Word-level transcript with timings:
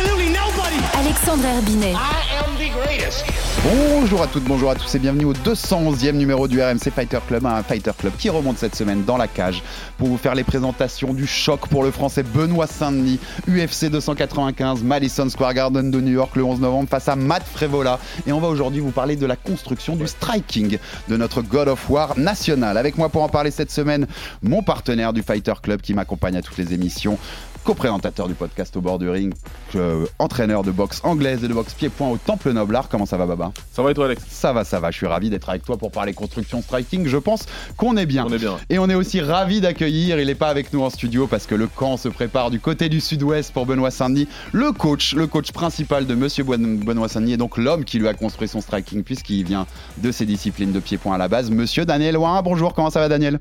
absolutely 0.00 0.32
nobody. 0.32 0.76
Alexandre 0.94 1.44
Herbinet. 1.46 1.94
I 1.94 2.22
am 2.38 2.56
the 2.56 2.70
greatest. 2.72 3.24
Bonjour 3.62 4.22
à 4.22 4.26
toutes, 4.26 4.44
bonjour 4.44 4.70
à 4.70 4.74
tous 4.74 4.94
et 4.94 4.98
bienvenue 4.98 5.26
au 5.26 5.34
211e 5.34 6.12
numéro 6.12 6.48
du 6.48 6.62
RMC 6.62 6.90
Fighter 6.94 7.18
Club, 7.28 7.44
un 7.44 7.62
Fighter 7.62 7.90
Club 7.96 8.14
qui 8.18 8.30
remonte 8.30 8.56
cette 8.56 8.74
semaine 8.74 9.04
dans 9.04 9.18
la 9.18 9.28
cage 9.28 9.62
pour 9.98 10.08
vous 10.08 10.16
faire 10.16 10.34
les 10.34 10.44
présentations 10.44 11.12
du 11.12 11.26
choc 11.26 11.68
pour 11.68 11.82
le 11.82 11.90
français 11.90 12.22
Benoît 12.22 12.66
Saint-Denis, 12.66 13.18
UFC 13.46 13.90
295, 13.90 14.82
Madison 14.82 15.28
Square 15.28 15.52
Garden 15.52 15.90
de 15.90 16.00
New 16.00 16.12
York 16.12 16.36
le 16.36 16.44
11 16.44 16.60
novembre 16.60 16.88
face 16.88 17.08
à 17.08 17.16
Matt 17.16 17.42
Frevola. 17.42 17.98
Et 18.26 18.32
on 18.32 18.40
va 18.40 18.48
aujourd'hui 18.48 18.80
vous 18.80 18.92
parler 18.92 19.16
de 19.16 19.26
la 19.26 19.36
construction 19.36 19.94
du 19.94 20.06
striking 20.06 20.78
de 21.08 21.16
notre 21.18 21.42
God 21.42 21.68
of 21.68 21.90
War 21.90 22.18
national. 22.18 22.78
Avec 22.78 22.96
moi 22.96 23.10
pour 23.10 23.22
en 23.22 23.28
parler 23.28 23.50
cette 23.50 23.70
semaine, 23.70 24.06
mon 24.42 24.62
partenaire 24.62 25.12
du 25.12 25.22
Fighter 25.22 25.54
Club 25.62 25.82
qui 25.82 25.92
m'accompagne 25.92 26.36
à 26.36 26.42
toutes 26.42 26.56
les 26.56 26.72
émissions, 26.72 27.18
co-présentateur 27.64 28.28
du 28.28 28.34
podcast 28.34 28.76
au 28.76 28.80
bord 28.80 28.98
du 28.98 29.08
ring, 29.08 29.32
euh, 29.76 30.06
entraîneur 30.18 30.62
de 30.62 30.70
boxe 30.70 31.00
anglaise 31.04 31.44
et 31.44 31.48
de 31.48 31.54
boxe 31.54 31.74
pied-point 31.74 32.08
au 32.08 32.16
Temple 32.16 32.52
Noblard. 32.52 32.88
Comment 32.88 33.06
ça 33.06 33.16
va, 33.16 33.26
Baba? 33.26 33.52
Ça 33.72 33.82
va 33.82 33.90
et 33.90 33.94
toi, 33.94 34.06
Alex? 34.06 34.22
Ça 34.28 34.52
va, 34.52 34.64
ça 34.64 34.80
va. 34.80 34.90
Je 34.90 34.96
suis 34.96 35.06
ravi 35.06 35.30
d'être 35.30 35.48
avec 35.48 35.64
toi 35.64 35.76
pour 35.76 35.90
parler 35.90 36.12
construction 36.12 36.62
striking. 36.62 37.06
Je 37.06 37.16
pense 37.16 37.46
qu'on 37.76 37.96
est 37.96 38.06
bien. 38.06 38.26
On 38.28 38.32
est 38.32 38.38
bien. 38.38 38.56
Et 38.70 38.78
on 38.78 38.88
est 38.88 38.94
aussi 38.94 39.20
ravi 39.20 39.60
d'accueillir, 39.60 40.18
il 40.18 40.26
n'est 40.26 40.34
pas 40.34 40.48
avec 40.48 40.72
nous 40.72 40.82
en 40.82 40.90
studio 40.90 41.26
parce 41.26 41.46
que 41.46 41.54
le 41.54 41.66
camp 41.66 41.96
se 41.96 42.08
prépare 42.08 42.50
du 42.50 42.60
côté 42.60 42.88
du 42.88 43.00
sud-ouest 43.00 43.52
pour 43.52 43.66
Benoît 43.66 43.90
Saint-Denis. 43.90 44.28
Le 44.52 44.72
coach, 44.72 45.14
le 45.14 45.26
coach 45.26 45.52
principal 45.52 46.06
de 46.06 46.14
Monsieur 46.14 46.44
Benoît 46.44 47.08
Saint-Denis 47.08 47.34
et 47.34 47.36
donc 47.36 47.56
l'homme 47.56 47.84
qui 47.84 47.98
lui 47.98 48.08
a 48.08 48.14
construit 48.14 48.48
son 48.48 48.60
striking 48.60 49.02
puisqu'il 49.02 49.44
vient 49.44 49.66
de 49.98 50.10
ses 50.12 50.26
disciplines 50.26 50.72
de 50.72 50.80
pied-point 50.80 51.14
à 51.14 51.18
la 51.18 51.28
base. 51.28 51.50
Monsieur 51.50 51.84
Daniel 51.84 52.16
Ouin, 52.16 52.40
bonjour, 52.42 52.74
comment 52.74 52.90
ça 52.90 53.00
va 53.00 53.08
Daniel? 53.08 53.38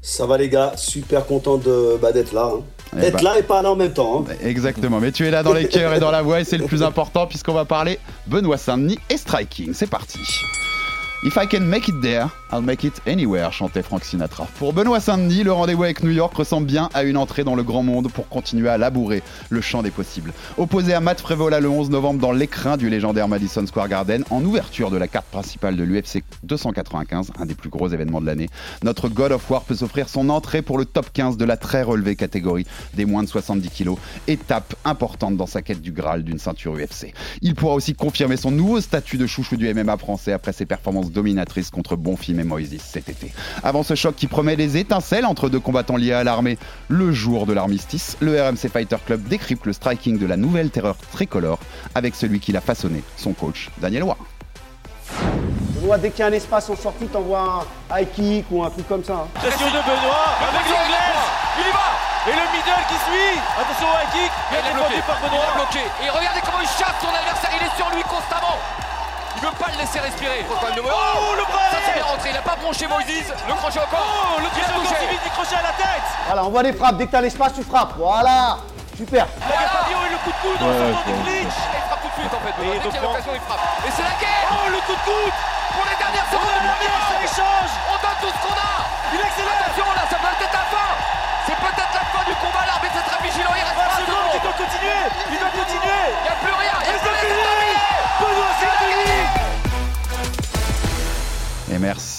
Ça 0.00 0.26
va 0.26 0.38
les 0.38 0.48
gars, 0.48 0.74
super 0.76 1.26
content 1.26 1.56
de 1.58 1.98
bah, 2.00 2.12
d'être 2.12 2.32
là. 2.32 2.52
hein. 2.54 2.60
Eh 2.96 3.00
D'être 3.00 3.14
bah. 3.14 3.22
là 3.34 3.38
et 3.38 3.42
pas 3.42 3.62
là 3.62 3.70
en 3.72 3.76
même 3.76 3.92
temps. 3.92 4.24
hein. 4.28 4.34
Exactement, 4.42 5.00
mais 5.00 5.12
tu 5.12 5.26
es 5.26 5.30
là 5.30 5.42
dans 5.42 5.52
les 5.52 5.68
cœurs 5.68 5.94
et 5.94 6.00
dans 6.00 6.10
la 6.10 6.22
voix 6.22 6.40
et 6.40 6.44
c'est 6.44 6.58
le 6.58 6.64
plus 6.66 6.82
important 6.84 7.26
puisqu'on 7.26 7.52
va 7.54 7.64
parler 7.64 7.98
Benoît 8.26 8.56
Saint-Denis 8.56 8.98
et 9.10 9.16
striking. 9.16 9.72
C'est 9.74 9.88
parti. 9.90 10.18
If 11.24 11.36
I 11.36 11.48
can 11.48 11.62
make 11.62 11.88
it 11.88 12.00
there, 12.00 12.28
I'll 12.52 12.62
make 12.62 12.84
it 12.84 13.02
anywhere, 13.04 13.50
chantait 13.50 13.82
Frank 13.82 14.04
Sinatra. 14.04 14.46
Pour 14.56 14.72
Benoît 14.72 15.00
Saint-Denis, 15.00 15.42
le 15.42 15.50
rendez-vous 15.50 15.82
avec 15.82 16.04
New 16.04 16.12
York 16.12 16.32
ressemble 16.32 16.68
bien 16.68 16.88
à 16.94 17.02
une 17.02 17.16
entrée 17.16 17.42
dans 17.42 17.56
le 17.56 17.64
grand 17.64 17.82
monde 17.82 18.08
pour 18.08 18.28
continuer 18.28 18.68
à 18.68 18.78
labourer 18.78 19.24
le 19.50 19.60
champ 19.60 19.82
des 19.82 19.90
possibles. 19.90 20.32
Opposé 20.58 20.94
à 20.94 21.00
Matt 21.00 21.20
Frevola 21.20 21.58
le 21.58 21.68
11 21.68 21.90
novembre 21.90 22.20
dans 22.20 22.30
l'écrin 22.30 22.76
du 22.76 22.88
légendaire 22.88 23.26
Madison 23.26 23.66
Square 23.66 23.88
Garden, 23.88 24.22
en 24.30 24.44
ouverture 24.44 24.92
de 24.92 24.96
la 24.96 25.08
carte 25.08 25.26
principale 25.26 25.74
de 25.74 25.82
l'UFC 25.82 26.22
295, 26.44 27.32
un 27.36 27.46
des 27.46 27.56
plus 27.56 27.68
gros 27.68 27.88
événements 27.88 28.20
de 28.20 28.26
l'année, 28.26 28.48
notre 28.84 29.08
God 29.08 29.32
of 29.32 29.50
War 29.50 29.62
peut 29.62 29.74
s'offrir 29.74 30.08
son 30.08 30.28
entrée 30.28 30.62
pour 30.62 30.78
le 30.78 30.84
top 30.84 31.12
15 31.12 31.36
de 31.36 31.44
la 31.44 31.56
très 31.56 31.82
relevée 31.82 32.14
catégorie 32.14 32.64
des 32.94 33.06
moins 33.06 33.24
de 33.24 33.28
70 33.28 33.70
kilos, 33.70 33.98
étape 34.28 34.76
importante 34.84 35.36
dans 35.36 35.46
sa 35.46 35.62
quête 35.62 35.82
du 35.82 35.90
Graal 35.90 36.22
d'une 36.22 36.38
ceinture 36.38 36.76
UFC. 36.76 37.12
Il 37.42 37.56
pourra 37.56 37.74
aussi 37.74 37.94
confirmer 37.94 38.36
son 38.36 38.52
nouveau 38.52 38.80
statut 38.80 39.18
de 39.18 39.26
chouchou 39.26 39.56
du 39.56 39.74
MMA 39.74 39.96
français 39.96 40.32
après 40.32 40.52
ses 40.52 40.64
performances 40.64 41.07
dominatrices 41.10 41.70
contre 41.70 41.96
Bonfim 41.96 42.38
et 42.38 42.44
Moïse 42.44 42.76
cet 42.82 43.08
été. 43.08 43.32
Avant 43.62 43.82
ce 43.82 43.94
choc 43.94 44.14
qui 44.16 44.26
promet 44.26 44.56
des 44.56 44.76
étincelles 44.76 45.26
entre 45.26 45.48
deux 45.48 45.60
combattants 45.60 45.96
liés 45.96 46.12
à 46.12 46.24
l'armée, 46.24 46.58
le 46.88 47.12
jour 47.12 47.46
de 47.46 47.52
l'armistice, 47.52 48.16
le 48.20 48.40
RMC 48.40 48.68
Fighter 48.72 48.96
Club 49.04 49.22
décrypte 49.28 49.66
le 49.66 49.72
striking 49.72 50.18
de 50.18 50.26
la 50.26 50.36
nouvelle 50.36 50.70
terreur 50.70 50.96
tricolore 51.12 51.58
avec 51.94 52.14
celui 52.14 52.40
qui 52.40 52.52
l'a 52.52 52.60
façonné, 52.60 53.02
son 53.16 53.32
coach 53.32 53.70
Daniel. 53.78 54.04
On 55.80 55.86
voit 55.86 55.98
dès 55.98 56.10
qu'il 56.10 56.20
y 56.20 56.22
a 56.22 56.26
un 56.26 56.32
espace 56.32 56.68
en 56.70 56.76
sortie, 56.76 57.06
t'envoies 57.06 57.40
un 57.40 57.98
high 58.00 58.08
kick 58.12 58.44
ou 58.50 58.62
un 58.64 58.70
truc 58.70 58.86
comme 58.88 59.04
ça. 59.04 59.14
hein. 59.14 59.28
Pression 59.34 59.66
de 59.66 59.80
Benoît 59.80 60.26
avec 60.42 60.66
l'anglaise. 60.66 61.24
Il 61.58 61.66
y 61.68 61.72
va. 61.72 61.88
Et 62.28 62.34
le 62.34 62.44
middle 62.52 62.82
qui 62.90 62.98
suit. 63.08 63.40
Attention 63.56 63.86
au 63.88 63.96
high 63.96 64.10
kick. 64.12 64.32
Bien 64.50 64.60
défendu 64.60 65.00
par 65.06 65.16
Benoît. 65.22 65.54
bloqué. 65.54 65.84
Et 66.04 66.10
regardez 66.10 66.40
comment 66.44 66.60
il 66.60 66.68
chasse 66.68 66.98
son 67.00 67.08
adversaire, 67.08 67.50
il 67.56 67.62
est 67.64 67.76
sur 67.78 67.88
lui 67.94 68.02
constamment. 68.02 68.58
Il 69.38 69.46
veut 69.46 69.54
pas 69.54 69.70
le 69.70 69.78
laisser 69.78 70.00
respirer. 70.00 70.42
De- 70.42 70.82
Oh, 70.82 71.34
le 71.38 71.44
bras 71.46 71.70
Ça 71.70 71.78
c'est 71.86 71.94
bien 71.94 72.04
rentré, 72.04 72.30
il 72.30 72.36
a 72.36 72.42
pas 72.42 72.56
bronché 72.56 72.86
Moïse. 72.88 73.30
Le 73.46 73.54
crochet 73.54 73.78
encore. 73.78 74.02
Oh, 74.02 74.40
le 74.42 74.48
il 74.50 74.60
a 74.60 74.66
crochet 74.66 74.88
encore 74.98 75.08
vite, 75.10 75.32
crochet 75.32 75.56
à 75.56 75.62
la 75.62 75.74
tête. 75.78 76.06
Voilà, 76.26 76.44
on 76.44 76.50
voit 76.50 76.62
les 76.62 76.72
frappes. 76.72 76.96
Dès 76.96 77.06
que 77.06 77.12
t'as 77.12 77.20
l'espace, 77.22 77.54
tu 77.54 77.62
frappes. 77.62 77.94
Voilà. 77.96 78.58
Super. 78.98 79.26
La 79.46 79.68
Fabio 79.70 79.98
et 80.06 80.10
le 80.10 80.18
coup 80.26 80.32
de 80.34 80.40
coude 80.42 80.58
en 80.58 80.66
Ouais, 80.66 80.90
sortant 80.90 81.06
du 81.06 81.14
clinch. 81.22 81.54
Il 81.54 81.82
frappe 81.86 82.02
tout 82.02 82.10
de 82.10 82.16
suite 82.18 82.34
en 82.34 82.42
fait. 82.42 82.54
Et 82.58 82.66
Dès 82.66 82.88
qu'il 82.90 82.98
y 82.98 82.98
a 82.98 83.06
l'occasion, 83.06 83.32
il 83.38 83.44
frappe. 83.46 83.62
Et 83.86 83.90
c'est 83.94 84.02
la 84.02 84.16
guerre 84.18 84.42
Oh, 84.50 84.66
le 84.74 84.80
coup 84.82 84.96
de 84.98 85.04
coude. 85.06 85.36
pour 85.78 85.84
les 85.86 85.94
dernières 86.02 86.26
Oh, 86.26 86.34
secondes 86.34 86.58
de 86.58 86.66
la 86.66 86.74
la 86.74 86.78
guerre, 86.82 87.02
ça 87.06 87.18
échange. 87.22 87.70
On 87.86 87.96
donne 88.02 88.18
tout 88.18 88.32
ce 88.34 88.40
qu'on 88.42 88.58
a. 88.58 88.74
Il 89.14 89.20
accélère. 89.22 89.54
Attention 89.62 89.86
là, 89.94 90.02
ça 90.10 90.16
peut 90.18 90.34
être 90.34 90.50
la 90.58 90.66
fin. 90.66 90.90
C'est 91.46 91.58
peut-être 91.62 91.94
la 91.94 92.04
fin 92.10 92.22
du 92.26 92.34
combat. 92.42 92.64
L'arbitre 92.66 92.98
est 92.98 93.06
très 93.06 93.20
vigilant. 93.22 93.54
Il 93.54 93.62
reste 93.62 93.78
20 93.78 93.86
pas 93.86 93.94
un 93.94 94.02
secondes. 94.02 94.34
Il 94.34 94.42
doit 94.42 94.58
continuer. 94.58 95.00
Il 95.30 95.38
doit 95.38 95.54
continuer. 95.62 95.97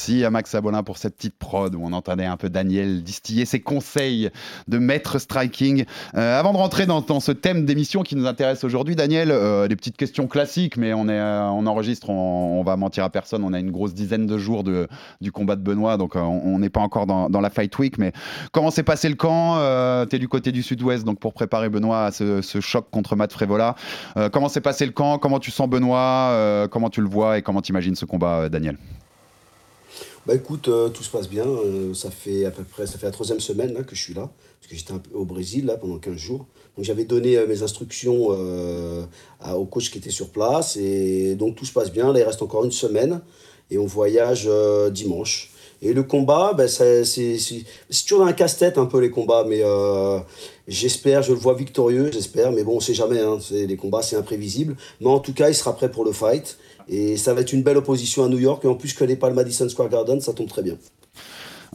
Merci 0.09 0.25
à 0.25 0.31
Max 0.31 0.55
Abolin 0.55 0.81
pour 0.81 0.97
cette 0.97 1.17
petite 1.17 1.35
prod 1.37 1.75
où 1.75 1.81
on 1.83 1.93
entendait 1.93 2.25
un 2.25 2.37
peu 2.37 2.49
Daniel 2.49 3.03
distiller 3.03 3.45
ses 3.45 3.59
conseils 3.59 4.31
de 4.67 4.79
maître 4.79 5.19
striking. 5.19 5.85
Euh, 6.15 6.39
avant 6.39 6.51
de 6.51 6.57
rentrer 6.57 6.87
dans, 6.87 7.19
ce 7.19 7.31
thème 7.31 7.65
d'émission 7.65 8.01
qui 8.01 8.15
nous 8.15 8.25
intéresse 8.25 8.63
aujourd'hui, 8.63 8.95
Daniel, 8.95 9.29
euh, 9.29 9.67
des 9.67 9.75
petites 9.75 9.97
questions 9.97 10.27
classiques, 10.27 10.77
mais 10.77 10.93
on, 10.93 11.09
euh, 11.09 11.41
enregistre, 11.41 12.09
on, 12.09 12.63
va 12.63 12.75
mentir 12.75 13.03
à 13.03 13.11
personne, 13.11 13.43
on 13.43 13.53
a 13.53 13.59
une 13.59 13.69
grosse 13.69 13.93
dizaine 13.93 14.25
de 14.25 14.37
jours 14.39 14.63
de, 14.63 14.87
du 15.21 15.31
combat 15.31 15.55
de 15.55 15.61
Benoît, 15.61 15.97
donc 15.97 16.15
on 16.15 16.57
n'est 16.57 16.69
pas 16.69 16.81
encore 16.81 17.05
dans, 17.05 17.41
la 17.41 17.49
Fight 17.51 17.77
Week, 17.77 17.99
mais 17.99 18.11
comment 18.51 18.71
s'est 18.71 18.83
passé 18.83 19.09
le 19.09 19.15
camp? 19.15 19.57
Tu 20.07 20.15
es 20.15 20.19
du 20.19 20.27
côté 20.27 20.51
du 20.51 20.63
sud-ouest, 20.63 21.05
donc 21.05 21.19
pour 21.19 21.33
préparer 21.33 21.69
Benoît 21.69 22.05
à 22.05 22.11
ce, 22.11 22.41
choc 22.61 22.87
contre 22.89 23.15
Matt 23.15 23.31
Frevola. 23.31 23.75
Euh, 24.17 24.29
comment 24.29 24.49
s'est 24.49 24.61
passé 24.61 24.85
le 24.85 24.91
camp? 24.91 25.19
Comment 25.19 25.39
tu 25.39 25.51
sens 25.51 25.69
Benoît? 25.69 26.67
Comment 26.71 26.89
tu 26.89 27.01
le 27.01 27.07
vois 27.07 27.37
et 27.37 27.41
comment 27.43 27.61
tu 27.61 27.71
imagines 27.71 27.95
ce 27.95 28.05
combat, 28.05 28.49
Daniel? 28.49 28.77
Bah 30.29 30.35
écoute, 30.35 30.67
euh, 30.67 30.89
tout 30.89 31.01
se 31.01 31.09
passe 31.09 31.27
bien. 31.27 31.47
Euh, 31.47 31.95
ça 31.95 32.11
fait 32.11 32.45
à 32.45 32.51
peu 32.51 32.61
près, 32.63 32.85
ça 32.85 32.99
fait 32.99 33.07
la 33.07 33.11
troisième 33.11 33.39
semaine 33.39 33.73
là 33.73 33.81
que 33.81 33.95
je 33.95 33.99
suis 34.03 34.13
là, 34.13 34.29
parce 34.59 34.71
que 34.71 34.77
j'étais 34.77 34.93
au 35.15 35.25
Brésil 35.25 35.75
pendant 35.81 35.97
15 35.97 36.15
jours. 36.17 36.45
Donc 36.77 36.85
j'avais 36.85 37.03
donné 37.03 37.35
euh, 37.35 37.47
mes 37.47 37.63
instructions 37.63 38.27
au 38.27 39.65
coach 39.65 39.89
qui 39.89 39.97
était 39.97 40.11
sur 40.11 40.29
place 40.29 40.77
et 40.77 41.33
donc 41.33 41.55
tout 41.55 41.65
se 41.65 41.73
passe 41.73 41.91
bien. 41.91 42.13
Là 42.13 42.19
il 42.19 42.23
reste 42.23 42.43
encore 42.43 42.63
une 42.63 42.71
semaine 42.71 43.21
et 43.71 43.79
on 43.79 43.87
voyage 43.87 44.47
dimanche. 44.91 45.49
Et 45.81 45.93
le 45.93 46.03
combat, 46.03 46.55
ça- 46.67 47.03
c'est 47.05 47.37
toujours 48.05 48.27
un 48.27 48.33
casse-tête 48.33 48.77
un 48.77 48.85
peu 48.85 48.99
les 48.99 49.09
combats, 49.09 49.45
mais 49.47 49.63
j'espère, 50.67 51.23
je 51.23 51.31
le 51.33 51.39
vois 51.39 51.55
victorieux, 51.55 52.11
j'espère, 52.13 52.51
mais 52.51 52.63
bon, 52.63 52.77
on 52.77 52.79
sait 52.79 52.93
jamais, 52.93 53.19
hein, 53.19 53.39
les 53.49 53.77
combats 53.77 54.03
c'est 54.03 54.15
imprévisible. 54.15 54.75
Mais 55.01 55.07
en 55.07 55.19
tout 55.19 55.33
cas, 55.33 55.49
il 55.49 55.55
sera 55.55 55.75
prêt 55.75 55.89
pour 55.89 56.05
le 56.05 56.11
fight. 56.11 56.57
Et 56.89 57.17
ça 57.17 57.33
va 57.33 57.41
être 57.41 57.53
une 57.53 57.61
belle 57.61 57.77
opposition 57.77 58.23
à 58.23 58.27
New 58.27 58.39
York. 58.39 58.65
Et 58.65 58.67
en 58.67 58.75
plus, 58.75 58.89
je 58.89 58.97
connais 58.97 59.15
pas 59.15 59.29
le 59.29 59.35
Madison 59.35 59.69
Square 59.69 59.89
Garden, 59.89 60.19
ça 60.19 60.33
tombe 60.33 60.49
très 60.49 60.63
bien. 60.63 60.75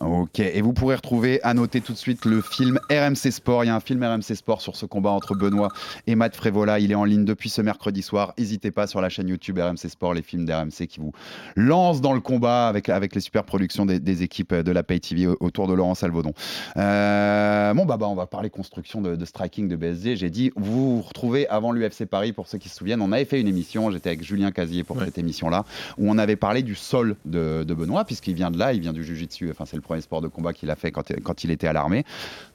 Ok, 0.00 0.40
et 0.40 0.60
vous 0.60 0.72
pourrez 0.72 0.96
retrouver, 0.96 1.42
à 1.42 1.54
noter 1.54 1.80
tout 1.80 1.92
de 1.92 1.98
suite, 1.98 2.24
le 2.24 2.40
film 2.40 2.78
RMC 2.90 3.30
Sport. 3.30 3.64
Il 3.64 3.68
y 3.68 3.70
a 3.70 3.76
un 3.76 3.80
film 3.80 4.02
RMC 4.02 4.34
Sport 4.34 4.60
sur 4.60 4.76
ce 4.76 4.86
combat 4.86 5.10
entre 5.10 5.34
Benoît 5.34 5.68
et 6.06 6.14
Matt 6.14 6.34
Frevola. 6.34 6.78
Il 6.80 6.90
est 6.90 6.96
en 6.96 7.04
ligne 7.04 7.24
depuis 7.24 7.48
ce 7.48 7.62
mercredi 7.62 8.02
soir. 8.02 8.34
N'hésitez 8.38 8.70
pas 8.70 8.86
sur 8.86 9.00
la 9.00 9.08
chaîne 9.08 9.28
YouTube 9.28 9.58
RMC 9.58 9.88
Sport, 9.88 10.14
les 10.14 10.22
films 10.22 10.44
d'RMC 10.44 10.86
qui 10.88 11.00
vous 11.00 11.12
lancent 11.56 12.00
dans 12.00 12.12
le 12.12 12.20
combat 12.20 12.66
avec, 12.68 12.88
avec 12.88 13.14
les 13.14 13.20
super 13.20 13.44
productions 13.44 13.86
des, 13.86 14.00
des 14.00 14.22
équipes 14.22 14.54
de 14.54 14.72
la 14.72 14.82
Pay 14.82 15.00
TV 15.00 15.26
autour 15.26 15.68
de 15.68 15.74
Laurent 15.74 15.94
Salvaudon. 15.94 16.32
Euh, 16.76 17.74
bon, 17.74 17.84
bah, 17.86 17.96
bah, 17.96 18.08
on 18.08 18.14
va 18.14 18.26
parler 18.26 18.50
construction 18.50 19.00
de, 19.00 19.16
de 19.16 19.24
striking 19.24 19.68
de 19.68 19.76
BSG. 19.76 20.16
J'ai 20.16 20.30
dit, 20.30 20.52
vous 20.56 20.96
vous 20.96 21.02
retrouvez 21.02 21.46
avant 21.48 21.72
l'UFC 21.72 22.04
Paris, 22.06 22.32
pour 22.32 22.48
ceux 22.48 22.58
qui 22.58 22.68
se 22.68 22.76
souviennent. 22.76 23.00
On 23.00 23.12
avait 23.12 23.24
fait 23.24 23.40
une 23.40 23.48
émission, 23.48 23.90
j'étais 23.90 24.10
avec 24.10 24.24
Julien 24.24 24.50
Casier 24.50 24.82
pour 24.84 24.98
cette 25.00 25.18
émission-là, 25.18 25.64
où 25.98 26.10
on 26.10 26.18
avait 26.18 26.36
parlé 26.36 26.62
du 26.62 26.74
sol 26.74 27.16
de, 27.24 27.64
de 27.64 27.74
Benoît, 27.74 28.04
puisqu'il 28.04 28.34
vient 28.34 28.50
de 28.50 28.58
là, 28.58 28.72
il 28.72 28.80
vient 28.80 28.92
du 28.92 29.04
Jiu-Jitsu. 29.04 29.50
Enfin, 29.50 29.64
c'est 29.66 29.76
le 29.76 29.82
premier 29.84 30.00
sport 30.00 30.20
de 30.20 30.28
combat 30.28 30.52
qu'il 30.52 30.70
a 30.70 30.76
fait 30.76 30.90
quand, 30.90 31.44
il 31.44 31.50
était 31.50 31.68
à 31.68 31.72
l'armée. 31.72 32.04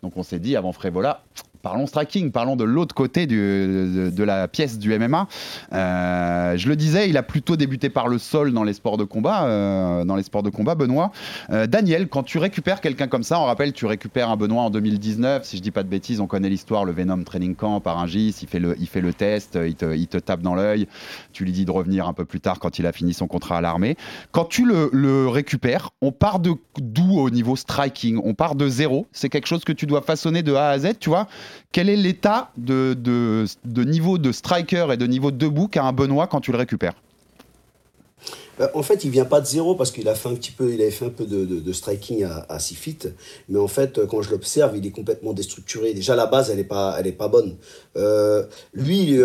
Donc 0.04 0.18
on 0.18 0.24
s'est 0.24 0.40
dit, 0.40 0.58
avant 0.58 0.74
Frévola, 0.74 1.24
parlons 1.62 1.88
striking, 1.88 2.32
parlons 2.32 2.56
de 2.56 2.64
l'autre 2.64 2.96
côté 2.96 3.28
de, 3.28 4.24
la 4.24 4.48
pièce 4.48 4.78
du 4.78 4.98
MMA. 4.98 5.28
Euh, 5.74 6.58
je 6.58 6.68
le 6.68 6.76
disais, 6.76 7.10
il 7.10 7.18
a 7.18 7.24
plutôt 7.24 7.56
débuté 7.56 7.90
par 7.90 8.08
le 8.08 8.18
sol 8.18 8.52
dans 8.52 8.64
les 8.64 8.74
sports 8.74 8.98
de 8.98 9.04
combat, 9.04 9.46
euh, 9.46 10.06
dans 10.06 10.16
les 10.16 10.24
sports 10.24 10.44
de 10.44 10.50
combat, 10.50 10.76
Benoît. 10.76 11.12
Euh, 11.52 11.68
Daniel, 11.68 12.08
quand 12.08 12.24
tu 12.24 12.38
récupères 12.38 12.82
quelqu'un 12.82 13.08
comme 13.08 13.24
ça, 13.24 13.40
on 13.40 13.46
rappelle, 13.46 13.74
tu 13.74 13.86
récupères 13.86 14.30
un 14.30 14.38
Benoît 14.38 14.64
en 14.64 14.70
2019, 14.70 15.46
si 15.46 15.58
je 15.58 15.62
dis 15.62 15.72
pas 15.72 15.84
de 15.84 15.90
bêtises, 15.90 16.20
on 16.20 16.28
connaît 16.28 16.50
l'histoire, 16.50 16.86
le 16.86 16.92
Venom 16.92 17.24
Training 17.24 17.56
Camp 17.56 17.80
par 17.80 18.00
un 18.00 18.08
GIS, 18.08 18.36
il 18.42 18.48
fait 18.48 18.60
le, 18.60 18.76
il 18.80 18.88
fait 18.88 19.02
le 19.02 19.14
test, 19.14 19.58
il 19.64 19.76
te, 19.76 19.96
il 19.96 20.08
te 20.08 20.18
tape 20.18 20.42
dans 20.42 20.56
l'œil, 20.56 20.88
tu 21.34 21.46
lui 21.46 21.52
dis 21.52 21.66
de 21.66 21.72
revenir 21.72 22.08
un 22.08 22.14
peu 22.14 22.26
plus 22.26 22.42
tard 22.42 22.60
quand 22.60 22.80
il 22.80 22.86
a 22.86 22.92
fini 22.92 23.14
son 23.14 23.28
contrat 23.28 23.58
à 23.58 23.62
l'armée. 23.62 23.98
Quand 24.32 24.46
tu 24.46 24.66
le, 24.66 24.90
le 24.92 25.28
récupères, 25.28 25.92
on 26.02 26.12
part 26.12 26.40
de 26.40 26.54
d'où 26.80 27.19
au 27.20 27.30
niveau 27.30 27.56
striking. 27.56 28.20
On 28.24 28.34
part 28.34 28.56
de 28.56 28.68
zéro, 28.68 29.08
c'est 29.12 29.30
quelque 29.30 29.48
chose 29.48 29.64
que 29.64 29.74
tu 29.74 29.86
dois 29.86 30.02
façonner 30.02 30.44
de 30.44 30.54
A 30.54 30.70
à 30.70 30.80
Z, 30.80 31.00
tu 31.00 31.10
vois. 31.10 31.28
Quel 31.72 31.90
est 31.90 31.96
l'état 31.96 32.52
de, 32.58 32.96
niveau 33.66 34.18
de 34.18 34.32
striker 34.32 34.88
et 34.92 34.98
de 34.98 35.06
niveau 35.06 35.32
de 35.32 35.38
debout 35.38 35.68
qu'a 35.68 35.84
un 35.84 35.94
Benoît 35.94 36.28
quand 36.28 36.42
tu 36.42 36.52
le 36.52 36.58
récupères? 36.58 36.94
En 38.74 38.84
fait, 38.84 39.04
il 39.04 39.12
vient 39.12 39.26
pas 39.26 39.42
de 39.42 39.46
zéro 39.46 39.76
parce 39.76 39.92
qu'il 39.92 40.08
a 40.10 40.16
fait 40.16 40.30
un 40.30 40.36
petit 40.36 40.52
peu, 40.52 40.74
il 40.74 40.82
avait 40.82 40.92
fait 40.92 41.06
un 41.06 41.10
peu 41.10 41.26
de, 41.26 41.74
striking 41.74 42.24
à, 42.24 42.46
à 42.50 42.60
six 42.60 42.76
feet. 42.76 43.14
Mais 43.48 43.60
en 43.60 43.68
fait, 43.68 43.98
euh, 43.98 44.06
quand 44.06 44.22
je 44.22 44.32
l'observe, 44.32 44.78
il 44.78 44.86
est 44.86 44.92
complètement 44.92 45.34
déstructuré. 45.34 45.94
Déjà, 45.94 46.16
la 46.16 46.26
base, 46.26 46.50
elle 46.50 46.60
est 46.60 46.64
pas, 46.64 46.96
elle 47.00 47.08
est 47.08 47.14
pas 47.14 47.28
bonne. 47.28 47.56
Euh, 47.98 48.44
lui, 48.74 49.18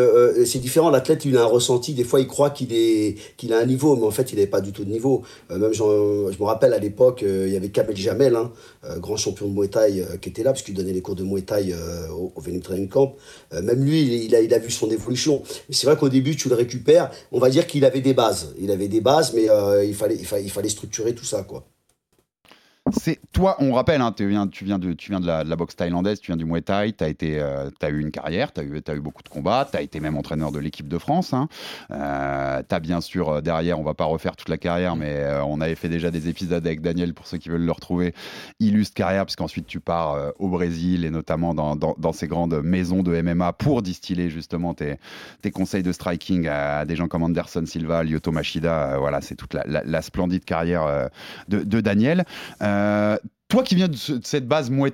c'est 0.47 0.59
différent. 0.59 0.91
L'athlète, 0.91 1.25
il 1.25 1.37
a 1.37 1.43
un 1.43 1.47
ressenti. 1.47 1.95
Des 1.95 2.05
fois, 2.05 2.21
il 2.21 2.27
croit 2.27 2.51
qu'il 2.51 2.73
est, 2.73 3.17
qu'il 3.37 3.53
a 3.53 3.59
un 3.59 3.67
niveau, 3.67 3.97
mais 3.97 4.07
en 4.07 4.11
fait, 4.11 4.33
il 4.33 4.37
n'avait 4.37 4.47
pas 4.47 4.61
du 4.61 4.73
tout 4.73 4.85
de 4.85 4.91
niveau. 4.91 5.23
même, 5.51 5.73
je 5.73 5.83
me 5.83 6.45
rappelle 6.45 6.73
à 6.73 6.79
l'époque, 6.79 7.23
il 7.23 7.49
y 7.49 7.57
avait 7.57 7.69
Kamel 7.69 7.97
Jamel, 7.97 8.37
hein, 8.37 8.53
grand 8.99 9.17
champion 9.17 9.49
de 9.49 9.53
Muay 9.53 9.69
Thai, 9.69 10.05
qui 10.21 10.29
était 10.29 10.43
là 10.43 10.53
parce 10.53 10.63
qu'il 10.63 10.75
donnait 10.75 10.93
les 10.93 11.03
cours 11.03 11.15
de 11.15 11.25
Muay 11.25 11.43
Thai 11.43 11.75
au, 12.13 12.33
au 12.35 12.41
Venom 12.41 12.61
Training 12.61 12.89
Camp. 12.89 13.15
même 13.53 13.85
lui, 13.85 14.27
il, 14.27 14.35
a, 14.35 14.59
vu 14.59 14.71
son 14.71 14.91
évolution. 14.91 15.43
C'est 15.71 15.87
vrai 15.87 15.97
qu'au 15.97 16.09
début, 16.09 16.37
tu 16.37 16.49
le 16.49 16.55
récupères. 16.55 17.11
On 17.33 17.39
va 17.39 17.51
dire 17.51 17.67
qu'il 17.67 17.85
avait 17.85 18.01
des 18.01 18.15
bases. 18.15 18.55
Il 18.59 18.71
avait 18.71 18.89
des 18.89 19.01
bases 19.01 19.25
mais 19.33 19.49
euh, 19.49 19.85
il, 19.85 19.95
fallait, 19.95 20.69
structurer 20.69 21.15
tout 21.15 21.25
ça. 21.25 21.47
C'est 22.93 23.19
toi, 23.33 23.57
on 23.61 23.73
rappelle, 23.73 24.03
hein, 24.03 24.13
tu 24.15 24.29
viens, 24.29 24.45
de, 24.45 25.27
la, 25.27 25.57
boxe 25.57 25.75
thaïlandaise, 25.75 26.21
tu 26.21 26.27
viens 26.27 26.37
du 26.37 26.45
Muay 26.45 26.61
Thai, 26.61 26.93
tu 26.93 27.03
as, 27.03 27.15
euh, 27.23 27.71
eu 27.89 27.99
une 27.99 28.11
carrière, 28.11 28.53
tu 28.53 28.61
as 28.61 28.95
eu, 28.95 29.01
beaucoup 29.01 29.23
de 29.23 29.29
combats, 29.31 29.67
tu 29.71 29.79
as 29.79 29.81
été 29.81 30.01
même 30.01 30.19
entraîneur 30.19 30.53
de 30.53 30.59
l'équipe 30.59 30.87
de 30.87 30.99
France. 30.99 31.33
Hein. 31.33 31.49
Euh, 31.93 32.63
tu 32.69 32.75
as 32.75 32.81
bien 32.81 33.01
sûr 33.01 33.29
euh, 33.31 33.41
derrière, 33.41 33.81
on 33.81 33.85
va 33.85 33.95
pas 33.95 34.05
refaire 34.05 34.37
toute 34.37 34.51
la 34.51 34.59
carrière, 34.59 34.97
mais 34.97 35.25
on 35.47 35.63
avait 35.63 35.77
fait 35.77 35.89
déjà 35.89 36.11
des 36.11 36.29
épisodes 36.29 36.65
avec 36.67 36.83
Daniel 36.83 37.15
pour 37.15 37.27
ceux 37.27 37.39
qui 37.39 37.49
veulent 37.49 37.65
le 37.65 37.73
retrouver. 37.73 38.15
Illustre 38.61 38.95
carrière, 38.95 39.25
puisqu'ensuite 39.25 39.67
tu 39.67 39.81
pars 39.81 40.35
au 40.39 40.49
Brésil 40.49 41.07
et 41.07 41.11
notamment 41.11 41.55
dans, 41.55 42.13
ces 42.13 42.29
grandes 42.29 42.61
maisons 42.63 43.03
de 43.03 43.19
MMA 43.19 43.55
pour 43.55 43.81
distiller 43.81 44.29
justement 44.29 44.75
tes, 44.75 44.99
conseils 45.55 45.83
de 45.83 45.93
striking 45.93 46.49
à, 46.49 46.85
des 46.85 46.97
gens 46.97 47.09
comme 47.09 47.23
Anderson 47.23 47.65
Silva, 47.65 48.05
Lyoto 48.05 48.31
Machida. 48.31 48.99
voilà, 48.99 49.23
c'est 49.23 49.37
toute 49.37 49.55
la, 49.55 50.03
splendide 50.03 50.45
carrière 50.45 51.09
de, 51.49 51.81
Daniel. 51.81 52.27
Toi 53.49 53.63
qui 53.63 53.75
viens 53.75 53.89
de, 53.89 53.97
cette 53.97 54.47
base 54.47 54.71
Muay 54.71 54.93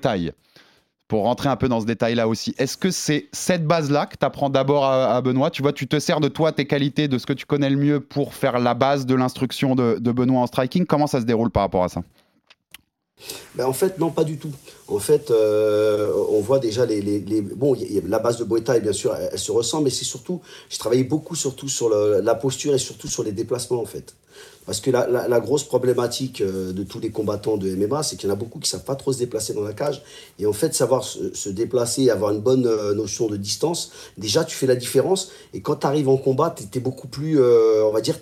pour 1.10 1.24
rentrer 1.24 1.48
un 1.48 1.56
peu 1.56 1.68
dans 1.68 1.80
ce 1.80 1.86
détail-là 1.86 2.28
aussi, 2.28 2.54
est-ce 2.56 2.76
que 2.76 2.92
c'est 2.92 3.28
cette 3.32 3.66
base-là 3.66 4.06
que 4.06 4.16
tu 4.16 4.24
apprends 4.24 4.48
d'abord 4.48 4.84
à, 4.84 5.20
Benoît? 5.20 5.50
Tu 5.50 5.60
vois, 5.60 5.72
tu 5.72 5.88
te 5.88 5.98
sers 5.98 6.20
de 6.20 6.28
toi, 6.28 6.52
tes 6.52 6.66
qualités, 6.66 7.08
de 7.08 7.18
ce 7.18 7.26
que 7.26 7.32
tu 7.32 7.46
connais 7.46 7.68
le 7.68 7.76
mieux 7.76 7.98
pour 7.98 8.32
faire 8.32 8.60
la 8.60 8.74
base 8.74 9.06
de 9.06 9.16
l'instruction 9.16 9.74
de, 9.74 9.98
Benoît 10.12 10.42
en 10.42 10.46
striking. 10.46 10.86
Comment 10.86 11.08
ça 11.08 11.20
se 11.20 11.26
déroule 11.26 11.50
par 11.50 11.64
rapport 11.64 11.82
à 11.82 11.88
ça? 11.88 12.02
Ben 13.56 13.66
en 13.66 13.72
fait, 13.72 13.98
non, 13.98 14.10
pas 14.10 14.22
du 14.22 14.38
tout. 14.38 14.52
En 14.86 15.00
fait, 15.00 15.30
euh, 15.30 16.12
on 16.30 16.40
voit 16.40 16.60
déjà 16.60 16.86
les. 16.86 17.20
bon, 17.56 17.76
la 18.06 18.18
base 18.20 18.38
de 18.38 18.58
Thai, 18.60 18.80
bien 18.80 18.92
sûr, 18.92 19.14
elle, 19.14 19.38
se 19.38 19.50
ressent, 19.50 19.82
mais 19.82 19.90
c'est 19.90 20.04
surtout. 20.04 20.40
Je 20.70 20.78
travaillais 20.78 21.04
beaucoup, 21.04 21.34
surtout 21.34 21.68
sur 21.68 21.90
la 21.90 22.34
posture 22.36 22.72
et 22.72 22.78
surtout 22.78 23.08
sur 23.08 23.24
les 23.24 23.32
déplacements, 23.32 23.82
en 23.82 23.84
fait. 23.84 24.14
Parce 24.66 24.80
que 24.80 24.90
la, 24.90 25.40
grosse 25.40 25.64
problématique 25.64 26.42
euh, 26.42 26.72
de 26.72 26.82
tous 26.82 27.00
les 27.00 27.10
combattants 27.10 27.56
de 27.56 27.74
MMA, 27.74 28.02
c'est 28.02 28.16
qu'il 28.16 28.28
y 28.28 28.30
en 28.30 28.34
a 28.34 28.38
beaucoup 28.38 28.58
qui 28.58 28.66
ne 28.66 28.78
savent 28.78 28.84
pas 28.84 28.94
trop 28.94 29.12
se 29.12 29.18
déplacer 29.18 29.54
dans 29.54 29.62
la 29.62 29.72
cage. 29.72 30.02
Et 30.38 30.46
en 30.46 30.52
fait, 30.52 30.74
savoir 30.74 31.02
se, 31.02 31.48
déplacer, 31.48 32.10
avoir 32.10 32.30
une 32.32 32.40
bonne 32.40 32.66
euh, 32.66 32.94
notion 32.94 33.26
de 33.26 33.36
distance, 33.36 33.90
déjà, 34.18 34.44
tu 34.44 34.54
fais 34.54 34.66
la 34.66 34.76
différence. 34.76 35.30
Et 35.54 35.62
quand 35.62 35.76
tu 35.76 35.86
arrives 35.86 36.08
en 36.08 36.18
combat, 36.18 36.54
tu 36.54 36.78
es, 36.78 36.80
beaucoup 36.80 37.08
plus, 37.08 37.40
euh, 37.40 37.84
on 37.86 37.90
va 37.90 38.02
dire, 38.02 38.18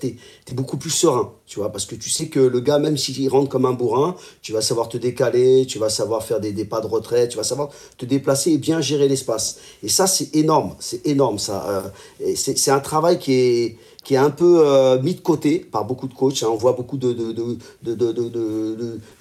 beaucoup 0.52 0.76
plus 0.76 0.90
serein. 0.90 1.32
Tu 1.46 1.58
vois, 1.58 1.72
parce 1.72 1.86
que 1.86 1.96
tu 1.96 2.08
sais 2.08 2.28
que 2.28 2.40
le 2.40 2.60
gars, 2.60 2.78
même 2.78 2.96
s'il 2.96 3.28
rentre 3.28 3.48
comme 3.48 3.66
un 3.66 3.72
bourrin, 3.72 4.14
tu 4.40 4.52
vas 4.52 4.62
savoir 4.62 4.88
te 4.88 4.96
décaler, 4.96 5.66
tu 5.66 5.78
vas 5.78 5.90
savoir 5.90 6.22
faire 6.24 6.40
des, 6.40 6.52
des 6.52 6.64
pas 6.64 6.80
de 6.80 6.86
retrait, 6.86 7.28
tu 7.28 7.36
vas 7.36 7.44
savoir 7.44 7.70
te 7.96 8.06
déplacer 8.06 8.52
et 8.52 8.58
bien 8.58 8.80
gérer 8.80 9.08
l'espace. 9.08 9.58
Et 9.82 9.88
ça, 9.88 10.06
c'est 10.06 10.34
énorme. 10.36 10.76
C'est 10.78 11.04
énorme, 11.06 11.38
ça. 11.38 11.92
c'est 12.36 12.70
un 12.70 12.80
travail 12.80 13.18
qui 13.18 13.32
est 13.32 13.78
qui 14.08 14.14
est 14.14 14.16
un 14.16 14.30
peu 14.30 14.62
euh, 14.66 14.98
mis 15.02 15.14
de 15.14 15.20
côté 15.20 15.58
par 15.58 15.84
beaucoup 15.84 16.08
de 16.08 16.14
coachs. 16.14 16.42
Hein. 16.42 16.48
On 16.50 16.56
voit 16.56 16.72
beaucoup 16.72 16.96
de, 16.96 17.14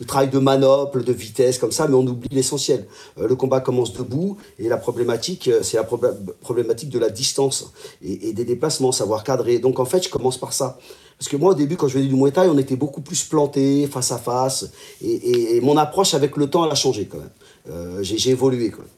travail 0.08 0.30
de 0.30 0.40
manople, 0.40 1.04
de 1.04 1.12
vitesse, 1.12 1.58
comme 1.58 1.74
ça, 1.74 1.90
mais 1.90 1.96
on 1.96 2.08
oublie 2.08 2.30
l'essentiel. 2.32 2.86
Euh, 3.20 3.28
le 3.28 3.36
combat 3.36 3.60
commence 3.60 3.92
debout 3.92 4.38
et 4.58 4.70
la 4.70 4.78
problématique, 4.78 5.50
euh, 5.50 5.60
c'est 5.62 5.76
la 5.76 5.84
problématique 5.84 6.88
de 6.88 7.00
la 7.00 7.10
distance 7.10 7.74
et, 8.02 8.32
des 8.32 8.46
déplacements, 8.46 8.94
savoir 8.94 9.26
cadrer. 9.26 9.60
Donc 9.60 9.82
en 9.82 9.86
fait, 9.86 10.06
je 10.06 10.10
commence 10.10 10.38
par 10.38 10.54
ça. 10.54 10.80
Parce 11.20 11.28
que 11.28 11.36
moi, 11.36 11.52
au 11.52 11.56
début, 11.56 11.76
quand 11.76 11.90
je 11.90 11.96
venais 11.96 12.08
du 12.08 12.16
Muay 12.16 12.32
Thai, 12.32 12.48
on 12.48 12.58
était 12.58 12.78
beaucoup 12.78 13.02
plus 13.02 13.26
planté, 13.26 13.88
face 13.88 14.14
à 14.14 14.18
face. 14.18 14.72
Et, 15.02 15.60
mon 15.60 15.76
approche 15.76 16.14
avec 16.14 16.38
le 16.38 16.50
temps, 16.50 16.64
elle 16.64 16.72
a 16.72 16.76
changé 16.76 17.10
quand 17.12 17.18
même. 17.18 18.04
J'ai 18.04 18.30
évolué 18.30 18.70
quand 18.70 18.84
même. 18.84 18.97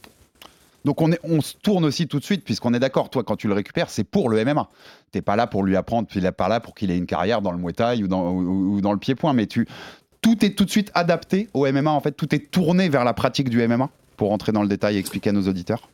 Donc 0.86 1.02
on, 1.02 1.42
se 1.42 1.56
tourne 1.62 1.86
aussi 1.86 2.08
tout 2.08 2.20
de 2.20 2.24
suite, 2.24 2.44
puisqu'on 2.44 2.74
est 2.74 2.80
d'accord, 2.80 3.10
toi 3.10 3.24
quand 3.24 3.36
tu 3.36 3.48
le 3.48 3.54
récupères, 3.54 3.90
c'est 3.90 4.04
pour 4.04 4.30
le 4.30 4.44
MMA. 4.44 4.70
T'es 5.12 5.22
pas 5.22 5.36
là 5.36 5.48
pour 5.48 5.64
lui 5.64 5.76
apprendre, 5.76 6.08
tu 6.08 6.22
n'es 6.22 6.32
pas 6.32 6.48
là 6.48 6.60
pour 6.60 6.76
qu'il 6.76 6.92
ait 6.92 6.98
une 6.98 7.06
carrière 7.06 7.42
dans 7.42 7.52
le 7.52 7.58
Muay 7.58 8.04
ou 8.04 8.08
dans, 8.08 8.92
le 8.92 8.98
pied-point, 8.98 9.34
mais 9.34 9.48
tu, 9.48 9.68
tout 10.22 10.46
est 10.46 10.52
tout 10.52 10.66
de 10.66 10.70
suite 10.70 10.92
adapté 10.94 11.50
au 11.54 11.70
MMA, 11.70 11.92
en 11.92 12.00
fait, 12.00 12.12
tout 12.12 12.34
est 12.34 12.52
tourné 12.52 12.90
vers 12.90 13.04
la 13.04 13.14
pratique 13.14 13.50
du 13.50 13.66
MMA, 13.68 13.90
pour 14.18 14.30
rentrer 14.30 14.52
dans 14.52 14.62
le 14.62 14.68
détail 14.68 14.96
et 14.96 15.00
expliquer 15.00 15.32
à 15.32 15.34
nos 15.34 15.48
auditeurs. 15.48 15.90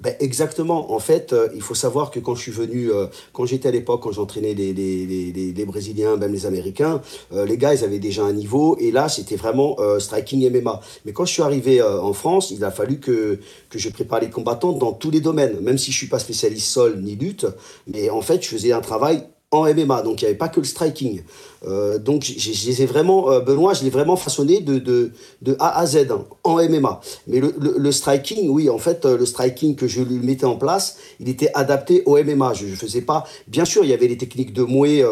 Ben 0.00 0.14
exactement. 0.20 0.92
En 0.92 0.98
fait, 0.98 1.32
euh, 1.32 1.48
il 1.54 1.62
faut 1.62 1.74
savoir 1.74 2.10
que 2.10 2.20
quand 2.20 2.34
je 2.34 2.42
suis 2.42 2.52
venu, 2.52 2.90
euh, 2.90 3.06
quand 3.32 3.46
j'étais 3.46 3.68
à 3.68 3.70
l'époque, 3.70 4.02
quand 4.02 4.12
j'entraînais 4.12 4.52
les, 4.52 4.74
les, 4.74 5.06
les, 5.06 5.52
les, 5.52 5.64
Brésiliens, 5.64 6.16
même 6.16 6.32
les 6.32 6.44
Américains, 6.44 7.00
euh, 7.32 7.46
les 7.46 7.56
gars, 7.56 7.74
ils 7.74 7.82
avaient 7.82 7.98
déjà 7.98 8.22
un 8.24 8.34
niveau. 8.34 8.76
Et 8.78 8.90
là, 8.90 9.08
c'était 9.08 9.36
vraiment 9.36 9.76
striking 9.98 10.50
MMA. 10.50 10.80
Mais 11.04 11.12
quand 11.12 11.24
je 11.24 11.32
suis 11.32 11.42
arrivé 11.42 11.82
en 11.82 12.12
France, 12.12 12.50
il 12.50 12.62
a 12.64 12.70
fallu 12.70 13.00
que, 13.00 13.38
que 13.70 13.78
je 13.78 13.88
prépare 13.88 14.20
les 14.20 14.30
combattants 14.30 14.72
dans 14.72 14.92
tous 14.92 15.10
les 15.10 15.20
domaines. 15.20 15.60
Même 15.60 15.78
si 15.78 15.92
je 15.92 15.96
suis 15.96 16.08
pas 16.08 16.18
spécialiste 16.18 16.66
sol 16.68 17.00
ni 17.00 17.16
lutte. 17.16 17.46
Mais 17.86 18.10
en 18.10 18.20
fait, 18.20 18.42
je 18.42 18.48
faisais 18.48 18.72
un 18.72 18.80
travail 18.80 19.22
en 19.50 19.64
MMA. 19.72 20.02
Donc, 20.02 20.20
il 20.20 20.24
n'y 20.24 20.28
avait 20.28 20.38
pas 20.38 20.48
que 20.48 20.60
le 20.60 20.66
striking. 20.66 21.22
Euh, 21.64 21.98
donc, 21.98 22.22
je 22.22 22.50
les 22.50 22.82
ai 22.82 22.86
vraiment, 22.86 23.30
euh, 23.30 23.40
Benoît, 23.40 23.74
je 23.74 23.84
l'ai 23.84 23.90
vraiment 23.90 24.16
façonné 24.16 24.60
de, 24.60 24.78
de, 24.78 25.12
de, 25.42 25.56
A 25.58 25.78
à 25.78 25.86
Z 25.86 26.08
hein, 26.10 26.24
en 26.44 26.56
MMA. 26.56 27.00
Mais 27.26 27.40
le, 27.40 27.54
le, 27.58 27.92
striking, 27.92 28.48
oui, 28.50 28.68
en 28.68 28.78
fait, 28.78 29.04
euh, 29.04 29.16
le 29.16 29.26
striking 29.26 29.74
que 29.74 29.86
je 29.86 30.02
lui 30.02 30.18
mettais 30.18 30.44
en 30.44 30.56
place, 30.56 30.98
il 31.20 31.28
était 31.28 31.50
adapté 31.54 32.02
au 32.06 32.22
MMA. 32.22 32.54
Je 32.54 32.66
ne 32.66 32.74
faisais 32.74 33.00
pas. 33.00 33.24
Bien 33.48 33.64
sûr, 33.64 33.84
il 33.84 33.90
y 33.90 33.94
avait 33.94 34.08
les 34.08 34.18
techniques 34.18 34.52
de 34.52 34.62
mouet, 34.62 35.04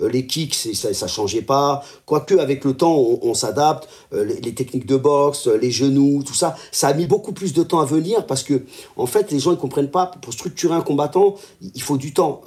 les 0.00 0.26
kicks, 0.26 0.54
ça 0.54 0.88
ne 0.88 1.08
changeait 1.08 1.42
pas. 1.42 1.82
Quoique, 2.06 2.34
avec 2.34 2.64
le 2.64 2.74
temps, 2.74 2.96
on, 2.96 3.34
s'adapte. 3.34 3.88
Les, 4.12 4.54
techniques 4.54 4.86
de 4.86 4.96
boxe, 4.96 5.48
les 5.60 5.70
genoux, 5.70 6.22
tout 6.24 6.34
ça, 6.34 6.56
ça 6.72 6.88
a 6.88 6.94
mis 6.94 7.06
beaucoup 7.06 7.32
plus 7.32 7.52
de 7.52 7.62
temps 7.62 7.80
à 7.80 7.84
venir 7.84 8.26
parce 8.26 8.42
que, 8.42 8.62
en 8.96 9.06
fait, 9.06 9.30
les 9.32 9.38
gens 9.38 9.50
ne 9.50 9.56
comprennent 9.56 9.90
pas. 9.90 10.12
Pour 10.22 10.32
structurer 10.32 10.74
un 10.74 10.80
combattant, 10.80 11.34
il 11.74 11.82
faut 11.82 11.96
du 11.96 12.12
temps 12.12 12.42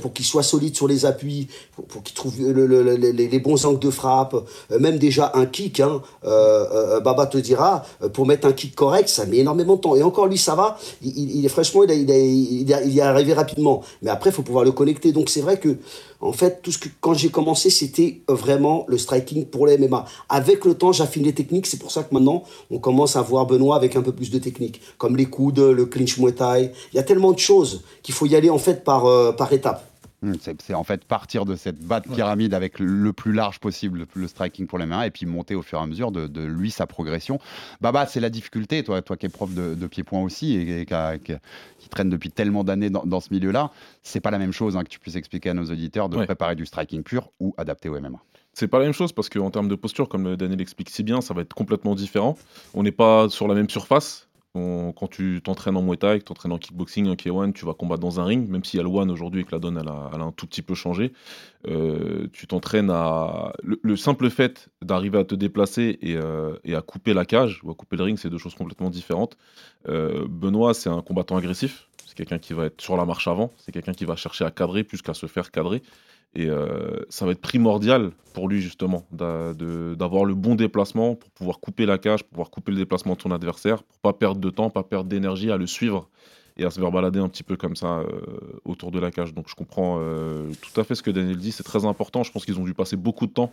pour 0.00 0.12
qu'il 0.12 0.24
soit 0.24 0.42
solide 0.42 0.74
sur 0.74 0.88
les 0.88 1.06
appuis, 1.06 1.48
pour, 1.88 2.02
qu'il 2.02 2.14
trouve 2.14 2.34
le 2.40 2.81
les, 2.82 3.38
bons 3.38 3.64
angles 3.64 3.78
de 3.78 3.90
frappe, 3.90 4.34
euh, 4.34 4.78
même 4.78 4.98
déjà 4.98 5.32
un 5.34 5.46
kick. 5.46 5.80
Hein, 5.80 6.02
euh, 6.24 6.66
euh, 6.72 7.00
Baba 7.00 7.26
te 7.26 7.38
dira, 7.38 7.84
pour 8.12 8.26
mettre 8.26 8.46
un 8.46 8.52
kick 8.52 8.74
correct, 8.74 9.08
ça 9.08 9.26
met 9.26 9.38
énormément 9.38 9.76
de 9.76 9.80
temps. 9.80 9.96
Et 9.96 10.02
encore 10.02 10.26
lui, 10.26 10.38
ça 10.38 10.54
va. 10.54 10.78
Il, 11.02 11.44
est 11.44 11.48
fraîchement, 11.48 11.82
il, 11.84 12.70
est 12.70 13.00
arrivé 13.00 13.32
rapidement. 13.32 13.82
Mais 14.02 14.10
après, 14.10 14.30
il 14.30 14.32
faut 14.32 14.42
pouvoir 14.42 14.64
le 14.64 14.72
connecter. 14.72 15.12
Donc 15.12 15.30
c'est 15.30 15.40
vrai 15.40 15.58
que, 15.58 15.76
en 16.20 16.32
fait, 16.32 16.60
tout 16.62 16.72
ce 16.72 16.78
que 16.78 16.88
quand 17.00 17.14
j'ai 17.14 17.30
commencé, 17.30 17.70
c'était 17.70 18.20
vraiment 18.28 18.84
le 18.88 18.98
striking 18.98 19.46
pour 19.46 19.66
les 19.66 19.78
MMA. 19.78 20.04
Avec 20.28 20.64
le 20.64 20.74
temps, 20.74 20.92
j'affine 20.92 21.24
les 21.24 21.34
techniques. 21.34 21.66
C'est 21.66 21.78
pour 21.78 21.90
ça 21.90 22.02
que 22.02 22.14
maintenant, 22.14 22.44
on 22.70 22.78
commence 22.78 23.16
à 23.16 23.22
voir 23.22 23.46
Benoît 23.46 23.76
avec 23.76 23.96
un 23.96 24.02
peu 24.02 24.12
plus 24.12 24.30
de 24.30 24.38
techniques, 24.38 24.80
comme 24.98 25.16
les 25.16 25.26
coudes, 25.26 25.58
le 25.58 25.86
clinch 25.86 26.18
muay 26.18 26.32
thai. 26.32 26.72
Il 26.92 26.96
y 26.96 27.00
a 27.00 27.02
tellement 27.02 27.32
de 27.32 27.38
choses 27.38 27.82
qu'il 28.02 28.14
faut 28.14 28.26
y 28.26 28.36
aller 28.36 28.50
en 28.50 28.58
fait 28.58 28.84
par 28.84 29.34
par 29.36 29.52
étapes. 29.52 29.91
Hmm, 30.22 30.34
c'est 30.40 30.74
en 30.74 30.84
fait 30.84 31.04
partir 31.04 31.44
de 31.44 31.56
cette 31.56 31.80
bas 31.80 31.98
de 31.98 32.08
pyramide 32.08 32.54
avec 32.54 32.78
le 32.78 33.12
plus 33.12 33.32
large 33.32 33.58
possible, 33.58 34.06
le 34.14 34.28
striking 34.28 34.68
pour 34.68 34.78
les 34.78 34.86
mains, 34.86 35.02
et 35.02 35.10
puis 35.10 35.26
monter 35.26 35.56
au 35.56 35.62
fur 35.62 35.80
et 35.80 35.82
à 35.82 35.86
mesure 35.86 36.12
de, 36.12 36.44
lui 36.44 36.70
sa 36.70 36.86
progression. 36.86 37.40
Baba, 37.80 38.06
c'est 38.06 38.20
la 38.20 38.30
difficulté, 38.30 38.84
toi, 38.84 39.02
toi 39.02 39.16
qui 39.16 39.26
es 39.26 39.28
prof 39.28 39.52
de, 39.52 39.86
pied-point 39.88 40.22
aussi 40.22 40.56
et, 40.56 40.86
qui, 40.86 41.88
traîne 41.88 42.08
depuis 42.08 42.30
tellement 42.30 42.62
d'années 42.62 42.88
dans, 42.88 43.20
ce 43.20 43.32
milieu-là, 43.32 43.72
c'est 44.04 44.20
pas 44.20 44.30
la 44.30 44.38
même 44.38 44.52
chose 44.52 44.76
hein, 44.76 44.84
que 44.84 44.88
tu 44.88 45.00
puisses 45.00 45.16
expliquer 45.16 45.50
à 45.50 45.54
nos 45.54 45.64
auditeurs 45.64 46.08
de 46.08 46.24
préparer 46.24 46.54
du 46.54 46.66
striking 46.66 47.02
pur 47.02 47.32
ou 47.40 47.52
adapté 47.58 47.88
au 47.88 48.00
MMA. 48.00 48.22
C'est 48.52 48.68
pas 48.68 48.78
la 48.78 48.84
même 48.84 48.94
chose 48.94 49.12
parce 49.12 49.28
qu'en 49.28 49.50
termes 49.50 49.68
de 49.68 49.74
posture, 49.74 50.08
comme 50.08 50.36
Daniel 50.36 50.60
explique 50.60 50.90
si 50.90 51.02
bien, 51.02 51.20
ça 51.20 51.34
va 51.34 51.42
être 51.42 51.54
complètement 51.54 51.96
différent. 51.96 52.38
On 52.74 52.84
n'est 52.84 52.92
pas 52.92 53.28
sur 53.28 53.48
la 53.48 53.54
même 53.54 53.68
surface 53.68 54.28
quand 54.54 55.08
tu 55.08 55.40
t'entraînes 55.42 55.76
en 55.76 55.82
Muay 55.82 55.96
Thai, 55.96 56.14
que 56.14 56.18
tu 56.18 56.24
t'entraînes 56.24 56.52
en 56.52 56.58
kickboxing, 56.58 57.08
en 57.08 57.14
K1, 57.14 57.52
tu 57.52 57.64
vas 57.64 57.72
combattre 57.72 58.00
dans 58.00 58.20
un 58.20 58.24
ring, 58.24 58.48
même 58.48 58.64
si 58.64 58.76
y 58.76 58.80
a 58.80 58.82
le 58.82 58.88
One 58.88 59.10
aujourd'hui 59.10 59.40
et 59.40 59.44
que 59.44 59.52
la 59.52 59.58
donne 59.58 59.78
elle 59.78 59.88
a, 59.88 60.10
un 60.22 60.32
tout 60.32 60.46
petit 60.46 60.60
peu 60.60 60.74
changé. 60.74 61.12
Euh, 61.66 62.28
tu 62.32 62.46
t'entraînes 62.46 62.90
à. 62.90 63.52
Le, 63.62 63.96
simple 63.96 64.28
fait 64.28 64.68
d'arriver 64.82 65.18
à 65.18 65.24
te 65.24 65.34
déplacer 65.34 65.98
euh, 66.04 66.58
et, 66.64 66.74
à 66.74 66.82
couper 66.82 67.14
la 67.14 67.24
cage 67.24 67.60
ou 67.64 67.70
à 67.70 67.74
couper 67.74 67.96
le 67.96 68.04
ring, 68.04 68.18
c'est 68.18 68.28
deux 68.28 68.38
choses 68.38 68.54
complètement 68.54 68.90
différentes. 68.90 69.38
Euh, 69.88 70.26
Benoît, 70.28 70.74
c'est 70.74 70.90
un 70.90 71.00
combattant 71.00 71.36
agressif. 71.36 71.88
C'est 72.06 72.14
quelqu'un 72.14 72.38
qui 72.38 72.52
va 72.52 72.66
être 72.66 72.80
sur 72.80 72.98
la 72.98 73.06
marche 73.06 73.28
avant. 73.28 73.52
C'est 73.56 73.72
quelqu'un 73.72 73.94
qui 73.94 74.04
va 74.04 74.16
chercher 74.16 74.44
à 74.44 74.50
cadrer 74.50 74.84
plus 74.84 75.00
qu'à 75.00 75.14
se 75.14 75.26
faire 75.26 75.50
cadrer. 75.50 75.82
Et 76.34 76.48
euh, 76.48 77.04
ça 77.10 77.26
va 77.26 77.32
être 77.32 77.40
primordial 77.40 78.12
pour 78.32 78.48
lui 78.48 78.62
justement 78.62 79.06
d'avoir 79.12 80.24
le 80.24 80.34
bon 80.34 80.54
déplacement 80.54 81.14
pour 81.14 81.30
pouvoir 81.30 81.60
couper 81.60 81.84
la 81.84 81.98
cage, 81.98 82.22
pour 82.22 82.30
pouvoir 82.30 82.50
couper 82.50 82.72
le 82.72 82.78
déplacement 82.78 83.14
de 83.14 83.20
son 83.20 83.30
adversaire, 83.30 83.82
pour 83.82 83.98
pas 83.98 84.12
perdre 84.14 84.40
de 84.40 84.48
temps, 84.48 84.70
pas 84.70 84.82
perdre 84.82 85.10
d'énergie 85.10 85.50
à 85.50 85.58
le 85.58 85.66
suivre 85.66 86.08
et 86.56 86.64
à 86.64 86.70
se 86.70 86.80
faire 86.80 86.90
balader 86.90 87.18
un 87.18 87.28
petit 87.28 87.42
peu 87.42 87.56
comme 87.56 87.76
ça 87.76 87.98
euh, 87.98 88.60
autour 88.64 88.90
de 88.90 88.98
la 88.98 89.10
cage. 89.10 89.34
Donc 89.34 89.48
je 89.48 89.54
comprends 89.54 89.98
euh, 90.00 90.50
tout 90.62 90.80
à 90.80 90.84
fait 90.84 90.94
ce 90.94 91.02
que 91.02 91.10
Daniel 91.10 91.36
dit, 91.36 91.52
c'est 91.52 91.62
très 91.62 91.84
important. 91.84 92.22
Je 92.22 92.32
pense 92.32 92.46
qu'ils 92.46 92.58
ont 92.58 92.64
dû 92.64 92.74
passer 92.74 92.96
beaucoup 92.96 93.26
de 93.26 93.32
temps 93.32 93.52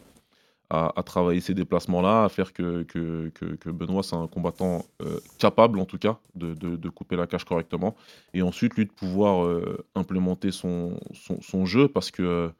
à, 0.71 0.93
travailler 1.03 1.41
ces 1.41 1.55
déplacements-là, 1.55 2.25
à 2.25 2.29
faire 2.29 2.53
que, 2.53 2.83
que, 2.83 3.69
Benoît, 3.71 4.03
c'est 4.03 4.15
un 4.15 4.27
combattant 4.27 4.85
capable, 5.39 5.79
en 5.79 5.85
tout 5.85 5.97
cas, 5.97 6.19
de, 6.35 6.53
de, 6.53 6.89
couper 6.89 7.15
la 7.15 7.25
cage 7.25 7.43
correctement. 7.43 7.95
Et 8.35 8.43
ensuite, 8.43 8.75
lui, 8.75 8.85
de 8.85 8.91
pouvoir 8.91 9.49
implémenter 9.95 10.51
son, 10.51 10.99
son, 11.41 11.65
jeu, 11.65 11.87
parce 11.87 12.11
que 12.11 12.51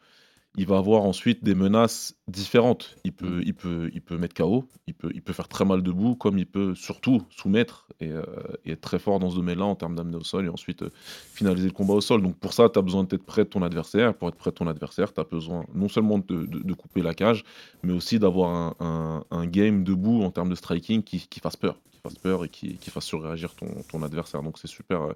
il 0.58 0.66
va 0.66 0.78
avoir 0.78 1.04
ensuite 1.04 1.44
des 1.44 1.56
menaces 1.56 2.16
différentes. 2.28 2.96
Il 3.04 3.14
peut, 3.14 3.40
mm. 3.40 3.44
il 3.46 3.54
peut, 3.54 3.92
il 3.94 4.02
peut 4.02 4.18
mettre 4.18 4.36
KO, 4.36 4.66
il 4.88 4.94
peut, 4.94 5.12
il 5.14 5.22
peut 5.22 5.34
faire 5.34 5.48
très 5.48 5.64
mal 5.64 5.84
debout, 5.84 6.16
comme 6.16 6.38
il 6.38 6.48
peut 6.48 6.76
surtout 6.76 7.22
soumettre 7.30 7.88
et, 8.00 8.12
euh, 8.12 8.24
être 8.66 8.82
très 8.82 9.00
fort 9.00 9.20
dans 9.20 9.30
ce 9.30 9.36
domaine-là 9.36 9.66
en 9.66 9.76
termes 9.76 9.96
d'amener 9.96 10.18
au 10.18 10.24
sol 10.24 10.46
et 10.46 10.50
ensuite 10.50 10.84
euh, 10.84 10.90
finaliser 10.94 11.68
le 11.68 11.74
combat 11.74 11.94
au 11.94 12.02
sol. 12.02 12.22
Donc 12.22 12.36
pour 12.38 12.54
ça, 12.54 12.68
tu 12.70 12.80
as 12.80 12.82
besoin 12.82 13.04
d'être 13.04 13.24
près 13.24 13.44
de 13.44 13.50
ton 13.50 13.62
adversaire. 13.62 14.14
Pour 14.16 14.30
être 14.30 14.38
près 14.38 14.50
de 14.50 14.56
ton 14.56 14.68
adversaire, 14.68 15.14
tu 15.14 15.22
as 15.22 15.24
besoin 15.24 15.66
non 15.74 15.88
seulement 15.88 16.18
de, 16.18 16.46
de, 16.46 16.74
couper 16.74 17.02
la 17.02 17.14
cage, 17.14 17.44
mais 17.84 17.94
aussi 17.94 18.20
d'avoir 18.20 18.76
un, 18.80 19.24
un, 19.30 19.46
game 19.46 19.84
debout 19.84 20.24
en 20.24 20.32
termes 20.32 20.50
de 20.50 20.56
striking 20.56 21.04
qui, 21.04 21.28
qui 21.28 21.40
fasse 21.40 21.56
peur 21.56 21.80
qui 22.00 22.10
fasse 22.10 22.20
peur 22.20 22.46
et 22.46 22.50
qui, 22.50 22.78
qui 22.78 22.90
fasse 22.90 23.06
surréagir 23.06 23.56
ton, 23.56 23.68
ton 23.90 24.04
adversaire. 24.04 24.42
Donc 24.42 24.58
c'est 24.58 24.68
super, 24.68 25.02
euh, 25.02 25.16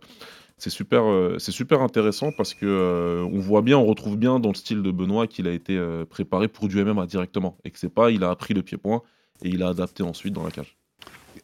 c'est 0.58 0.70
super, 0.70 1.04
euh, 1.04 1.38
c'est 1.40 1.52
super 1.52 1.82
intéressant 1.82 2.32
parce 2.36 2.54
que 2.54 2.66
euh, 2.66 3.28
on 3.32 3.40
voit 3.40 3.62
bien, 3.62 3.78
on 3.78 3.86
retrouve 3.86 4.18
bien 4.18 4.40
dans 4.40 4.50
le 4.50 4.56
style 4.56 4.82
de 4.82 4.92
Benoît 4.92 5.28
qu'il 5.28 5.48
a 5.48 5.52
été 5.52 5.80
préparé 6.10 6.48
pour 6.48 6.68
du 6.68 6.84
MMA 6.84 7.06
directement 7.06 7.58
et 7.64 7.72
que 7.72 7.80
c'est 7.80 7.94
pas, 7.94 8.12
il 8.12 8.24
a 8.24 8.30
appris 8.30 8.54
le 8.54 8.62
pied-point 8.62 9.02
et 9.42 9.50
il 9.50 9.64
a 9.64 9.70
adapté 9.70 10.04
ensuite 10.04 10.34
dans 10.34 10.44
la 10.44 10.52
cage. 10.52 10.78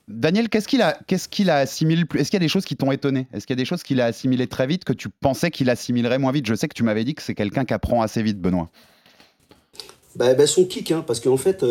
Daniel, 0.07 0.49
qu'est-ce 0.49 0.67
qu'il 0.67 0.81
a, 0.81 0.97
qu'est-ce 1.07 1.29
qu'il 1.29 1.49
a 1.49 1.57
assimilé 1.57 2.03
Est-ce 2.15 2.29
qu'il 2.29 2.37
y 2.37 2.41
a 2.41 2.45
des 2.45 2.47
choses 2.47 2.65
qui 2.65 2.75
t'ont 2.75 2.91
étonné? 2.91 3.27
Est-ce 3.33 3.45
qu'il 3.45 3.55
y 3.55 3.59
a 3.59 3.61
des 3.61 3.65
choses 3.65 3.83
qu'il 3.83 4.01
a 4.01 4.05
assimilées 4.05 4.47
très 4.47 4.67
vite 4.67 4.83
que 4.83 4.93
tu 4.93 5.09
pensais 5.09 5.51
qu'il 5.51 5.69
assimilerait 5.69 6.19
moins 6.19 6.31
vite? 6.31 6.45
Je 6.47 6.55
sais 6.55 6.67
que 6.67 6.73
tu 6.73 6.83
m'avais 6.83 7.03
dit 7.03 7.15
que 7.15 7.21
c'est 7.21 7.35
quelqu'un 7.35 7.65
qui 7.65 7.73
apprend 7.73 8.01
assez 8.01 8.21
vite, 8.23 8.39
Benoît. 8.39 8.69
Bah, 10.15 10.33
bah, 10.33 10.47
son 10.47 10.65
kick, 10.65 10.91
hein, 10.91 11.03
parce 11.05 11.19
qu'en 11.19 11.37
fait, 11.37 11.61
euh, 11.61 11.67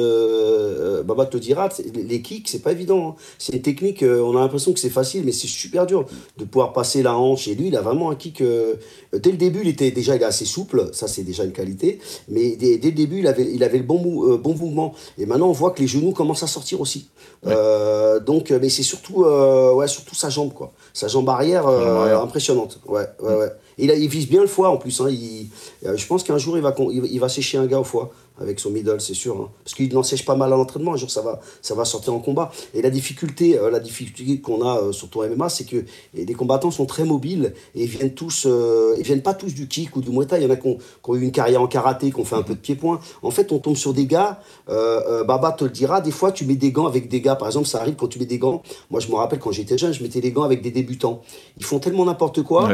euh, 1.01 1.03
Baba 1.03 1.27
te 1.27 1.37
dira, 1.37 1.69
les 1.93 2.23
kicks, 2.23 2.49
c'est 2.49 2.61
pas 2.61 2.71
évident. 2.71 3.09
Hein. 3.09 3.15
C'est 3.37 3.53
une 3.53 3.63
technique, 3.63 4.05
euh, 4.05 4.21
on 4.21 4.37
a 4.37 4.41
l'impression 4.41 4.73
que 4.73 4.79
c'est 4.79 4.91
facile, 4.91 5.25
mais 5.25 5.33
c'est 5.33 5.49
super 5.49 5.87
dur 5.87 6.07
de 6.37 6.45
pouvoir 6.45 6.73
passer 6.73 7.03
la 7.03 7.17
hanche. 7.17 7.49
Et 7.49 7.57
lui, 7.57 7.67
il 7.67 7.77
a 7.77 7.81
vraiment 7.81 8.11
un 8.11 8.15
kick. 8.15 8.41
dès 8.41 9.31
le 9.31 9.37
début, 9.37 9.63
il 9.63 9.69
était 9.69 9.91
déjà 9.91 10.15
il 10.15 10.23
est 10.23 10.25
assez 10.25 10.45
souple, 10.45 10.89
ça 10.93 11.09
c'est 11.09 11.25
déjà 11.25 11.45
une 11.45 11.53
qualité. 11.53 11.99
Mais 12.29 12.55
dès, 12.55 12.79
le 12.81 12.93
début, 12.93 13.19
il 13.19 13.27
avait, 13.27 13.51
il 13.53 13.65
avait 13.65 13.79
le 13.79 13.85
bon, 13.85 14.39
bon 14.39 14.55
mouvement. 14.55 14.95
Et 15.19 15.27
maintenant, 15.27 15.49
on 15.49 15.53
voit 15.53 15.73
que 15.73 15.81
les 15.81 15.89
genoux 15.89 16.13
commencent 16.13 16.45
à 16.45 16.47
sortir 16.47 16.81
aussi. 16.81 17.09
donc, 17.45 18.53
mais 18.53 18.69
c'est 18.69 18.85
surtout, 18.85 19.25
ouais, 19.25 19.89
surtout 19.89 20.15
sa 20.15 20.31
jambe, 20.31 20.53
quoi. 20.53 20.73
Sa 20.95 21.09
jambe 21.09 21.29
arrière, 21.29 21.67
impressionnante. 21.67 22.79
Ouais, 22.87 23.07
ouais, 23.21 23.35
ouais. 23.35 23.51
Il, 23.81 23.93
a, 23.93 23.95
il, 23.95 24.09
vise 24.09 24.29
bien 24.29 24.41
le 24.41 24.49
foie 24.49 24.71
en 24.71 24.77
plus. 24.77 25.01
Hein. 25.01 25.09
Il, 25.09 25.49
je 25.83 26.07
pense 26.07 26.25
qu'un 26.25 26.39
jour, 26.39 26.57
il 26.57 26.63
va, 26.63 26.75
il 26.91 27.21
va 27.21 27.29
sécher 27.29 27.59
un 27.59 27.67
gars 27.67 27.79
au 27.79 27.85
foie 27.85 28.11
avec 28.41 28.61
son 28.61 28.71
middle, 28.71 29.01
c'est 29.01 29.15
sûr. 29.15 29.37
Hein. 29.37 29.49
Parce 29.65 29.75
qu'il 29.75 29.93
n'en 29.93 30.03
pas 30.25 30.37
mal 30.37 30.53
à 30.53 30.57
l'entraînement, 30.57 30.95
un 30.95 30.97
jour 30.97 31.11
ça 31.11 31.23
va, 31.23 31.41
ça 31.63 31.75
va 31.75 31.85
sortir 31.85 32.15
en 32.15 32.19
combat. 32.19 32.51
Et 32.75 32.83
la 32.83 32.91
difficulté, 32.91 33.59
euh, 33.59 33.71
la 33.71 33.81
difficulté 33.81 34.41
qu'on 34.41 34.63
a 34.67 34.79
euh, 34.79 34.93
sur 34.93 35.09
ton 35.09 35.27
MMA, 35.29 35.49
c'est 35.49 35.65
que 35.65 35.85
les 36.15 36.35
combattants 36.35 36.71
sont 36.71 36.87
très 36.87 37.05
mobiles 37.05 37.53
et 37.75 37.85
ils 37.85 37.89
viennent 37.89 38.15
tous, 38.15 38.47
euh, 38.47 38.95
ils 38.99 39.05
viennent 39.05 39.23
pas 39.23 39.35
tous 39.35 39.55
du 39.55 39.69
kick 39.69 39.97
ou 39.97 40.01
du 40.01 40.11
muay 40.11 40.27
thai. 40.27 40.37
Il 40.39 40.45
y 40.45 40.47
en 40.47 40.51
a 40.51 40.57
qui 40.57 40.69
ont, 40.69 41.15
eu 41.15 41.23
une 41.23 41.33
carrière 41.33 41.63
en 41.63 41.67
karaté, 41.67 42.11
qui 42.11 42.21
ont 42.21 42.25
fait 42.25 42.37
un 42.37 42.43
peu 42.43 42.55
de 42.55 42.61
pied-point. 42.61 43.01
En 43.23 43.31
fait, 43.31 43.53
on 43.53 43.59
tombe 43.59 43.77
sur 43.77 43.93
des 43.93 44.07
gars, 44.07 44.41
Baba 44.67 45.53
te 45.53 45.65
le 45.65 45.71
dira, 45.71 46.01
des 46.01 46.11
fois 46.11 46.33
tu 46.33 46.45
mets 46.45 46.55
des 46.55 46.73
gants 46.73 46.87
avec 46.87 47.09
des 47.09 47.21
gars. 47.21 47.37
Par 47.37 47.49
exemple, 47.49 47.67
ça 47.67 47.81
arrive 47.81 47.97
quand 47.97 48.09
tu 48.09 48.19
mets 48.19 48.27
des 48.27 48.39
gants. 48.39 48.63
Moi, 48.91 49.01
je 49.01 49.09
me 49.09 49.15
rappelle 49.15 49.39
quand 49.39 49.53
j'étais 49.53 49.79
jeune, 49.79 49.93
je 49.93 50.03
mettais 50.03 50.21
des 50.21 50.33
gants 50.33 50.45
avec 50.45 50.63
des 50.63 50.71
débutants. 50.71 51.23
Ils 51.59 51.65
font 51.65 51.79
tellement 51.79 52.05
n'importe 52.05 52.43
quoi. 52.43 52.69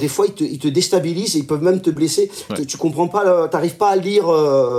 des 0.00 0.08
fois, 0.08 0.26
ils 0.26 0.34
te, 0.34 0.44
ils 0.44 0.58
te, 0.58 0.68
déstabilisent 0.68 1.36
et 1.36 1.40
ils 1.40 1.46
peuvent 1.46 1.62
même 1.62 1.80
te 1.80 1.90
blesser. 1.90 2.30
Tu, 2.54 2.66
tu 2.66 2.76
comprends 2.76 3.08
pas, 3.08 3.48
t'arrives 3.48 3.76
pas 3.76 3.90
à 3.90 3.96
lire 3.96 4.26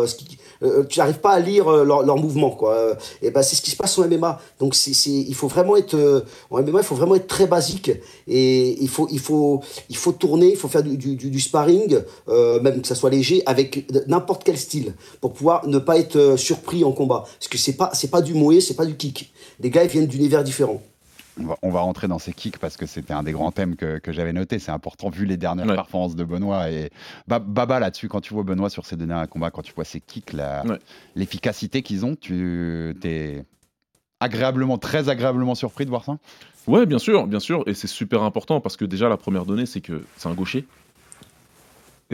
qui 0.06 0.38
euh, 0.64 0.84
tu 0.84 1.00
n'arrives 1.00 1.20
pas 1.20 1.32
à 1.32 1.40
lire 1.40 1.68
euh, 1.68 1.84
leur, 1.84 2.04
leur 2.04 2.18
mouvement 2.18 2.52
quoi. 2.52 2.96
Et 3.22 3.32
ben 3.32 3.42
c'est 3.42 3.56
ce 3.56 3.62
qui 3.62 3.72
se 3.72 3.76
passe 3.76 3.98
en 3.98 4.08
MMA. 4.08 4.40
Donc 4.60 4.76
c'est 4.76 4.92
il 5.10 5.36
faut 5.36 5.48
vraiment 5.48 5.76
être 5.76 5.96
euh, 5.96 6.22
en 6.50 6.62
MMA 6.62 6.80
il 6.80 6.86
faut 6.86 6.96
vraiment 6.96 7.16
être 7.16 7.28
très 7.28 7.48
basique 7.48 7.92
et 8.28 8.82
il 8.82 8.90
faut 8.90 9.08
il 9.12 9.20
faut 9.20 9.62
il 9.90 9.98
faut 9.98 10.12
tourner, 10.12 10.52
il 10.52 10.58
faut 10.58 10.68
faire 10.68 10.84
du, 10.84 11.16
du, 11.16 11.40
sparring 11.40 12.02
même 12.28 12.82
que 12.82 12.88
ça 12.88 12.96
soit 12.96 13.10
léger 13.10 13.44
avec 13.46 13.86
n'importe 14.08 14.44
quel 14.44 14.58
style 14.58 14.94
pour 15.22 15.34
pouvoir 15.34 15.68
ne 15.68 15.80
pas 15.80 15.98
être 15.98 16.36
surpris 16.38 16.84
en 16.84 16.92
combat 16.92 17.26
parce 17.40 17.48
que 17.48 17.58
c'est 17.58 17.74
pas 17.74 17.92
c'est 17.94 18.10
pas 18.10 18.22
du 18.22 18.34
ce 18.34 18.60
c'est 18.60 18.76
pas 18.76 18.86
du 18.86 18.96
kick. 18.96 19.32
Les 19.60 19.70
gars 19.70 19.84
ils 19.84 19.90
viennent 19.90 20.08
d'univers 20.08 20.44
différents. 20.44 20.82
On 21.62 21.72
va, 21.72 21.80
rentrer 21.80 22.08
dans 22.08 22.20
ces 22.20 22.32
kicks 22.32 22.60
parce 22.60 22.78
que 22.78 22.86
c'était 22.86 23.14
un 23.14 23.24
des 23.24 23.32
grands 23.32 23.52
thèmes 23.52 23.76
que, 23.76 24.00
j'avais 24.08 24.34
noté. 24.34 24.60
C'est 24.60 24.72
important 24.72 25.10
vu 25.10 25.26
les 25.26 25.38
dernières 25.38 25.66
performances 25.66 26.16
de 26.16 26.24
Benoît. 26.24 26.70
Et 26.70 26.92
Baba, 27.28 27.80
là-dessus, 27.80 28.08
quand 28.08 28.22
tu 28.22 28.34
vois 28.34 28.44
Benoît 28.44 28.70
sur 28.70 28.86
ses 28.86 28.96
derniers 28.96 29.28
combats, 29.28 29.52
quand 29.52 29.64
tu 29.64 29.74
vois 29.74 29.86
ses 29.86 30.00
kicks, 30.00 30.36
l'efficacité 31.16 31.82
qu'ils 31.82 32.06
ont, 32.06 32.16
tu 32.16 32.96
es 33.04 33.44
agréablement, 34.20 34.78
très 34.78 35.10
agréablement 35.10 35.56
surpris 35.56 35.86
de 35.86 35.90
voir 35.90 36.06
ça? 36.06 36.18
Ouais, 36.68 36.86
bien 36.86 37.00
sûr, 37.00 37.28
bien 37.28 37.40
sûr. 37.40 37.64
Et 37.68 37.74
c'est 37.74 37.88
super 37.88 38.24
important 38.24 38.62
parce 38.62 38.78
que 38.78 38.86
déjà, 38.86 39.10
la 39.10 39.18
première 39.18 39.46
donnée, 39.46 39.66
c'est 39.66 39.82
que 39.82 40.06
c'est 40.18 40.30
un 40.30 40.34
gaucher. 40.34 40.66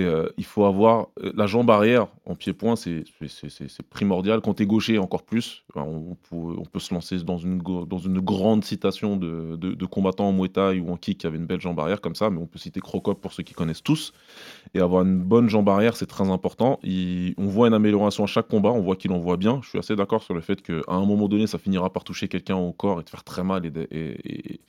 Euh, 0.06 0.30
il 0.38 0.46
faut 0.46 0.66
avoir 0.66 1.08
euh, 1.24 1.32
la 1.36 1.48
jambe 1.48 1.70
arrière 1.70 2.08
en 2.26 2.36
pied-point, 2.36 2.76
c'est 2.76 3.04
primordial. 3.90 4.42
Quand 4.42 4.54
tu 4.56 4.64
es 4.64 4.66
gaucher, 4.66 4.98
encore 4.98 5.24
plus. 5.24 5.64
on, 5.76 6.16
peut, 6.72 6.80
se 6.80 6.94
lancer 6.94 7.18
dans 7.24 7.38
une, 7.38 7.60
dans 7.60 7.98
une 7.98 8.20
grande 8.20 8.64
citation 8.64 9.18
de, 9.18 9.56
de, 9.56 9.86
combattants 9.86 10.30
en 10.30 10.34
Muay 10.34 10.50
Thai 10.50 10.80
ou 10.80 10.92
en 10.92 10.98
kick 10.98 11.20
qui 11.20 11.28
avaient 11.28 11.38
une 11.38 11.46
belle 11.46 11.62
jambe 11.62 11.80
arrière 11.80 12.02
comme 12.02 12.16
ça, 12.16 12.30
mais 12.30 12.40
on 12.40 12.46
peut 12.46 12.60
citer 12.60 12.80
Crocop 12.80 13.20
pour 13.20 13.34
ceux 13.34 13.44
qui 13.44 13.54
connaissent 13.54 13.84
tous. 13.84 14.14
Et 14.74 14.80
avoir 14.80 15.04
une 15.04 15.20
bonne 15.20 15.50
jambe 15.50 15.68
arrière, 15.70 15.96
c'est 15.96 16.06
très 16.06 16.30
important. 16.30 16.80
on 16.84 17.48
voit 17.48 17.68
une 17.68 17.74
amélioration 17.74 18.24
à 18.24 18.28
chaque 18.28 18.48
combat, 18.48 18.70
on 18.70 18.82
voit 18.82 18.96
qu'il 18.96 19.12
en 19.12 19.20
voit 19.20 19.38
bien. 19.38 19.60
Je 19.64 19.70
suis 19.70 19.80
assez 19.80 19.96
d'accord 19.96 20.22
sur 20.22 20.34
le 20.34 20.42
fait 20.42 20.62
qu'à 20.62 20.82
un 20.88 21.06
moment 21.06 21.28
donné, 21.28 21.48
ça 21.48 21.58
finira 21.58 21.92
par 21.92 22.04
toucher 22.04 22.28
quelqu'un 22.28 22.58
au 22.58 22.74
corps 22.74 23.00
et 23.00 23.04
te 23.04 23.10
faire 23.10 23.24
très 23.24 23.44
mal 23.44 23.66
et 23.66 23.72
de, 23.72 23.88
et, 23.92 24.62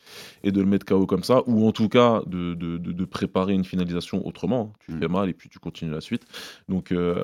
et 0.45 0.53
de 0.53 0.61
le 0.61 0.67
mettre 0.67 0.87
KO 0.87 1.07
comme 1.07 1.25
ça, 1.25 1.43
ou 1.47 1.67
en 1.67 1.73
tout 1.73 1.89
cas 1.89 2.23
de, 2.27 2.55
de 2.55 3.05
préparer 3.05 3.53
une 3.53 3.65
finalisation 3.65 4.27
autrement. 4.27 4.73
Tu 4.87 4.93
mm. 4.93 5.01
fais 5.01 5.09
mal 5.09 5.20
et 5.29 5.33
puis 5.33 5.49
tu 5.49 5.59
continues 5.59 5.93
la 5.93 6.01
suite. 6.01 6.25
Donc 6.69 6.93
euh, 6.93 7.15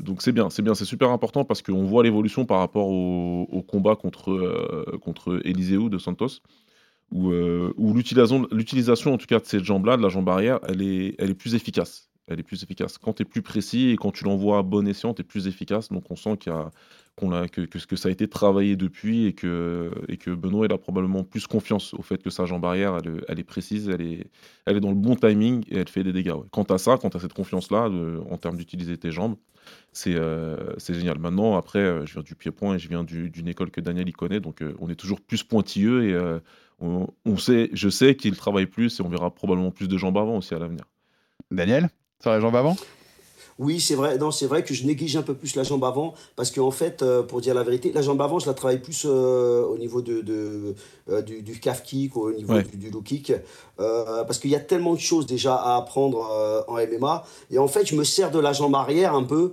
donc 0.00 0.22
c'est 0.22 0.32
bien, 0.32 0.50
c'est 0.50 0.62
bien, 0.62 0.74
c'est 0.74 0.84
super 0.84 1.10
important 1.10 1.44
parce 1.44 1.62
qu'on 1.62 1.84
voit 1.84 2.02
l'évolution 2.02 2.46
par 2.46 2.58
rapport 2.58 2.88
au, 2.88 3.64
combat 3.68 3.96
contre 3.96 4.30
euh, 4.32 4.98
contre 5.02 5.40
Eliseu 5.44 5.88
de 5.88 5.98
Santos 5.98 6.40
où, 7.12 7.30
euh, 7.30 7.72
où 7.76 7.94
l'utilisation 7.94 9.14
en 9.14 9.18
tout 9.18 9.26
cas 9.26 9.40
de 9.40 9.44
cette 9.44 9.64
jambe 9.64 9.86
là, 9.86 9.96
de 9.96 10.02
la 10.02 10.08
jambe 10.08 10.28
arrière, 10.28 10.60
elle 10.68 10.82
est 10.82 11.14
elle 11.18 11.30
est 11.30 11.34
plus 11.34 11.54
efficace. 11.54 12.10
Elle 12.28 12.38
est 12.38 12.44
plus 12.44 12.62
efficace. 12.62 12.96
Quand 12.96 13.14
tu 13.14 13.22
es 13.22 13.24
plus 13.24 13.42
précis 13.42 13.90
et 13.90 13.96
quand 13.96 14.12
tu 14.12 14.24
l'envoies 14.24 14.58
à 14.58 14.62
bon 14.62 14.86
escient, 14.86 15.14
tu 15.14 15.22
es 15.22 15.24
plus 15.24 15.48
efficace. 15.48 15.88
Donc 15.88 16.04
on 16.10 16.16
sent 16.16 16.36
qu'il 16.36 16.52
y 16.52 16.54
a 16.54 16.70
que, 17.28 17.96
ça 17.96 18.08
a 18.08 18.12
été 18.12 18.28
travaillé 18.28 18.76
depuis 18.76 19.26
et 19.26 19.32
que, 19.32 19.90
Benoît 20.28 20.66
il 20.66 20.72
a 20.72 20.78
probablement 20.78 21.24
plus 21.24 21.46
confiance 21.46 21.94
au 21.94 22.02
fait 22.02 22.22
que 22.22 22.30
sa 22.30 22.46
jambe 22.46 22.64
arrière 22.64 22.98
elle, 23.28 23.38
est 23.38 23.44
précise, 23.44 23.88
elle 23.88 24.00
est, 24.02 24.80
dans 24.80 24.90
le 24.90 24.94
bon 24.94 25.16
timing 25.16 25.64
et 25.68 25.78
elle 25.78 25.88
fait 25.88 26.04
des 26.04 26.12
dégâts. 26.12 26.34
Quant 26.50 26.64
à 26.64 26.78
ça, 26.78 26.96
quant 26.96 27.08
à 27.08 27.18
cette 27.18 27.34
confiance-là, 27.34 27.90
en 28.30 28.36
termes 28.36 28.56
d'utiliser 28.56 28.96
tes 28.96 29.10
jambes, 29.10 29.36
c'est 29.92 30.14
euh, 30.14 30.56
génial. 30.88 31.18
Maintenant, 31.18 31.56
après, 31.56 31.80
euh, 31.80 32.06
je 32.06 32.14
viens 32.14 32.22
du 32.22 32.34
pied-point 32.34 32.74
et 32.74 32.78
je 32.78 32.88
viens 32.88 33.04
d'une 33.04 33.48
école 33.48 33.70
que 33.70 33.80
Daniel 33.80 34.08
y 34.08 34.12
connaît, 34.12 34.40
donc 34.40 34.62
euh, 34.62 34.74
on 34.80 34.88
est 34.88 34.94
toujours 34.94 35.20
plus 35.20 35.42
pointilleux 35.42 36.04
et 36.04 36.40
on, 36.80 37.36
sait, 37.36 37.70
je 37.72 37.88
sais 37.88 38.14
qu'il 38.16 38.36
travaille 38.36 38.66
plus 38.66 39.00
et 39.00 39.02
on 39.02 39.08
verra 39.08 39.34
probablement 39.34 39.70
plus 39.70 39.88
de 39.88 39.98
jambes 39.98 40.16
avant 40.16 40.38
aussi 40.38 40.54
à 40.54 40.58
l'avenir. 40.58 40.84
Daniel, 41.50 41.90
sur 42.20 42.30
la 42.30 42.40
jambe 42.40 42.56
avant? 42.56 42.76
Oui, 43.60 43.78
c'est 43.78 43.94
vrai. 43.94 44.16
Non, 44.16 44.30
c'est 44.30 44.46
vrai 44.46 44.64
que 44.64 44.72
je 44.72 44.86
néglige 44.86 45.18
un 45.18 45.22
peu 45.22 45.34
plus 45.34 45.54
la 45.54 45.64
jambe 45.64 45.84
avant 45.84 46.14
parce 46.34 46.50
qu'en 46.50 46.70
fait, 46.70 47.02
euh, 47.02 47.22
pour 47.22 47.42
dire 47.42 47.52
la 47.52 47.62
vérité, 47.62 47.92
la 47.92 48.00
jambe 48.00 48.22
avant, 48.22 48.38
je 48.38 48.46
la 48.46 48.54
travaille 48.54 48.80
plus 48.80 49.04
euh, 49.04 49.66
au 49.66 49.76
niveau 49.76 50.00
de, 50.00 50.22
de 50.22 50.74
euh, 51.10 51.20
du, 51.20 51.42
du, 51.42 51.60
calf 51.60 51.82
kick 51.82 52.16
ou 52.16 52.22
au 52.22 52.32
niveau 52.32 52.58
du, 52.62 52.78
du, 52.78 52.90
low 52.90 53.02
kick 53.02 53.34
parce 53.76 54.38
qu'il 54.38 54.50
y 54.50 54.56
a 54.56 54.60
tellement 54.60 54.94
de 54.94 54.98
choses 54.98 55.26
déjà 55.26 55.54
à 55.56 55.76
apprendre 55.76 56.64
en 56.68 56.74
MMA 56.74 57.24
et 57.50 57.58
en 57.58 57.68
fait, 57.68 57.86
je 57.86 57.94
me 57.94 58.04
sers 58.04 58.30
de 58.30 58.38
la 58.38 58.52
jambe 58.52 58.74
arrière 58.74 59.14
un 59.14 59.24
peu 59.24 59.52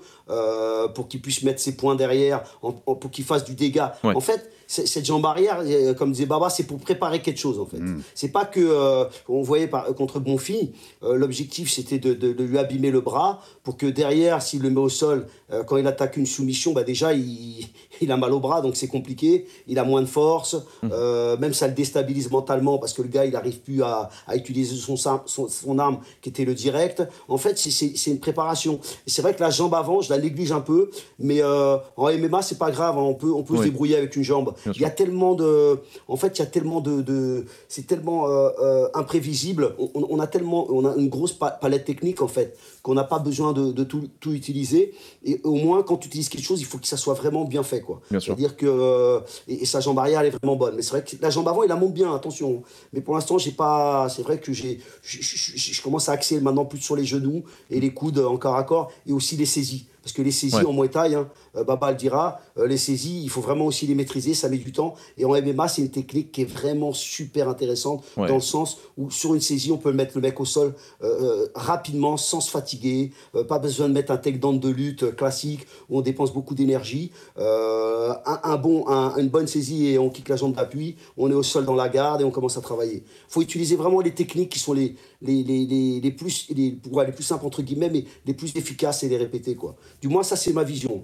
pour 0.93 1.07
qu'il 1.07 1.21
puisse 1.21 1.43
mettre 1.43 1.61
ses 1.61 1.75
points 1.75 1.95
derrière, 1.95 2.43
pour 2.61 3.11
qu'il 3.11 3.25
fasse 3.25 3.43
du 3.43 3.55
dégât. 3.55 3.93
En 4.03 4.19
fait, 4.19 4.49
cette 4.67 5.05
jambe 5.05 5.25
arrière, 5.25 5.61
euh, 5.65 5.93
comme 5.93 6.11
disait 6.11 6.25
Baba, 6.25 6.49
c'est 6.49 6.63
pour 6.65 6.77
préparer 6.77 7.21
quelque 7.21 7.39
chose 7.39 7.57
en 7.59 7.65
fait. 7.65 7.77
Mm. 7.79 8.01
C'est 8.13 8.29
pas 8.33 8.45
que 8.45 8.59
euh, 8.59 9.05
on 9.29 9.41
voyait 9.41 9.67
par- 9.67 9.85
contre 9.95 10.19
Bonfi, 10.19 10.73
euh, 11.03 11.15
l'objectif 11.15 11.71
c'était 11.71 11.99
de, 11.99 12.13
de- 12.13 12.33
de 12.33 12.43
lui 12.43 12.57
abîmer 12.57 12.91
le 12.91 12.99
bras 13.01 13.39
pour 13.63 13.77
que 13.77 13.85
derrière, 13.85 14.41
s'il 14.41 14.61
le 14.61 14.69
met 14.69 14.79
au 14.81 14.89
sol, 14.89 15.27
euh, 15.53 15.63
quand 15.63 15.77
il 15.77 15.87
attaque 15.87 16.17
une 16.17 16.25
soumission, 16.25 16.73
bah 16.73 16.83
déjà 16.83 17.13
il, 17.13 17.65
il 18.01 18.11
a 18.11 18.17
mal 18.17 18.33
au 18.33 18.39
bras, 18.39 18.61
donc 18.61 18.75
c'est 18.75 18.87
compliqué. 18.89 19.47
Il 19.67 19.79
a 19.79 19.83
moins 19.85 20.01
de 20.01 20.07
force, 20.07 20.57
euh, 20.83 21.37
même 21.37 21.53
ça 21.53 21.67
le 21.67 21.73
déstabilise 21.73 22.29
mentalement 22.29 22.77
parce 22.77 22.91
que 22.93 23.01
le 23.01 23.07
gars 23.07 23.25
il 23.25 23.31
n'arrive 23.33 23.59
plus 23.59 23.81
à, 23.83 24.09
à 24.27 24.35
utiliser 24.35 24.75
son, 24.75 24.97
son, 24.97 25.21
son 25.25 25.79
arme 25.79 25.99
qui 26.21 26.29
était 26.29 26.45
le 26.45 26.53
direct. 26.53 27.03
En 27.29 27.37
fait, 27.37 27.57
c'est- 27.57 28.07
une 28.07 28.19
préparation. 28.19 28.79
C'est 29.05 29.21
vrai 29.21 29.33
que 29.35 29.41
la 29.41 29.49
jambe 29.49 29.73
avant, 29.75 30.01
je 30.01 30.09
la 30.09 30.17
néglige 30.19 30.51
un 30.51 30.59
peu, 30.61 30.89
mais 31.19 31.41
en 31.43 32.09
MMA 32.09 32.41
c'est 32.41 32.57
pas 32.57 32.71
grave, 32.71 32.97
hein, 32.97 33.01
on 33.01 33.13
peut, 33.15 33.31
on 33.31 33.43
peut 33.43 33.55
se 33.55 33.59
Oui. 33.61 33.65
débrouiller 33.65 33.95
avec 33.97 34.15
une 34.15 34.23
jambe. 34.23 34.53
Il 34.75 34.81
y 34.81 34.85
a 34.85 34.89
tellement 34.89 35.35
de, 35.35 35.79
en 36.07 36.15
fait, 36.17 36.37
il 36.37 36.39
y 36.39 36.41
a 36.43 36.47
tellement 36.47 36.81
de, 36.81 37.01
de- 37.01 37.45
c'est 37.67 37.85
tellement 37.87 38.27
euh, 38.27 38.49
euh, 38.61 38.89
imprévisible. 38.93 39.75
On, 39.93 40.19
a 40.19 40.27
tellement, 40.27 40.67
on 40.69 40.85
a 40.85 40.95
une 40.95 41.09
grosse 41.09 41.33
pa- 41.33 41.51
palette 41.51 41.85
technique 41.85 42.21
en 42.21 42.27
fait 42.27 42.57
qu'on 42.83 42.93
n'a 42.93 43.03
pas 43.03 43.19
besoin 43.19 43.53
de, 43.53 43.71
de 43.71 43.83
tout, 43.83 44.07
tout 44.19 44.31
utiliser. 44.33 44.93
Et 45.25 45.41
au 45.43 45.55
moins, 45.55 45.83
quand 45.83 45.97
tu 45.97 46.07
utilises 46.07 46.29
quelque 46.29 46.43
chose, 46.45 46.61
il 46.61 46.65
faut 46.65 46.77
que 46.77 46.87
ça 46.87 46.97
soit 46.97 47.13
vraiment 47.15 47.43
bien 47.45 47.63
fait, 47.63 47.81
quoi. 47.81 48.01
Bien 48.09 48.19
sûr. 48.19 48.33
C'est-à-dire 48.35 48.55
que 48.55 48.65
euh, 48.65 49.19
et, 49.47 49.63
et 49.63 49.65
sa 49.65 49.79
jambe 49.81 49.99
arrière 49.99 50.21
elle 50.21 50.27
est 50.27 50.37
vraiment 50.41 50.55
bonne. 50.55 50.75
Mais 50.75 50.81
c'est 50.81 50.91
vrai 50.91 51.03
que 51.03 51.15
la 51.21 51.29
jambe 51.29 51.47
avant, 51.47 51.63
il 51.63 51.69
la 51.69 51.75
monte 51.75 51.93
bien, 51.93 52.13
attention. 52.15 52.63
Mais 52.93 53.01
pour 53.01 53.13
l'instant, 53.15 53.37
j'ai 53.37 53.51
pas. 53.51 54.07
C'est 54.09 54.21
vrai 54.21 54.39
que 54.39 54.53
j'ai, 54.53 54.79
je 55.03 55.81
commence 55.81 56.09
à 56.09 56.13
axer 56.13 56.39
maintenant 56.39 56.65
plus 56.65 56.79
sur 56.79 56.95
les 56.95 57.05
genoux 57.05 57.43
et 57.69 57.79
les 57.79 57.93
coudes 57.93 58.19
en 58.19 58.37
corps 58.37 58.55
à 58.55 58.63
corps 58.63 58.91
et 59.05 59.11
aussi 59.11 59.35
les 59.35 59.45
saisies. 59.45 59.87
Parce 60.07 60.15
que 60.15 60.21
les 60.21 60.31
saisies 60.31 60.55
Ouais. 60.55 60.65
en 60.65 60.71
Muay 60.71 60.87
Thai, 60.87 61.15
hein, 61.15 61.27
euh, 61.57 61.65
Baba 61.65 61.91
le 61.91 61.97
dira, 61.97 62.39
euh, 62.57 62.65
les 62.65 62.77
saisies, 62.77 63.19
il 63.23 63.29
faut 63.29 63.41
vraiment 63.41 63.65
aussi 63.65 63.85
les 63.87 63.93
maîtriser, 63.93 64.33
ça 64.33 64.47
met 64.47 64.57
du 64.57 64.71
temps. 64.71 64.95
Et 65.17 65.25
en 65.25 65.31
MMA, 65.35 65.67
c'est 65.67 65.81
une 65.81 65.91
technique 65.91 66.31
qui 66.31 66.43
est 66.43 66.49
vraiment 66.49 66.93
super 66.93 67.49
intéressante 67.49 68.05
Ouais. 68.15 68.29
dans 68.29 68.35
le 68.35 68.39
sens 68.41 68.77
où 68.97 69.11
sur 69.11 69.35
une 69.35 69.41
saisie, 69.41 69.69
on 69.69 69.77
peut 69.77 69.91
mettre 69.91 70.13
le 70.15 70.21
mec 70.21 70.39
au 70.39 70.45
sol 70.45 70.75
euh, 71.03 71.47
rapidement, 71.55 72.15
sans 72.15 72.39
se 72.39 72.49
fatiguer. 72.49 73.11
Euh, 73.35 73.43
pas 73.43 73.59
besoin 73.59 73.89
de 73.89 73.93
mettre 73.93 74.13
un 74.13 74.17
takedown 74.17 74.57
de 74.61 74.69
lutte 74.69 75.13
classique 75.17 75.67
où 75.89 75.97
on 75.97 76.01
dépense 76.01 76.31
beaucoup 76.33 76.55
d'énergie. 76.55 77.11
Euh, 77.37 78.13
un, 78.25 78.39
un 78.43 78.55
bon, 78.55 78.87
un- 78.87 79.17
une 79.17 79.27
bonne 79.27 79.47
saisie 79.47 79.87
et 79.87 79.99
on 79.99 80.09
kick 80.09 80.29
la 80.29 80.37
jambe 80.37 80.53
d'appui, 80.55 80.95
on 81.17 81.29
est 81.29 81.33
au 81.33 81.43
sol 81.43 81.65
dans 81.65 81.75
la 81.75 81.89
garde 81.89 82.21
et 82.21 82.23
on 82.23 82.31
commence 82.31 82.55
à 82.57 82.61
travailler. 82.61 83.03
Il 83.05 83.27
faut 83.33 83.41
utiliser 83.41 83.75
vraiment 83.75 83.99
les 83.99 84.11
techniques 84.13 84.51
qui 84.53 84.59
sont 84.59 84.71
les, 84.71 84.95
les, 85.21 86.11
plus, 86.11 86.47
ouais, 86.91 87.05
les 87.05 87.11
plus 87.11 87.23
simples, 87.23 87.45
entre 87.45 87.61
guillemets, 87.61 87.89
mais 87.89 88.05
les 88.25 88.33
plus 88.33 88.55
efficaces 88.55 89.03
et 89.03 89.09
les 89.09 89.17
répéter. 89.17 89.55
Quoi. 89.55 89.75
Du 90.01 90.07
moins, 90.07 90.23
ça, 90.23 90.35
c'est 90.35 90.53
ma 90.53 90.63
vision. 90.63 91.03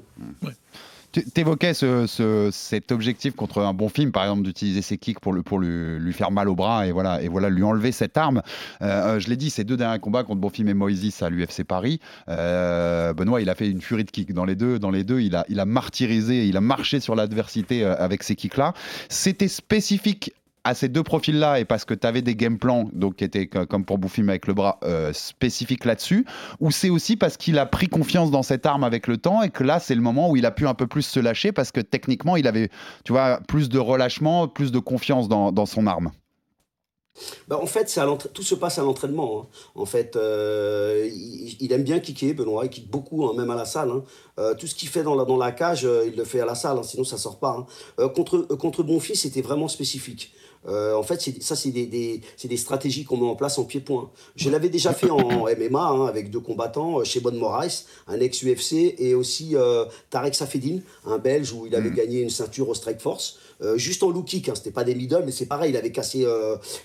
Tu 1.12 1.24
évoquais 1.36 1.75
ce, 1.75 2.08
ce- 2.08 2.50
cet 2.51 2.91
objectif 2.91 3.36
contre 3.36 3.62
un 3.62 3.74
bon 3.75 3.88
film, 3.88 4.12
par 4.12 4.24
exemple, 4.24 4.41
d'utiliser 4.41 4.82
ses 4.82 4.98
kicks 4.98 5.20
pour, 5.20 5.32
le, 5.32 5.43
pour 5.43 5.60
lui, 5.60 6.12
faire 6.12 6.32
mal 6.32 6.50
au 6.50 6.55
bras 6.55 6.88
et 6.88 6.91
voilà, 6.91 7.22
et 7.22 7.27
voilà 7.27 7.51
lui 7.51 7.62
enlever 7.62 7.91
cette 7.91 8.17
arme. 8.17 8.41
Euh, 8.82 8.86
euh, 8.88 9.20
je 9.20 9.29
l'ai 9.29 9.36
dit, 9.38 9.51
ces 9.51 9.63
deux 9.63 9.77
derniers 9.77 10.00
combats 10.00 10.24
contre 10.24 10.41
Bonfim 10.41 10.65
et 10.65 10.74
Moïse 10.74 11.22
à 11.22 11.29
l'UFC 11.29 11.63
Paris, 11.63 12.00
euh, 12.29 13.13
Benoît, 13.13 13.41
il 13.41 13.50
a 13.51 13.53
fait 13.53 13.70
une 13.70 13.82
furie 13.82 14.05
de 14.05 14.10
kicks. 14.10 14.34
Dans 14.34 14.46
les 14.46 14.55
deux, 14.55 14.79
dans 14.79 14.89
les 14.89 15.03
deux 15.03 15.20
il, 15.20 15.36
a, 15.36 15.46
il 15.50 15.60
a 15.60 15.65
martyrisé, 15.65 16.48
il 16.48 16.58
a 16.58 16.62
marché 16.62 17.00
sur 17.00 17.13
l'adversité 17.13 17.86
avec 17.86 18.24
ces 18.24 18.36
kicks-là. 18.36 18.74
C'était 19.08 19.48
spécifique 19.48 20.34
à 20.65 20.74
ces 20.75 20.88
deux 20.88 21.03
profils-là 21.03 21.60
et 21.60 21.65
parce 21.65 21.84
que 21.86 21.93
tu 21.93 22.08
avais 22.08 22.22
des 22.22 22.36
game 22.36 22.58
plans 22.58 22.89
donc 22.93 23.17
qui 23.17 23.24
étaient 23.25 23.48
co- 23.48 23.65
comme 23.65 23.84
pour 23.86 23.98
Bouffim 23.98 24.29
avec 24.29 24.48
le 24.48 24.53
bras 24.53 24.79
euh, 24.84 25.12
spécifiques 25.12 25.84
là-dessus 25.86 26.25
ou 26.60 26.72
c'est 26.72 26.89
aussi 26.89 27.17
parce 27.17 27.36
qu'il 27.38 27.60
a 27.60 27.65
pris 27.65 27.88
confiance 27.89 28.32
dans 28.32 28.43
cette 28.43 28.65
arme 28.65 28.84
avec 28.84 29.08
le 29.08 29.17
temps 29.17 29.41
et 29.41 29.50
que 29.50 29.63
là 29.63 29.79
c'est 29.79 29.96
le 29.96 30.01
moment 30.01 30.29
où 30.29 30.38
il 30.38 30.46
a 30.46 30.51
pu 30.51 30.65
un 30.67 30.74
peu 30.74 30.88
plus 30.88 31.01
se 31.01 31.20
lâcher 31.20 31.51
parce 31.51 31.72
que 31.72 31.82
techniquement 31.82 32.38
il 32.38 32.48
avait 32.48 32.70
tu 33.03 33.12
vois 33.12 33.39
plus 33.48 33.67
de 33.70 33.77
relâchement 33.79 34.48
plus 34.48 34.72
de 34.72 34.79
confiance 34.79 35.27
dans, 35.27 35.65
son 35.65 35.86
arme 35.88 36.12
Bah, 37.48 37.60
en 37.62 37.65
fait, 37.67 37.96
à 37.98 38.08
tout 38.34 38.43
se 38.43 38.55
passe 38.55 38.79
à 38.79 38.84
l'entraînement. 38.84 39.41
hein. 39.41 39.48
En 39.75 39.86
fait, 39.86 40.15
euh, 40.15 41.08
il, 41.60 41.72
aime 41.72 41.84
bien 41.84 42.00
kicker, 42.00 42.34
Benoît, 42.34 42.65
il 42.65 42.70
kick 42.70 42.89
beaucoup, 42.89 43.25
hein, 43.25 43.34
même 43.38 43.50
à 43.51 43.55
la 43.55 43.65
salle. 43.65 43.91
hein. 43.91 44.03
Euh, 44.39 44.55
tout 44.55 44.65
ce 44.67 44.74
qu'il 44.75 44.89
fait 44.89 45.03
dans 45.03 45.15
la, 45.38 45.51
cage, 45.51 45.86
euh, 45.86 46.05
il 46.08 46.15
le 46.17 46.24
fait 46.25 46.39
à 46.41 46.46
la 46.46 46.55
salle, 46.55 46.84
sinon 46.84 47.03
ça 47.03 47.17
sort 47.17 47.39
pas. 47.39 47.65
contre, 48.15 48.43
contre 48.58 48.84
Bonfils, 48.84 49.15
c'était 49.15 49.41
vraiment 49.41 49.67
spécifique. 49.67 50.34
Euh, 50.67 50.96
en 50.96 51.03
fait, 51.03 51.20
ça, 51.41 51.55
c'est 51.55 51.72
des, 51.72 51.86
des- 51.86 52.22
c'est 52.38 52.48
des 52.48 52.58
stratégies 52.58 53.03
qu'on 53.03 53.17
met 53.17 53.27
en 53.27 53.36
place 53.36 53.58
en 53.58 53.65
pied-point. 53.65 54.10
Je 54.36 54.49
l'avais 54.49 54.69
déjà 54.69 54.93
fait 54.93 55.10
en 55.10 55.45
MMA 55.60 55.80
hein, 55.82 56.06
avec 56.06 56.30
deux 56.30 56.39
combattants, 56.39 56.99
euh, 56.99 57.04
chez 57.04 57.19
Bon 57.19 57.36
Moraes, 57.38 57.84
un 58.08 58.19
ex-UFC, 58.19 58.95
et 58.97 59.13
aussi 59.15 59.56
euh, 59.56 59.86
Tarek 60.10 60.36
Safedine, 60.36 60.82
un 61.06 61.17
Belge 61.17 61.52
où 61.52 61.65
il 61.67 61.76
avait 61.76 61.91
gagné 61.91 62.21
une 62.21 62.30
ceinture 62.30 62.69
au 62.69 62.73
Strike 62.73 63.02
Force. 63.02 63.38
Euh, 63.62 63.78
juste 63.78 64.04
en 64.04 64.10
low 64.10 64.23
kick, 64.23 64.49
hein, 64.49 64.54
c'était 64.56 64.71
pas 64.71 64.84
des 64.84 64.95
middle, 64.95 65.23
mais 65.26 65.32
c'est 65.32 65.45
pareil, 65.45 65.71
il 65.71 65.78
avait 65.78 65.91
cassé, 65.91 66.26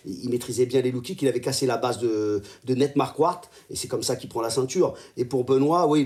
il 0.04 0.28
maîtrisait 0.28 0.66
bien 0.66 0.80
les 0.80 0.92
low 0.92 1.00
kicks, 1.00 1.20
il 1.22 1.28
avait 1.28 1.40
cassé 1.40 1.66
la 1.66 1.76
base 1.76 1.98
de, 1.98 2.42
de 2.64 2.74
Net 2.74 2.94
Marquardt, 2.94 3.48
et 3.70 3.74
c'est 3.76 3.88
comme 3.88 4.02
ça 4.02 4.16
qu'il 4.16 4.28
prend 4.28 4.42
la 4.42 4.50
ceinture. 4.50 4.94
Et 5.16 5.24
pour 5.24 5.44
Benoît, 5.44 5.86
oui, 5.88 6.04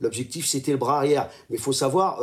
l'objectif 0.00 0.46
c'était 0.46 0.72
le 0.72 0.78
bras 0.78 0.98
arrière. 0.98 1.28
Mais 1.50 1.56
il 1.56 1.62
faut 1.62 1.72
savoir, 1.72 2.20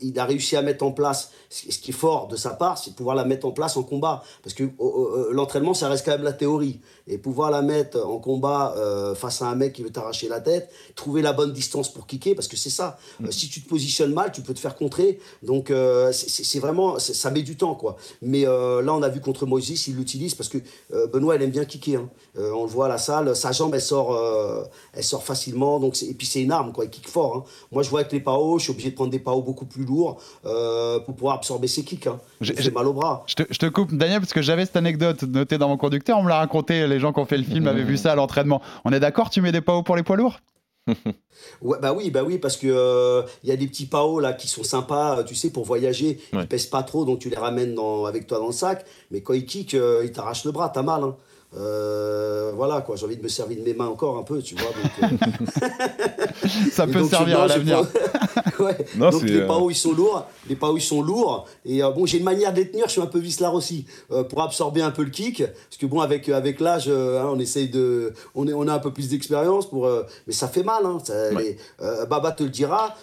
il 0.00 0.18
a 0.18 0.24
réussi 0.24 0.56
à 0.56 0.62
mettre 0.62 0.84
en 0.84 0.92
place, 0.92 1.30
ce 1.48 1.70
ce 1.72 1.78
qui 1.78 1.90
est 1.90 1.94
fort 1.94 2.28
de 2.28 2.36
sa 2.36 2.50
part, 2.50 2.76
c'est 2.78 2.90
de 2.90 2.96
pouvoir 2.96 3.14
la 3.16 3.24
mettre 3.24 3.46
en 3.46 3.52
place 3.52 3.57
en 3.76 3.82
combat. 3.82 4.22
Parce 4.42 4.54
que 4.54 4.64
euh, 4.64 4.68
euh, 4.80 5.28
l'entraînement, 5.32 5.74
ça 5.74 5.88
reste 5.88 6.04
quand 6.04 6.12
même 6.12 6.22
la 6.22 6.32
théorie. 6.32 6.80
Et 7.06 7.16
pouvoir 7.18 7.50
la 7.50 7.62
mettre 7.62 8.06
en 8.06 8.18
combat 8.18 8.74
euh, 8.76 9.14
face 9.14 9.40
à 9.42 9.46
un 9.48 9.54
mec 9.54 9.72
qui 9.72 9.82
veut 9.82 9.90
t'arracher 9.90 10.28
la 10.28 10.40
tête, 10.40 10.70
trouver 10.94 11.22
la 11.22 11.32
bonne 11.32 11.52
distance 11.52 11.92
pour 11.92 12.06
kicker, 12.06 12.34
parce 12.34 12.48
que 12.48 12.56
c'est 12.56 12.70
ça. 12.70 12.98
Euh, 13.24 13.30
si 13.30 13.48
tu 13.48 13.62
te 13.62 13.68
positionnes 13.68 14.12
mal, 14.12 14.30
tu 14.32 14.42
peux 14.42 14.52
te 14.54 14.60
faire 14.60 14.76
contrer. 14.76 15.18
Donc 15.42 15.72
c'est- 16.12 16.58
vraiment, 16.58 16.98
ça 16.98 17.30
met 17.30 17.42
du 17.42 17.56
temps, 17.56 17.74
quoi. 17.74 17.96
Mais 18.22 18.42
là, 18.42 18.92
on 18.94 19.02
a 19.02 19.08
vu 19.08 19.20
contre 19.20 19.46
Moïse, 19.46 19.86
il 19.88 19.96
l'utilise 19.96 20.34
parce 20.34 20.48
que 20.48 20.58
Benoît, 21.12 21.36
il 21.36 21.42
aime 21.42 21.50
bien 21.50 21.64
kicker. 21.64 21.96
hein. 21.96 22.08
On 22.36 22.62
le 22.64 22.68
voit 22.70 22.86
à 22.86 22.88
la 22.88 22.98
salle, 22.98 23.34
sa 23.34 23.52
jambe, 23.52 23.74
elle 23.74 23.80
sort, 23.82 24.18
elle 24.92 25.04
sort 25.04 25.22
facilement. 25.24 25.78
Donc 25.80 26.00
et 26.02 26.14
puis 26.14 26.26
c'est 26.26 26.42
une 26.42 26.52
arme, 26.52 26.72
quoi. 26.72 26.84
Il 26.84 26.90
kick 26.90 27.08
fort. 27.08 27.36
hein. 27.36 27.44
Moi, 27.72 27.82
je 27.82 27.90
vois 27.90 28.00
avec 28.00 28.12
les 28.12 28.20
PAO, 28.20 28.58
je 28.58 28.64
suis 28.64 28.72
obligé 28.72 28.90
de 28.90 28.94
prendre 28.94 29.10
des 29.10 29.18
PAO 29.18 29.42
beaucoup 29.42 29.66
plus 29.66 29.84
lourds 29.84 30.20
euh, 30.44 30.98
pour 31.00 31.14
pouvoir 31.14 31.36
absorber 31.36 31.68
ses 31.68 31.84
kicks. 31.84 32.06
Hein. 32.06 32.18
J'ai- 32.40 32.70
mal 32.70 32.86
au 32.86 32.92
bras. 32.92 33.24
Je 33.26 33.34
te, 33.34 33.42
je 33.50 33.58
te 33.58 33.66
coupe, 33.66 33.92
Daniel, 33.96 34.20
parce 34.20 34.32
que 34.32 34.42
j'avais 34.42 34.64
cette 34.66 34.76
anecdote 34.76 35.22
notée 35.22 35.58
dans 35.58 35.68
mon 35.68 35.76
conducteur. 35.76 36.18
On 36.18 36.22
me 36.22 36.28
l'a 36.28 36.38
raconté. 36.38 36.86
Les 36.86 37.00
gens 37.00 37.12
qui 37.12 37.20
ont 37.20 37.26
fait 37.26 37.38
le 37.38 37.44
film 37.44 37.66
avaient 37.68 37.82
vu 37.84 37.96
ça 37.96 38.12
à 38.12 38.14
l'entraînement. 38.14 38.60
On 38.84 38.92
est 38.92 39.00
d'accord 39.00 39.30
Tu 39.30 39.40
mets 39.40 39.52
des 39.52 39.60
PAO 39.60 39.82
pour 39.82 39.96
les 39.96 40.02
poids 40.02 40.16
lourds? 40.16 40.40
Ouais, 41.62 41.78
bah 41.80 41.92
oui, 41.92 42.10
bah 42.10 42.22
oui, 42.24 42.38
parce 42.38 42.56
que 42.56 42.66
euh, 42.68 43.22
il 43.44 43.48
y 43.48 43.52
a 43.52 43.56
des 43.56 43.68
petits 43.68 43.86
PAO 43.86 44.18
là 44.18 44.32
qui 44.32 44.48
sont 44.48 44.64
sympas, 44.64 45.18
euh, 45.18 45.22
tu 45.22 45.34
sais, 45.36 45.50
pour 45.50 45.64
voyager. 45.64 46.18
Ouais. 46.32 46.40
Ils 46.42 46.48
pèsent 46.48 46.66
pas 46.66 46.82
trop, 46.82 47.04
donc 47.04 47.20
tu 47.20 47.30
les 47.30 47.36
ramènes 47.36 47.74
dans, 47.74 48.06
avec 48.06 48.26
toi 48.26 48.38
dans 48.38 48.46
le 48.48 48.52
sac. 48.52 48.84
Mais 49.12 49.20
quand 49.20 49.34
ils 49.34 49.46
kick, 49.46 49.74
euh, 49.74 50.02
ils 50.04 50.10
t'arrachent 50.10 50.44
le 50.44 50.50
bras, 50.50 50.68
t'as 50.68 50.82
mal. 50.82 51.02
hein. 51.04 51.14
Euh, 51.56 52.52
voilà 52.54 52.82
quoi, 52.82 52.96
j'ai 52.96 53.06
envie 53.06 53.16
de 53.16 53.22
me 53.22 53.28
servir 53.28 53.58
de 53.58 53.62
mes 53.62 53.72
mains 53.72 53.86
encore 53.86 54.18
un 54.18 54.22
peu, 54.22 54.42
tu 54.42 54.54
vois. 54.54 54.66
Donc, 54.66 55.12
euh, 55.22 55.26
Ça 56.72 56.86
peut 56.86 57.00
donc, 57.00 57.10
servir 57.10 57.40
à 57.40 57.46
l'avenir. 57.46 57.80
ouais. 58.60 58.76
Non, 58.96 59.08
donc 59.10 59.22
c'est, 59.22 59.28
les 59.28 59.40
euh, 59.40 59.46
PAO 59.46 59.70
ils 59.70 59.74
sont 59.74 59.92
lourds, 59.92 60.26
les 60.48 60.56
PAO 60.56 60.76
ils 60.76 60.82
sont 60.82 61.00
lourds. 61.00 61.46
Et 61.64 61.82
euh, 61.82 61.90
bon, 61.90 62.04
j'ai 62.04 62.18
une 62.18 62.24
manière 62.24 62.52
de 62.52 62.58
les 62.58 62.70
tenir, 62.70 62.84
je 62.86 62.92
suis 62.92 63.00
un 63.00 63.06
peu 63.06 63.18
vicelard 63.18 63.54
aussi, 63.54 63.86
pour 64.28 64.42
absorber 64.42 64.82
un 64.82 64.90
peu 64.90 65.02
le 65.02 65.10
kick. 65.10 65.42
Parce 65.42 65.76
que 65.78 65.86
bon, 65.86 66.00
avec, 66.00 66.28
avec 66.28 66.60
l'âge, 66.60 66.88
hein, 66.88 67.28
on 67.32 67.38
essaye 67.38 67.68
de. 67.70 68.12
On, 68.34 68.46
est, 68.46 68.52
on 68.52 68.68
a 68.68 68.74
un 68.74 68.78
peu 68.78 68.92
plus 68.92 69.08
d'expérience, 69.08 69.68
pour, 69.70 69.88
mais 70.26 70.32
ça 70.34 70.48
fait 70.48 70.62
mal. 70.62 70.84
Hein, 70.84 70.98
ça- 71.02 71.32
Ouais. 71.32 71.56
les- 71.80 72.06
Baba 72.06 72.32
te 72.32 72.42
le 72.42 72.50
dira. 72.50 72.94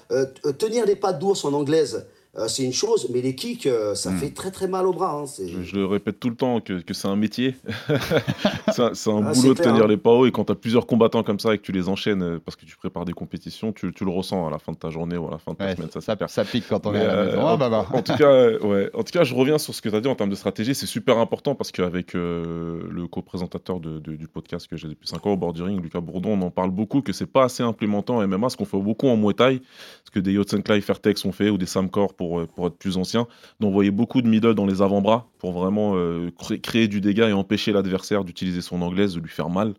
tenir 0.60 0.86
les 0.86 0.96
pattes 0.96 1.20
d'ours 1.20 1.44
en 1.46 1.54
anglaise, 1.54 2.06
euh, 2.38 2.48
c'est 2.48 2.64
une 2.64 2.74
chose, 2.74 3.08
mais 3.14 3.22
les 3.22 3.36
kicks, 3.36 3.66
euh, 3.68 3.96
ça 3.96 4.12
fait 4.12 4.30
très 4.32 4.52
très 4.52 4.68
mal 4.68 4.86
au 4.88 4.94
bras. 4.94 5.14
hein, 5.14 5.26
Je, 5.38 5.64
je 5.64 5.76
le 5.76 5.86
répète 5.86 6.20
tout 6.20 6.30
le 6.30 6.36
temps 6.36 6.60
que, 6.62 6.82
que 6.82 6.94
c'est 6.94 7.08
un 7.08 7.16
métier. 7.16 7.56
c'est 8.72 8.82
un, 8.82 8.92
Ah, 9.26 9.34
boulot 9.34 9.54
de 9.54 9.60
clair, 9.60 9.72
tenir 9.72 9.84
hein. 9.84 9.88
les 9.88 9.98
PAO 9.98 10.26
et 10.26 10.32
quand 10.32 10.46
tu 10.46 10.52
as 10.52 10.56
plusieurs 10.56 10.86
combattants 10.86 11.24
comme 11.24 11.40
ça 11.40 11.54
et 11.54 11.58
que 11.58 11.64
tu 11.64 11.72
les 11.72 11.88
enchaînes 11.90 12.24
euh, 12.24 12.40
parce 12.44 12.56
que 12.56 12.66
tu 12.66 12.76
prépares 12.78 13.06
des 13.06 13.14
compétitions, 13.14 13.72
tu, 13.72 13.94
tu 13.94 14.06
le 14.06 14.12
ressens 14.12 14.48
à 14.48 14.52
la 14.52 14.60
fin 14.60 14.72
de 14.72 14.78
ta 14.78 14.90
journée 14.90 15.18
ou 15.18 15.28
à 15.28 15.32
la 15.32 15.38
fin 15.38 15.52
de 15.54 15.58
ta 15.58 15.66
Ouais, 15.66 15.76
semaine. 15.76 15.90
Ça, 16.28 16.44
pique 16.46 16.66
quand 16.70 16.86
on 16.86 16.92
Mais, 16.92 17.00
est 17.00 17.06
à 17.06 17.16
la 17.16 17.26
maison. 17.26 17.42
en, 17.42 17.48
Ah, 17.48 17.58
bah, 17.58 17.70
bah. 17.70 17.86
en 17.92 18.02
tout 18.02 18.16
cas, 18.16 18.52
ouais. 18.60 18.90
en 18.94 19.04
tout 19.04 19.12
cas, 19.12 19.24
je 19.24 19.34
reviens 19.34 19.58
sur 19.58 19.74
ce 19.74 19.82
que 19.82 19.90
tu 19.90 19.96
as 19.96 20.02
dit 20.02 20.08
en 20.08 20.16
termes 20.16 20.30
de 20.30 20.36
stratégie. 20.36 20.76
C'est 20.76 20.86
super 20.86 21.18
important 21.18 21.56
parce 21.56 21.72
qu'avec 21.72 22.16
euh, 22.16 22.84
le 22.90 23.08
co-présentateur 23.08 23.80
de- 23.80 24.00
de- 24.00 24.16
du 24.16 24.28
podcast 24.28 24.68
que 24.68 24.78
j'ai 24.78 24.88
depuis 24.88 25.08
5 25.08 25.26
ans 25.26 25.34
au 25.34 25.38
bord 25.38 25.54
du 25.54 25.64
ring, 25.64 25.82
Lucas 25.82 26.02
Bourdon, 26.02 26.32
on 26.38 26.42
en 26.42 26.52
parle 26.52 26.72
beaucoup 26.72 27.02
que 27.02 27.14
c'est 27.14 27.26
pas 27.26 27.46
assez 27.46 27.64
implémentant 27.64 28.18
en 28.18 28.28
MMA, 28.28 28.50
ce 28.50 28.58
qu'on 28.58 28.66
fait 28.66 28.78
beaucoup 28.80 29.08
en 29.08 29.18
Muay 29.18 29.34
Thai, 29.34 29.62
ce 30.04 30.12
que 30.12 30.20
des 30.20 30.34
Yotsenklai 30.34 30.82
Fairtex 30.82 31.24
ont 31.26 31.32
fait 31.32 31.50
ou 31.50 31.58
des 31.58 31.66
Samcor 31.66 32.14
pour, 32.14 32.25
euh, 32.42 32.48
pour 32.48 32.68
être 32.68 32.78
plus 32.78 32.98
anciens, 32.98 33.28
d'envoyer 33.60 33.92
beaucoup 33.92 34.22
de 34.22 34.28
middle 34.28 34.56
dans 34.56 34.66
les 34.66 34.82
avant-bras 34.82 35.28
pour 35.40 35.52
vraiment 35.52 35.94
euh, 35.96 36.30
cré- 36.38 36.60
créer 36.60 36.88
du 36.88 37.02
dégât 37.02 37.30
et 37.30 37.34
empêcher 37.34 37.72
l'adversaire 37.72 38.24
d'utiliser 38.24 38.62
son 38.62 38.82
anglaise, 38.82 39.16
de 39.16 39.20
lui 39.22 39.30
faire 39.30 39.50
mal. 39.50 39.74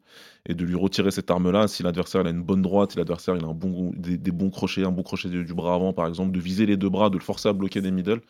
et 0.49 0.55
de 0.55 0.65
lui 0.65 0.77
retirer 0.77 1.11
cette 1.11 1.31
arme-là. 1.31 1.69
Si 1.69 1.83
l'adversaire 1.83 2.25
a 2.27 2.31
une 2.31 2.43
bonne 2.43 2.63
droite, 2.63 2.93
si 2.93 2.99
l'adversaire 2.99 3.35
a 3.35 3.39
un 3.39 3.55
bon, 3.55 3.93
des, 3.97 4.17
bons 4.31 4.51
crochets, 4.51 4.85
un 4.85 4.93
bon 4.93 5.03
crochet 5.03 5.29
du, 5.29 5.55
bras 5.55 5.75
avant 5.75 5.93
par 5.93 6.07
exemple, 6.07 6.33
de 6.33 6.41
viser 6.41 6.67
les 6.67 6.77
deux 6.77 6.89
bras, 6.89 7.11
de 7.11 7.17
le 7.19 7.23
forcer 7.25 7.49
à 7.49 7.53
bloquer 7.53 7.81
des 7.81 7.91
middle. 7.91 8.21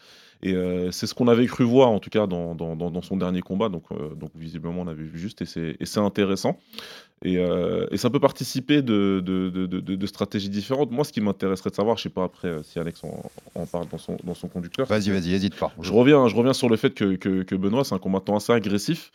Et 0.42 0.55
euh, 0.55 0.90
c'est 0.90 1.07
ce 1.07 1.14
qu'on 1.14 1.29
avait 1.29 1.46
cru 1.46 1.64
voir 1.64 1.88
en 1.88 1.99
tout 1.99 2.11
cas 2.11 2.27
dans, 2.27 2.55
dans, 2.55 3.03
son 3.03 3.16
dernier 3.16 3.42
combat. 3.42 3.68
Donc, 3.68 3.85
euh, 3.90 4.14
donc 4.14 4.31
visiblement 4.35 4.83
on 4.83 4.88
avait 4.88 5.05
vu 5.05 5.18
juste 5.18 5.42
et 5.42 5.46
c'est 5.87 6.01
intéressant. 6.01 6.59
Et, 7.25 7.38
euh, 7.38 7.87
et, 7.90 7.96
ça 7.96 8.11
peut 8.11 8.20
participer 8.20 8.83
de, 8.83 9.22
de, 9.25 9.49
de, 9.49 9.66
de, 9.66 10.07
stratégies 10.07 10.51
différentes. 10.51 10.90
Moi, 10.90 11.03
ce 11.03 11.12
qui 11.12 11.22
m'intéresserait 11.22 11.70
de 11.70 11.75
savoir, 11.75 11.96
je 11.96 12.03
sais 12.03 12.09
pas 12.11 12.25
après 12.25 12.59
si 12.62 12.79
Alex 12.79 13.03
en, 13.55 13.64
parle 13.64 13.88
dans 13.88 13.96
son, 13.96 14.18
dans 14.22 14.35
son 14.35 14.49
conducteur. 14.49 14.87
Vas-y, 14.87 15.11
vas-y, 15.11 15.33
hésite 15.33 15.57
pas. 15.57 15.72
Je 15.81 15.92
reviens, 15.92 16.29
je 16.29 16.37
reviens 16.37 16.53
sur 16.53 16.68
le 16.68 16.77
fait 16.77 16.90
que, 16.90 17.16
que, 17.16 17.42
que 17.42 17.55
Benoît, 17.55 17.85
c'est 17.85 17.94
un 17.94 17.99
combattant 17.99 18.37
assez 18.37 18.53
agressif. 18.53 19.12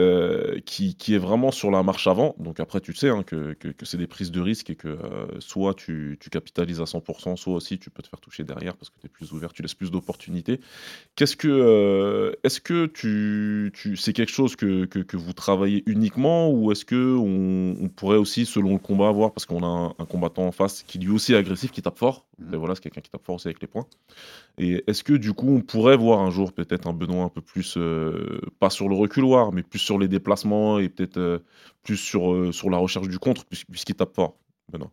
Euh, 0.00 0.58
qui, 0.66 0.96
qui, 0.96 1.14
est 1.14 1.18
vraiment 1.18 1.52
sur 1.52 1.70
la 1.70 1.84
marche 1.84 2.08
avant. 2.08 2.34
Donc 2.40 2.58
après, 2.58 2.80
tu 2.80 2.92
sais 2.92 3.10
hein, 3.10 3.22
que, 3.22 3.52
que, 3.52 3.86
c'est 3.86 3.96
des 3.96 4.08
prises 4.08 4.32
de 4.32 4.40
risque 4.40 4.70
et 4.70 4.74
que 4.74 4.88
euh, 4.88 5.26
soit 5.38 5.72
tu, 5.72 6.18
tu, 6.20 6.30
capitalises 6.30 6.80
à 6.80 6.84
100%, 6.84 7.36
soit 7.36 7.54
aussi 7.54 7.78
tu 7.78 7.90
peux 7.90 8.02
te 8.02 8.08
faire 8.08 8.18
toucher 8.18 8.42
derrière 8.42 8.76
parce 8.76 8.90
que 8.90 8.98
tu 8.98 9.06
es 9.06 9.08
plus 9.08 9.30
ouvert, 9.30 9.52
tu 9.52 9.62
laisses 9.62 9.76
plus 9.76 9.92
d'opportunités. 9.92 10.58
Qu'est-ce 11.14 11.36
que, 11.36 11.46
euh, 11.46 12.32
est-ce 12.42 12.60
que 12.60 12.86
tu, 12.86 13.70
tu 13.72 13.96
c'est 13.96 14.12
quelque 14.12 14.32
chose 14.32 14.56
que, 14.56 14.84
que, 14.86 15.16
vous 15.16 15.32
travaillez 15.32 15.84
uniquement 15.86 16.50
ou 16.50 16.72
est-ce 16.72 16.84
que 16.84 17.16
on, 17.16 17.88
pourrait 17.88 18.18
aussi, 18.18 18.46
selon 18.46 18.72
le 18.72 18.80
combat, 18.80 19.06
avoir 19.06 19.32
parce 19.32 19.46
qu'on 19.46 19.62
a 19.62 19.94
un, 19.96 20.06
combattant 20.06 20.48
en 20.48 20.52
face 20.52 20.82
qui 20.82 20.98
lui 20.98 21.12
aussi 21.12 21.34
est 21.34 21.36
agressif, 21.36 21.70
qui 21.70 21.82
tape 21.82 21.98
fort. 21.98 22.26
Mmh. 22.40 22.54
Et 22.54 22.56
voilà, 22.56 22.74
c'est 22.74 22.82
quelqu'un 22.82 23.00
qui 23.00 23.10
tape 23.10 23.24
fort 23.24 23.36
aussi 23.36 23.46
avec 23.46 23.60
les 23.60 23.68
points. 23.68 23.86
Et 24.58 24.82
est-ce 24.88 25.04
que 25.04 25.12
du 25.12 25.34
coup, 25.34 25.54
on 25.54 25.60
pourrait 25.60 25.96
voir 25.96 26.18
un 26.18 26.30
jour 26.30 26.52
peut-être 26.52 26.88
un 26.88 26.92
Benoît 26.92 27.22
un 27.22 27.28
peu 27.28 27.40
plus, 27.40 27.78
pas 28.58 28.70
sur 28.70 28.88
le 28.88 28.96
reculoir, 28.96 29.52
mais 29.52 29.62
plus 29.62 29.83
sur 29.84 29.98
les 29.98 30.08
déplacements 30.08 30.78
et 30.78 30.88
peut-être 30.88 31.18
euh, 31.18 31.38
plus 31.82 31.96
sur, 31.96 32.32
euh, 32.32 32.52
sur 32.52 32.70
la 32.70 32.78
recherche 32.78 33.08
du 33.08 33.18
contre, 33.18 33.44
puisqu'il 33.44 33.94
tape 33.94 34.14
fort, 34.14 34.36
Benoît 34.72 34.90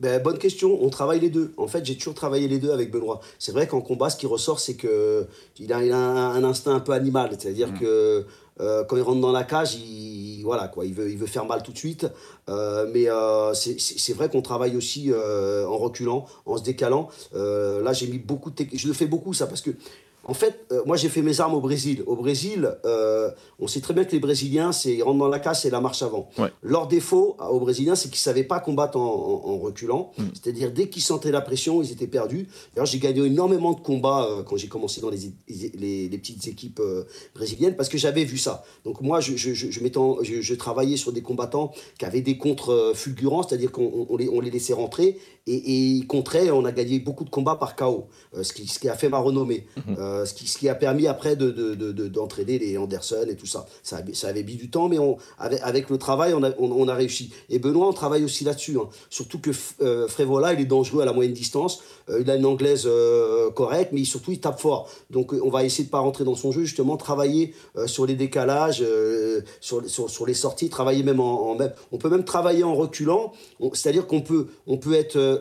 ben, 0.00 0.22
bonne 0.22 0.38
question, 0.38 0.82
on 0.82 0.88
travaille 0.88 1.20
les 1.20 1.28
deux. 1.28 1.52
En 1.58 1.66
fait, 1.66 1.84
j'ai 1.84 1.94
toujours 1.94 2.14
travaillé 2.14 2.48
les 2.48 2.58
deux 2.58 2.70
avec 2.70 2.90
Benoît. 2.90 3.20
C'est 3.38 3.52
vrai 3.52 3.66
qu'en 3.66 3.82
combat, 3.82 4.08
ce 4.08 4.16
qui 4.16 4.24
ressort, 4.24 4.58
c'est 4.58 4.72
que 4.72 5.26
il 5.58 5.74
a, 5.74 5.76
un, 5.76 6.42
instinct 6.42 6.74
un 6.74 6.80
peu 6.80 6.92
animal. 6.92 7.28
C'est-à-dire 7.38 7.72
mmh. 7.72 7.78
que 7.80 8.24
euh, 8.60 8.82
quand 8.84 8.96
il 8.96 9.02
rentre 9.02 9.20
dans 9.20 9.30
la 9.30 9.44
cage, 9.44 9.74
il, 9.74 10.40
voilà, 10.42 10.68
quoi, 10.68 10.86
il, 10.86 10.94
veut, 10.94 11.10
il 11.10 11.18
veut 11.18 11.26
faire 11.26 11.44
mal 11.44 11.62
tout 11.62 11.72
de 11.72 11.76
suite. 11.76 12.06
mais 12.48 13.08
c'est 13.52 14.14
vrai 14.14 14.30
qu'on 14.30 14.40
travaille 14.40 14.74
aussi 14.74 15.12
en 15.12 15.76
reculant, 15.76 16.24
en 16.46 16.56
se 16.56 16.62
décalant. 16.62 17.10
là, 17.34 17.92
j'ai 17.92 18.06
mis 18.06 18.18
beaucoup 18.18 18.50
de... 18.50 18.64
Je 18.72 18.88
le 18.88 18.94
fais 18.94 19.06
beaucoup, 19.06 19.34
ça, 19.34 19.46
parce 19.46 19.60
que 19.60 19.72
en 20.30 20.34
fait, 20.34 20.64
euh, 20.70 20.82
moi 20.86 20.96
j'ai 20.96 21.08
fait 21.08 21.22
mes 21.22 21.40
armes 21.40 21.54
au 21.54 21.60
Brésil. 21.60 22.04
Au 22.06 22.14
Brésil, 22.14 22.72
euh, 22.84 23.32
on 23.58 23.66
sait 23.66 23.80
très 23.80 23.94
bien 23.94 24.04
que 24.04 24.12
les 24.12 24.20
Brésiliens, 24.20 24.70
c'est 24.70 24.94
ils 24.94 25.02
rentrent 25.02 25.18
dans 25.18 25.26
la 25.26 25.40
cage, 25.40 25.62
c'est 25.62 25.70
la 25.70 25.80
marche 25.80 26.02
avant. 26.02 26.28
Leur 26.62 26.86
défaut 26.86 27.36
aux 27.40 27.58
Brésiliens, 27.58 27.96
c'est 27.96 28.08
qu'ils 28.10 28.18
ne 28.18 28.30
savaient 28.30 28.44
pas 28.44 28.60
combattre 28.60 28.96
en, 28.96 29.58
reculant. 29.58 30.12
Mm. 30.16 30.22
C'est-à-dire, 30.34 30.70
dès 30.70 30.88
qu'ils 30.88 31.02
sentaient 31.02 31.32
la 31.32 31.40
pression, 31.40 31.82
ils 31.82 31.90
étaient 31.90 32.06
perdus. 32.06 32.46
D'ailleurs, 32.74 32.86
j'ai 32.86 33.00
gagné 33.00 33.24
énormément 33.24 33.72
de 33.72 33.80
combats 33.80 34.24
euh, 34.24 34.44
quand 34.44 34.56
j'ai 34.56 34.68
commencé 34.68 35.00
dans 35.00 35.10
les, 35.10 35.32
les, 35.48 36.18
petites 36.18 36.46
équipes 36.46 36.80
brésiliennes 37.34 37.74
parce 37.74 37.88
que 37.88 37.98
j'avais 37.98 38.22
vu 38.22 38.38
ça. 38.38 38.62
Donc, 38.84 39.00
moi, 39.00 39.18
je, 39.18 39.34
je, 39.34 39.52
je, 39.52 39.68
je, 39.68 40.54
travaillais 40.54 40.96
sur 40.96 41.12
des 41.12 41.22
combattants 41.22 41.72
qui 41.98 42.04
avaient 42.04 42.20
des 42.20 42.38
contres 42.38 42.92
fulgurants, 42.94 43.42
c'est-à-dire 43.42 43.72
qu'on 43.72 44.06
on 44.08 44.16
les, 44.16 44.28
on 44.28 44.40
les 44.40 44.50
laissait 44.50 44.74
rentrer 44.74 45.18
et, 45.48 45.54
et 45.56 45.76
ils 45.98 46.06
contraient. 46.06 46.52
On 46.52 46.64
a 46.64 46.70
gagné 46.72 47.00
beaucoup 47.00 47.24
de 47.24 47.30
combats 47.30 47.56
par 47.56 47.74
KO, 47.74 48.06
ce, 48.40 48.52
qui, 48.52 48.68
ce 48.68 48.78
qui 48.78 48.88
a 48.88 48.94
fait 48.94 49.08
ma 49.08 49.18
renommée. 49.18 49.66
Mm-hmm. 49.76 50.19
Euh, 50.20 50.24
ce, 50.24 50.34
qui, 50.34 50.68
a 50.68 50.74
permis 50.74 51.06
après 51.06 51.36
d'entraîner 51.36 52.58
de, 52.58 52.64
les 52.64 52.78
Anderson 52.78 53.26
et 53.28 53.36
tout 53.36 53.46
ça. 53.46 53.66
Ça, 53.82 53.98
avait 54.28 54.42
mis 54.42 54.54
du 54.54 54.70
temps, 54.70 54.88
mais 54.88 54.98
on, 54.98 55.16
avec, 55.38 55.90
le 55.90 55.98
travail, 55.98 56.34
on 56.34 56.88
a, 56.88 56.94
réussi. 56.94 57.30
Et 57.48 57.58
Benoît, 57.58 57.88
on 57.88 57.92
travaille 57.92 58.24
aussi 58.24 58.44
là-dessus. 58.44 58.78
Hein. 58.78 58.88
Surtout 59.08 59.38
que 59.38 59.50
euh, 59.82 60.08
Frévola, 60.08 60.52
il 60.52 60.60
est 60.60 60.64
dangereux 60.66 61.02
à 61.02 61.04
la 61.04 61.12
moyenne 61.12 61.32
distance. 61.32 61.82
Euh, 62.08 62.20
il 62.20 62.30
a 62.30 62.36
une 62.36 62.46
anglaise 62.46 62.88
correcte, 63.54 63.92
mais 63.92 64.04
surtout, 64.04 64.32
il 64.32 64.40
tape 64.40 64.60
fort. 64.60 64.90
Donc, 65.10 65.32
on 65.32 65.50
va 65.50 65.64
essayer 65.64 65.84
de 65.84 65.90
pas 65.90 66.00
rentrer 66.00 66.24
dans 66.24 66.34
son 66.34 66.52
jeu, 66.52 66.64
justement, 66.64 66.96
travailler 66.96 67.54
sur 67.86 68.06
les 68.06 68.14
décalages, 68.14 68.84
sur, 69.60 70.26
les 70.26 70.34
sorties, 70.34 70.68
travailler 70.68 71.02
même 71.02 71.20
en, 71.20 71.56
on 71.92 71.98
peut 71.98 72.10
même 72.10 72.24
travailler 72.24 72.64
en 72.64 72.74
reculant. 72.74 73.32
C'est-à-dire 73.72 74.06
qu'on 74.06 74.20
peut, 74.20 74.48
on 74.66 74.76
peut 74.76 74.94
être 74.94 75.40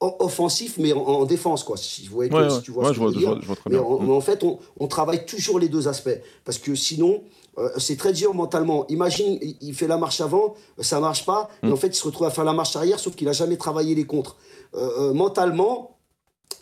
offensif 0.00 0.76
mais 0.78 0.92
en, 0.92 1.24
défense 1.24 1.64
quoi 1.64 1.76
si 1.78 2.06
vous 2.06 2.16
voyez 2.16 2.30
si 2.50 2.62
tu 2.62 2.70
vois 2.70 2.84
ce 2.84 2.88
que 2.90 2.96
je 2.96 3.02
veux 3.02 3.12
dire. 3.12 3.38
mais 3.70 3.78
en, 3.78 4.20
fait 4.20 4.44
on, 4.44 4.58
on, 4.78 4.88
travaille 4.88 5.24
toujours 5.24 5.58
les 5.58 5.70
deux 5.70 5.88
aspects 5.88 6.20
parce 6.44 6.58
que 6.58 6.74
sinon 6.74 7.22
euh, 7.58 7.70
c'est 7.78 7.96
très 7.96 8.12
dur 8.12 8.34
mentalement. 8.34 8.86
Imagine 8.88 9.38
il 9.60 9.74
fait 9.74 9.86
la 9.86 9.96
marche 9.96 10.20
avant 10.20 10.54
ça 10.78 11.00
marche 11.00 11.24
pas 11.24 11.48
et 11.62 11.68
mm. 11.68 11.72
en 11.72 11.76
fait 11.76 11.88
il 11.88 11.94
se 11.94 12.04
retrouve 12.04 12.26
à 12.26 12.30
faire 12.30 12.44
la 12.44 12.52
marche 12.52 12.76
arrière 12.76 12.98
sauf 12.98 13.14
qu'il 13.16 13.28
a 13.28 13.32
jamais 13.32 13.56
travaillé 13.56 13.94
les 13.94 14.04
contres. 14.04 14.36
Euh, 14.74 14.90
euh, 14.98 15.12
mentalement 15.14 15.95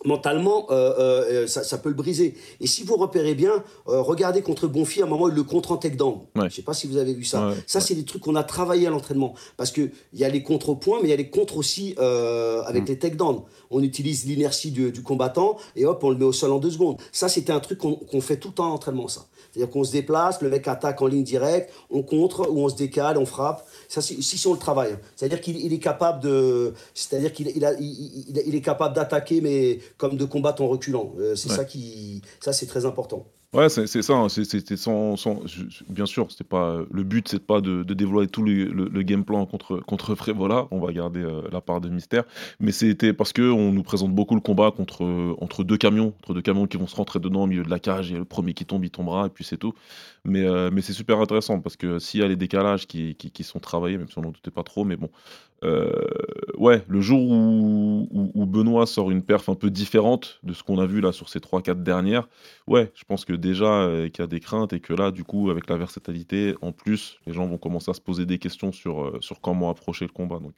mentalement, 0.05 0.67
euh, 0.71 0.95
euh, 0.99 1.47
ça, 1.47 1.65
ça, 1.65 1.79
peut 1.79 1.89
le 1.89 1.95
briser. 1.95 2.35
Et 2.61 2.67
si 2.67 2.85
vous 2.85 2.97
repérez 2.97 3.35
bien, 3.35 3.65
euh, 3.89 4.01
regardez 4.01 4.43
contre 4.43 4.67
Bonfi, 4.67 5.01
à 5.01 5.05
un 5.05 5.09
moment, 5.09 5.29
il 5.29 5.35
le 5.35 5.43
contre 5.43 5.73
en 5.73 5.77
takedown. 5.77 6.21
down. 6.35 6.49
Je 6.49 6.55
sais 6.55 6.63
pas 6.63 6.75
si 6.75 6.87
vous 6.87 6.99
avez 6.99 7.15
vu 7.15 7.25
ça. 7.25 7.53
ça, 7.67 7.81
c'est 7.81 7.95
des 7.95 8.05
trucs 8.05 8.23
qu'on 8.23 8.37
a 8.37 8.45
travaillé 8.45 8.87
à 8.87 8.91
l'entraînement. 8.91 9.35
Parce 9.57 9.71
qu'il 9.71 9.91
y 10.13 10.25
a 10.25 10.29
les 10.29 10.43
contre-points, 10.43 10.99
mais 11.01 11.09
il 11.09 11.11
y 11.11 11.15
a 11.15 11.17
les 11.17 11.31
contre 11.31 11.57
aussi 11.57 11.95
avec 11.99 12.85
mm. 12.85 12.87
les 12.87 12.99
takedowns. 12.99 13.43
On 13.71 13.83
utilise 13.83 14.25
l'inertie 14.27 14.71
du, 14.71 14.93
du, 14.93 15.03
combattant 15.03 15.57
et 15.75 15.85
hop, 15.85 16.03
on 16.05 16.11
le 16.11 16.17
met 16.17 16.25
au 16.25 16.33
sol 16.33 16.53
en 16.53 16.59
deux 16.59 16.71
secondes. 16.71 16.99
Ça, 17.13 17.29
c'était 17.29 17.53
un 17.53 17.61
truc 17.61 17.79
qu'on 17.79 18.21
fait 18.21 18.37
tout 18.37 18.49
le 18.49 18.55
temps 18.55 18.71
en 18.71 18.75
entraînement, 18.75 19.09
ça. 19.09 19.27
C'est-à-dire 19.55 19.73
qu'on 19.73 19.85
se 19.85 19.93
déplace, 19.93 20.43
le 20.43 20.51
mec 20.51 20.67
attaque 20.67 21.01
en 21.01 21.07
ligne 21.07 21.23
directe, 21.23 21.73
on 21.89 22.03
contre 22.03 22.51
ou 22.51 22.65
on 22.65 22.69
se 22.69 22.75
décale, 22.75 23.19
on 23.19 23.25
frappe. 23.25 23.65
Ça, 23.89 24.01
si, 24.01 24.21
si 24.21 24.45
on 24.49 24.53
le 24.53 24.59
travaille. 24.59 24.97
C'est-à-dire 25.15 25.41
qu'il 25.41 25.73
est 25.73 25.79
capable 25.79 26.21
de, 26.21 26.75
c'est-à-dire 26.93 27.33
qu'il 27.33 27.47
il, 27.47 27.77
il, 27.79 28.43
il, 28.47 28.55
est 28.57 28.61
capable 28.61 28.97
d'attaquer, 28.97 29.41
mais 29.41 29.74
comme 29.97 30.17
de 30.17 30.25
combattre 30.25 30.63
en 30.63 30.69
reculant. 30.69 31.15
Euh, 31.19 31.35
c'est 31.35 31.49
ça 31.49 31.65
qui, 31.65 32.23
ça 32.41 32.53
c'est 32.53 32.67
très 32.67 32.87
important. 32.87 33.27
Ouais, 33.55 33.69
c'est 33.69 34.03
ça. 34.03 34.15
Hein, 34.15 34.29
c'était 34.29 34.77
sans, 34.77 35.17
sans, 35.17 35.43
bien 35.89 36.07
sûr, 36.07 36.29
c'était 36.33 36.43
pas 36.43 36.81
le 36.91 37.05
but, 37.05 37.29
c'est 37.29 37.39
pas 37.47 37.61
de, 37.61 37.85
de, 37.85 37.95
dévoiler 37.95 38.27
tout 38.29 38.43
le, 38.43 39.03
game 39.03 39.25
plan 39.25 39.47
contre 39.47 39.77
contre 39.77 40.17
Frévola. 40.17 40.67
On 40.73 40.81
va 40.81 40.93
garder 40.93 41.21
euh, 41.21 41.43
la 41.53 41.61
part 41.61 41.81
de 41.81 41.89
mystère, 41.89 42.25
mais 42.59 42.73
c'était 42.73 43.13
parce 43.13 43.33
que 43.33 43.43
on 43.43 43.71
nous 43.71 43.85
présente 43.85 44.13
beaucoup 44.13 44.35
le 44.35 44.41
combat 44.41 44.73
contre 44.73 45.05
entre 45.41 45.63
deux 45.63 45.77
camions, 45.77 46.15
entre 46.19 46.35
deux 46.35 46.43
camions 46.43 46.67
qui 46.67 46.79
vont 46.79 46.89
se 46.89 46.97
rentrer 46.97 47.21
dedans 47.21 47.45
au 47.45 47.47
milieu 47.47 47.63
de 47.63 47.71
la 47.71 47.79
cage 47.79 48.11
et 48.11 48.17
le 48.17 48.25
premier 48.25 48.55
qui 48.55 48.67
tombe, 48.67 48.85
il 48.85 48.91
tombera 48.91 49.27
et 49.27 49.31
puis 49.31 49.45
c'est 49.45 49.59
tout. 49.59 49.75
Mais 50.25 50.45
euh, 50.45 50.71
mais 50.73 50.81
c'est 50.81 50.93
super 50.93 51.21
intéressant 51.21 51.61
parce 51.61 51.77
que 51.77 52.01
s'il 52.01 52.21
y 52.21 52.23
a 52.25 52.29
les 52.29 52.37
décalages 52.37 52.89
qui, 52.89 53.15
qui, 53.15 53.45
sont 53.45 53.61
travaillés, 53.61 53.99
même 53.99 54.09
si 54.09 54.19
on 54.19 54.23
n'en 54.23 54.31
doutait 54.31 54.51
pas 54.51 54.65
trop, 54.65 54.85
mais 54.85 54.97
bon, 54.97 55.11
euh, 55.65 55.91
ouais, 56.59 56.85
le 56.89 57.01
jour 57.01 57.21
où, 57.21 58.09
où, 58.13 58.47
Benoît 58.47 58.87
sort 58.87 59.11
une 59.11 59.23
perf 59.23 59.49
un 59.49 59.55
peu 59.55 59.71
différente 59.71 60.39
de 60.43 60.53
ce 60.53 60.63
qu'on 60.63 60.79
a 60.79 60.87
vu 60.87 61.01
là 61.01 61.13
sur 61.13 61.29
ces 61.29 61.39
3-4 61.39 61.83
dernières, 61.83 62.29
ouais, 62.67 62.93
je 62.95 63.05
pense 63.05 63.25
que 63.25 63.33
déjà 63.45 63.67
euh, 63.67 64.09
qu'il 64.09 64.23
y 64.23 64.25
a 64.25 64.27
des 64.27 64.41
craintes 64.41 64.73
et 64.73 64.81
que 64.81 64.93
là, 64.93 65.11
du 65.11 65.25
coup, 65.25 65.51
avec 65.51 65.69
la 65.69 65.77
versatilité, 65.77 66.55
en 66.63 66.73
plus, 66.73 67.19
les 67.27 67.33
gens 67.33 67.47
vont 67.47 67.59
commencer 67.59 67.91
à 67.91 67.95
se 67.95 68.01
poser 68.01 68.27
des 68.27 68.39
questions 68.39 68.73
sur, 68.73 69.05
euh, 69.05 69.19
sur 69.21 69.41
comment 69.41 69.71
approcher 69.71 70.05
le 70.05 70.13
combat. 70.13 70.39
Donc, 70.41 70.57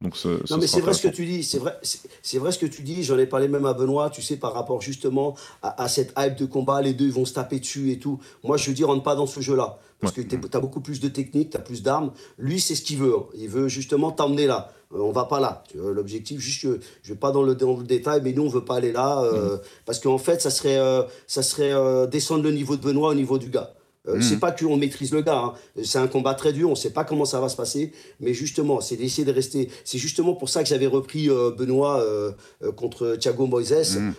donc 0.00 0.14
non, 0.50 0.58
mais 0.58 0.66
c'est 0.66 0.80
vrai 0.80 0.94
ce 0.94 1.06
que 1.06 1.14
tu 1.14 1.24
dis, 1.24 1.44
c'est 1.44 1.58
vrai, 1.58 1.78
c'est 1.82 2.38
vrai 2.38 2.52
ce 2.52 2.58
que 2.58 2.66
tu 2.66 2.82
dis. 2.82 3.02
J'en 3.02 3.18
ai 3.18 3.26
parlé 3.26 3.48
même 3.48 3.66
à 3.66 3.74
Benoît, 3.74 4.10
tu 4.10 4.22
sais, 4.22 4.36
par 4.36 4.54
rapport 4.54 4.80
justement 4.80 5.36
à, 5.62 5.82
à, 5.82 5.88
cette 5.88 6.12
hype 6.18 6.36
de 6.36 6.46
combat, 6.46 6.82
les 6.82 6.94
deux 6.94 7.06
ils 7.06 7.12
vont 7.12 7.24
se 7.24 7.34
taper 7.34 7.60
dessus 7.60 7.90
et 7.90 7.98
tout. 7.98 8.18
Moi, 8.42 8.56
je 8.56 8.68
veux 8.68 8.74
dire, 8.74 8.88
rentre 8.88 9.02
pas 9.02 9.14
dans 9.14 9.26
ce 9.26 9.40
jeu-là 9.40 9.78
parce 10.00 10.14
que 10.14 10.20
tu 10.20 10.38
as 10.52 10.60
beaucoup 10.60 10.80
plus 10.80 11.00
de 11.00 11.08
technique, 11.08 11.50
tu 11.50 11.56
as 11.56 11.60
plus 11.60 11.82
d'armes. 11.82 12.12
Lui, 12.38 12.60
c'est 12.60 12.74
ce 12.74 12.82
qu'il 12.82 12.98
veut. 12.98 13.14
Il 13.34 13.48
veut 13.48 13.68
justement 13.68 14.12
t'emmener 14.12 14.46
là. 14.46 14.72
Euh, 14.94 15.00
on 15.00 15.12
va 15.12 15.24
pas 15.24 15.40
là. 15.40 15.64
L'objectif, 15.74 16.40
juste, 16.40 16.60
je, 16.60 16.68
je 17.02 17.12
vais 17.12 17.18
pas 17.18 17.32
dans 17.32 17.42
le, 17.42 17.54
dans 17.54 17.76
le, 17.76 17.84
détail, 17.84 18.20
mais 18.22 18.32
nous, 18.32 18.44
on 18.44 18.48
veut 18.48 18.64
pas 18.64 18.76
aller 18.76 18.92
là. 18.92 19.22
Euh, 19.22 19.54
mhm. 19.54 19.60
Parce 19.84 19.98
qu'en 20.00 20.18
fait, 20.18 20.40
ça 20.40 20.50
serait, 20.50 20.78
euh, 20.78 21.02
ça 21.26 21.42
serait 21.42 22.06
descendre 22.08 22.44
le 22.44 22.52
niveau 22.52 22.76
de 22.76 22.82
Benoît 22.82 23.10
au 23.10 23.14
niveau 23.14 23.38
du 23.38 23.50
gars. 23.50 23.74
Euh, 24.08 24.20
c'est 24.20 24.36
hmm. 24.36 24.40
pas 24.40 24.52
qu'on 24.52 24.76
maîtrise 24.76 25.12
le 25.12 25.22
gars, 25.22 25.38
hein. 25.38 25.52
c'est 25.82 25.98
un 25.98 26.06
combat 26.06 26.34
très 26.34 26.52
dur, 26.52 26.70
on 26.70 26.74
sait 26.74 26.90
pas 26.90 27.04
comment 27.04 27.24
ça 27.24 27.40
va 27.40 27.48
se 27.48 27.56
passer, 27.56 27.92
mais 28.20 28.32
justement, 28.32 28.80
c'est 28.80 28.96
d'essayer 28.96 29.24
de 29.24 29.32
rester. 29.32 29.70
C'est 29.84 29.98
justement 29.98 30.34
pour 30.34 30.48
ça 30.48 30.62
que 30.62 30.68
j'avais 30.68 30.86
repris 30.86 31.28
euh, 31.28 31.50
Benoît 31.50 32.00
euh, 32.00 32.32
contre 32.76 33.16
Thiago 33.16 33.46
Moises. 33.46 33.98
Hmm. 33.98 34.12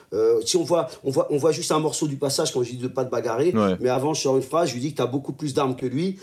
si 0.45 0.57
on 0.57 0.63
voit, 0.63 0.87
on 1.03 1.11
voit, 1.11 1.27
on 1.31 1.37
voit 1.37 1.51
juste 1.51 1.71
un 1.71 1.79
morceau 1.79 2.07
du 2.07 2.17
passage 2.17 2.53
quand 2.53 2.63
je 2.63 2.71
dis 2.71 2.77
de 2.77 2.87
pas 2.87 3.03
de 3.03 3.09
bagarrer, 3.09 3.53
mais 3.79 3.89
avant 3.89 4.13
je 4.13 4.21
sors 4.21 4.35
une 4.35 4.43
phrase, 4.43 4.69
je 4.69 4.73
lui 4.75 4.81
dis 4.81 4.91
que 4.91 4.97
tu 4.97 5.01
as 5.01 5.07
beaucoup 5.07 5.33
plus 5.33 5.53
d'armes 5.53 5.75
que 5.75 5.85
lui, 5.85 6.19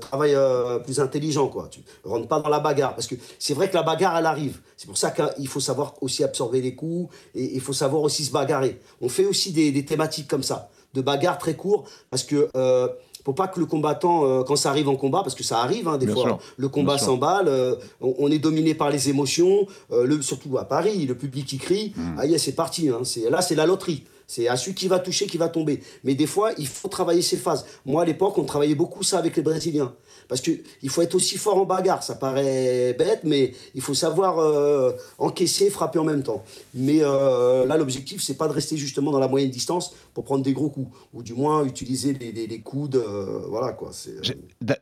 travaille 0.00 0.36
plus 0.84 1.00
intelligent 1.00 1.48
quoi. 1.48 1.68
Tu 1.70 1.80
rentres 2.04 2.28
pas 2.28 2.40
dans 2.40 2.48
la 2.48 2.60
bagarre 2.60 2.94
parce 2.94 3.06
que 3.06 3.14
c'est 3.38 3.54
vrai 3.54 3.68
que 3.68 3.74
la 3.74 3.82
bagarre 3.82 4.16
elle 4.16 4.26
arrive. 4.26 4.58
C'est 4.76 4.86
pour 4.86 4.98
ça 4.98 5.10
qu'il 5.10 5.48
faut 5.48 5.60
savoir 5.60 5.94
aussi 6.00 6.24
absorber 6.24 6.60
les 6.60 6.74
coups 6.74 7.14
et 7.34 7.54
il 7.54 7.60
faut 7.60 7.72
savoir 7.72 8.02
aussi 8.02 8.24
se 8.24 8.32
bagarrer. 8.32 8.80
On 9.00 9.08
fait 9.08 9.24
aussi 9.24 9.52
des, 9.52 9.72
des 9.72 9.84
thématiques 9.84 10.28
comme 10.28 10.42
ça 10.42 10.70
de 10.96 11.02
bagarre 11.02 11.38
très 11.38 11.54
court 11.54 11.84
parce 12.10 12.24
que 12.24 12.48
euh, 12.56 12.88
faut 13.24 13.32
pas 13.32 13.48
que 13.48 13.58
le 13.58 13.66
combattant, 13.66 14.24
euh, 14.24 14.42
quand 14.44 14.56
ça 14.56 14.70
arrive 14.70 14.88
en 14.88 14.96
combat, 14.96 15.22
parce 15.22 15.34
que 15.34 15.42
ça 15.42 15.58
arrive 15.58 15.88
hein, 15.88 15.98
des 15.98 16.06
fois, 16.06 16.38
le 16.56 16.68
combat 16.68 16.96
s'emballe, 16.96 17.48
euh, 17.48 17.74
on, 18.00 18.30
est 18.30 18.38
dominé 18.38 18.74
par 18.74 18.90
les 18.90 19.08
émotions, 19.08 19.66
le, 19.90 20.22
surtout 20.22 20.58
à 20.58 20.64
Paris, 20.64 21.06
le 21.06 21.16
public 21.16 21.44
qui 21.46 21.58
crie, 21.58 21.92
mm. 21.96 22.18
ah 22.18 22.38
c'est 22.38 22.54
parti, 22.54 22.88
hein, 22.88 23.02
là 23.30 23.42
c'est 23.42 23.54
la 23.54 23.66
loterie. 23.66 24.04
C'est 24.28 24.48
à 24.48 24.56
celui 24.56 24.74
qui 24.74 24.88
va 24.88 24.98
toucher 24.98 25.26
qui 25.26 25.38
va 25.38 25.48
tomber. 25.48 25.80
Mais 26.02 26.16
des 26.16 26.26
fois, 26.26 26.50
il 26.58 26.66
faut 26.66 26.88
travailler 26.88 27.22
ses 27.22 27.36
phases. 27.36 27.64
Moi, 27.84 28.02
à 28.02 28.04
l'époque, 28.04 28.36
on 28.38 28.44
travaillait 28.44 28.74
beaucoup 28.74 29.04
ça 29.04 29.18
avec 29.18 29.36
les 29.36 29.42
Brésiliens. 29.42 29.94
Parce 30.28 30.40
qu'il 30.40 30.88
faut 30.88 31.02
être 31.02 31.14
aussi 31.14 31.38
fort 31.38 31.58
en 31.58 31.64
bagarre. 31.64 32.02
Ça 32.02 32.14
paraît 32.14 32.94
bête, 32.98 33.20
mais 33.24 33.52
il 33.74 33.80
faut 33.80 33.94
savoir 33.94 34.38
euh, 34.38 34.92
encaisser, 35.18 35.70
frapper 35.70 35.98
en 35.98 36.04
même 36.04 36.22
temps. 36.22 36.44
Mais 36.74 36.98
euh, 37.00 37.66
là, 37.66 37.76
l'objectif, 37.76 38.22
c'est 38.22 38.36
pas 38.36 38.48
de 38.48 38.52
rester 38.52 38.76
justement 38.76 39.10
dans 39.10 39.18
la 39.18 39.28
moyenne 39.28 39.50
distance 39.50 39.94
pour 40.14 40.24
prendre 40.24 40.42
des 40.42 40.52
gros 40.52 40.70
coups. 40.70 40.90
Ou 41.14 41.22
du 41.22 41.34
moins 41.34 41.64
utiliser 41.64 42.12
les, 42.12 42.60
coudes. 42.60 42.96
Euh, 42.96 43.42
voilà 43.48 43.72
quoi. 43.72 43.90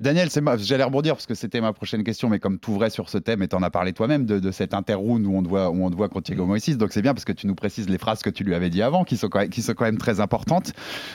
Daniel, 0.01 0.29
j'allais 0.59 0.85
rebondir 0.85 1.15
parce 1.15 1.27
que 1.27 1.35
c'était 1.35 1.61
ma 1.61 1.73
prochaine 1.73 2.05
question, 2.05 2.29
mais 2.29 2.39
comme 2.39 2.59
tout 2.59 2.73
vrai 2.73 2.91
sur 2.91 3.09
ce 3.09 3.19
thème, 3.19 3.43
et 3.43 3.49
tu 3.49 3.57
en 3.57 3.63
as 3.63 3.71
parlé 3.71 3.93
toi-même 3.93 4.25
de, 4.27 4.39
de 4.39 4.51
cet 4.51 4.75
interround 4.75 5.27
où 5.27 5.35
on 5.35 5.43
te 5.43 5.49
voit, 5.49 5.71
où 5.71 5.85
on 5.85 5.91
te 5.91 5.97
voit 5.97 6.09
contre 6.09 6.27
Diego 6.27 6.47
Moïse. 6.47 6.79
Donc 6.79 6.93
c'est 6.93 7.03
bien 7.03 7.15
parce 7.15 7.25
que 7.25 7.33
tu 7.33 7.47
nous 7.47 7.55
précises 7.55 7.89
les 7.89 7.99
phrases 7.99 8.23
que 8.23 8.31
tu 8.31 8.45
lui 8.45 8.55
avais 8.55 8.71
dit 8.71 8.83
avant, 8.83 9.05
qui 9.05 9.17
sont 9.17 9.29
quand 9.29 9.41
même, 9.41 9.51
qui 9.51 9.63
sont 9.63 9.75
quand 9.75 9.85
même 9.85 9.99
très 9.99 10.21
importantes. 10.21 10.73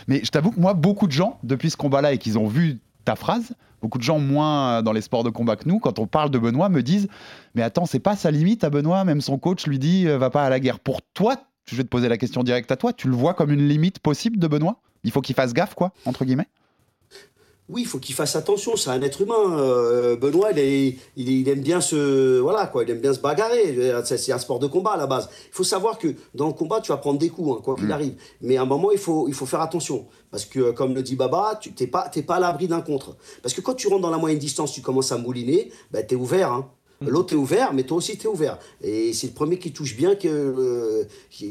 Mais 0.07 0.21
je 0.23 0.29
t'avoue 0.29 0.51
que 0.51 0.59
moi, 0.59 0.73
beaucoup 0.73 1.07
de 1.07 1.11
gens, 1.11 1.39
depuis 1.43 1.69
ce 1.69 1.77
combat-là 1.77 2.13
et 2.13 2.17
qu'ils 2.17 2.37
ont 2.37 2.47
vu 2.47 2.79
ta 3.05 3.15
phrase, 3.15 3.53
Beaucoup 3.81 3.97
de 3.97 4.03
gens 4.03 4.19
moins 4.19 4.81
dans 4.81 4.91
les 4.91 5.01
sports 5.01 5.23
de 5.23 5.29
combat 5.29 5.55
que 5.55 5.67
nous, 5.67 5.79
quand 5.79 5.99
on 5.99 6.07
parle 6.07 6.29
de 6.31 6.37
Benoît, 6.37 6.69
me 6.69 6.83
disent 6.83 7.07
Mais 7.55 7.61
attends, 7.61 7.85
c'est 7.85 7.99
pas 7.99 8.15
sa 8.15 8.31
limite 8.31 8.63
à 8.63 8.69
Benoît, 8.69 9.03
même 9.05 9.21
son 9.21 9.37
coach 9.37 9.67
lui 9.67 9.79
dit 9.79 10.07
euh, 10.07 10.17
Va 10.17 10.29
pas 10.29 10.43
à 10.43 10.49
la 10.49 10.59
guerre. 10.59 10.79
Pour 10.79 11.01
toi, 11.13 11.37
je 11.65 11.75
vais 11.75 11.83
te 11.83 11.89
poser 11.89 12.09
la 12.09 12.17
question 12.17 12.43
directe 12.43 12.71
à 12.71 12.75
toi, 12.75 12.93
tu 12.93 13.07
le 13.07 13.15
vois 13.15 13.33
comme 13.33 13.51
une 13.51 13.67
limite 13.67 13.99
possible 13.99 14.37
de 14.37 14.47
Benoît? 14.47 14.81
Il 15.03 15.11
faut 15.11 15.21
qu'il 15.21 15.35
fasse 15.35 15.53
gaffe, 15.53 15.75
quoi, 15.75 15.93
entre 16.05 16.25
guillemets? 16.25 16.47
Oui, 17.69 17.81
il 17.81 17.87
faut 17.87 17.99
qu'il 17.99 18.15
fasse 18.15 18.35
attention, 18.35 18.75
c'est 18.75 18.89
un 18.89 19.01
être 19.03 19.21
humain. 19.21 19.59
Euh, 19.59 20.15
Benoît, 20.15 20.51
il, 20.53 20.97
il, 21.15 21.47
aime 21.47 21.61
bien 21.61 21.81
se, 21.81 22.39
voilà, 22.39 22.65
quoi, 22.65 22.83
il 22.83 22.89
aime 22.89 22.99
bien 22.99 23.13
se 23.13 23.19
bagarrer. 23.19 23.93
C'est 24.05 24.31
un 24.31 24.39
sport 24.39 24.57
de 24.57 24.65
combat 24.65 24.93
à 24.93 24.97
la 24.97 25.05
base. 25.05 25.29
Il 25.51 25.53
faut 25.53 25.63
savoir 25.63 25.99
que 25.99 26.07
dans 26.33 26.47
le 26.47 26.53
combat, 26.53 26.81
tu 26.81 26.91
vas 26.91 26.97
prendre 26.97 27.19
des 27.19 27.29
coups, 27.29 27.57
hein, 27.57 27.61
quoi 27.63 27.75
qu'il 27.75 27.85
mm. 27.85 27.91
arrive. 27.91 28.15
Mais 28.41 28.57
à 28.57 28.63
un 28.63 28.65
moment, 28.65 28.91
il 28.91 28.97
faut, 28.97 29.27
il 29.27 29.35
faut 29.35 29.45
faire 29.45 29.61
attention. 29.61 30.07
Parce 30.31 30.45
que, 30.45 30.71
comme 30.71 30.95
le 30.95 31.03
dit 31.03 31.15
Baba, 31.15 31.59
tu 31.61 31.71
n'es 31.79 31.87
pas, 31.87 32.09
pas 32.09 32.35
à 32.35 32.39
l'abri 32.39 32.67
d'un 32.67 32.81
contre. 32.81 33.17
Parce 33.43 33.53
que 33.53 33.61
quand 33.61 33.75
tu 33.75 33.87
rentres 33.87 34.01
dans 34.01 34.09
la 34.09 34.17
moyenne 34.17 34.39
distance, 34.39 34.73
tu 34.73 34.81
commences 34.81 35.11
à 35.11 35.17
mouliner, 35.17 35.71
ben, 35.91 36.05
tu 36.05 36.15
es 36.15 36.17
ouvert. 36.17 36.51
Hein. 36.51 36.71
L'autre 37.01 37.33
est 37.33 37.37
ouvert, 37.37 37.73
mais 37.73 37.83
toi 37.83 37.97
aussi 37.97 38.17
tu 38.17 38.27
es 38.27 38.29
ouvert. 38.29 38.59
Et 38.81 39.13
c'est 39.13 39.27
le 39.27 39.33
premier 39.33 39.57
qui 39.57 39.71
touche 39.71 39.95
bien 39.95 40.15
que, 40.15 40.27
euh, 40.27 41.05
qui, 41.31 41.49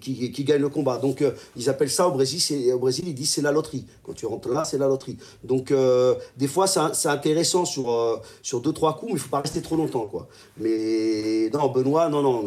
qui, 0.00 0.30
qui, 0.30 0.44
gagne 0.44 0.60
le 0.60 0.68
combat. 0.68 0.98
Donc 0.98 1.22
euh, 1.22 1.32
ils 1.56 1.68
appellent 1.68 1.90
ça 1.90 2.06
au 2.06 2.12
Brésil, 2.12 2.72
au 2.72 2.78
Brésil 2.78 3.08
ils 3.08 3.14
disent 3.14 3.32
c'est 3.32 3.42
la 3.42 3.50
loterie. 3.50 3.84
Quand 4.04 4.12
tu 4.12 4.26
rentres 4.26 4.48
là, 4.48 4.64
c'est 4.64 4.78
la 4.78 4.86
loterie. 4.86 5.16
Donc 5.42 5.72
euh, 5.72 6.14
des 6.36 6.46
fois 6.46 6.68
c'est 6.68 7.08
intéressant 7.08 7.64
sur, 7.64 8.22
sur 8.42 8.60
deux, 8.60 8.72
trois 8.72 8.96
coups, 8.96 9.12
mais 9.12 9.18
il 9.18 9.20
faut 9.20 9.28
pas 9.28 9.40
rester 9.40 9.60
trop 9.60 9.74
longtemps. 9.74 10.06
Quoi. 10.06 10.28
Mais 10.58 11.50
non, 11.52 11.68
Benoît, 11.70 12.08
non, 12.08 12.22
non, 12.22 12.46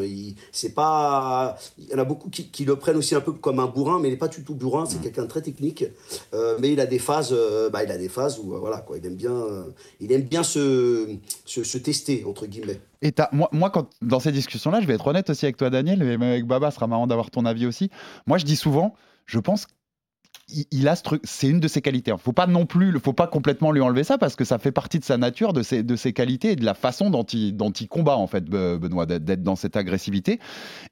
c'est 0.53 0.73
pas. 0.73 1.57
Il 1.77 1.89
y 1.89 1.93
en 1.93 1.99
a 1.99 2.05
beaucoup 2.05 2.29
qui, 2.29 2.63
le 2.63 2.77
prennent 2.77 2.95
aussi 2.95 3.15
un 3.15 3.21
peu 3.21 3.33
comme 3.33 3.59
un 3.59 3.67
bourrin, 3.67 3.99
mais 3.99 4.07
il 4.07 4.11
n'est 4.11 4.17
pas 4.17 4.29
du 4.29 4.43
tout 4.45 4.55
bourrin, 4.55 4.85
c'est 4.85 5.01
quelqu'un 5.01 5.23
de 5.23 5.27
très 5.27 5.41
technique. 5.41 5.83
mais 6.31 6.71
il 6.71 6.79
a 6.79 6.85
des 6.85 6.99
phases, 6.99 7.35
bah, 7.73 7.83
il 7.83 7.91
a 7.91 7.97
des 7.97 8.07
phases 8.07 8.39
où 8.39 8.57
voilà, 8.57 8.77
quoi, 8.77 8.97
il 8.97 9.05
aime 9.05 9.15
bien, 9.15 9.35
il 9.99 10.09
aime 10.13 10.21
bien 10.21 10.43
se, 10.43 11.17
se, 11.45 11.65
se 11.65 11.77
tester 11.77 12.12
entre 12.25 12.45
guillemets. 12.45 12.79
Et 13.01 13.13
moi, 13.31 13.49
moi 13.51 13.69
quand, 13.69 13.89
dans 14.01 14.19
ces 14.19 14.31
discussions-là, 14.31 14.81
je 14.81 14.87
vais 14.87 14.93
être 14.93 15.07
honnête 15.07 15.29
aussi 15.29 15.45
avec 15.45 15.57
toi, 15.57 15.69
Daniel, 15.69 16.03
mais 16.19 16.25
avec 16.25 16.45
Baba, 16.45 16.71
ce 16.71 16.75
sera 16.75 16.87
marrant 16.87 17.07
d'avoir 17.07 17.31
ton 17.31 17.45
avis 17.45 17.65
aussi. 17.65 17.89
Moi, 18.27 18.37
je 18.37 18.45
dis 18.45 18.55
souvent, 18.55 18.93
je 19.25 19.39
pense 19.39 19.67
il, 20.71 20.87
a 20.87 20.95
c'est 21.23 21.47
une 21.47 21.59
de 21.59 21.67
ses 21.67 21.81
qualités. 21.81 22.11
Il 22.11 22.17
faut 22.17 22.33
pas 22.33 22.47
non 22.47 22.65
plus, 22.65 22.97
faut 22.99 23.13
pas 23.13 23.27
complètement 23.27 23.71
lui 23.71 23.81
enlever 23.81 24.03
ça 24.03 24.17
parce 24.17 24.35
que 24.35 24.45
ça 24.45 24.59
fait 24.59 24.71
partie 24.71 24.99
de 24.99 25.03
sa 25.03 25.17
nature, 25.17 25.53
de 25.53 25.63
ses, 25.63 25.83
de 25.83 25.95
ses 25.95 26.13
qualités 26.13 26.51
et 26.51 26.55
de 26.55 26.65
la 26.65 26.73
façon 26.73 27.09
dont 27.09 27.23
il, 27.23 27.55
dont 27.55 27.71
il 27.71 27.87
combat 27.87 28.17
en 28.17 28.27
fait, 28.27 28.45
Benoît, 28.45 29.05
d'être 29.05 29.43
dans 29.43 29.55
cette 29.55 29.75
agressivité. 29.75 30.39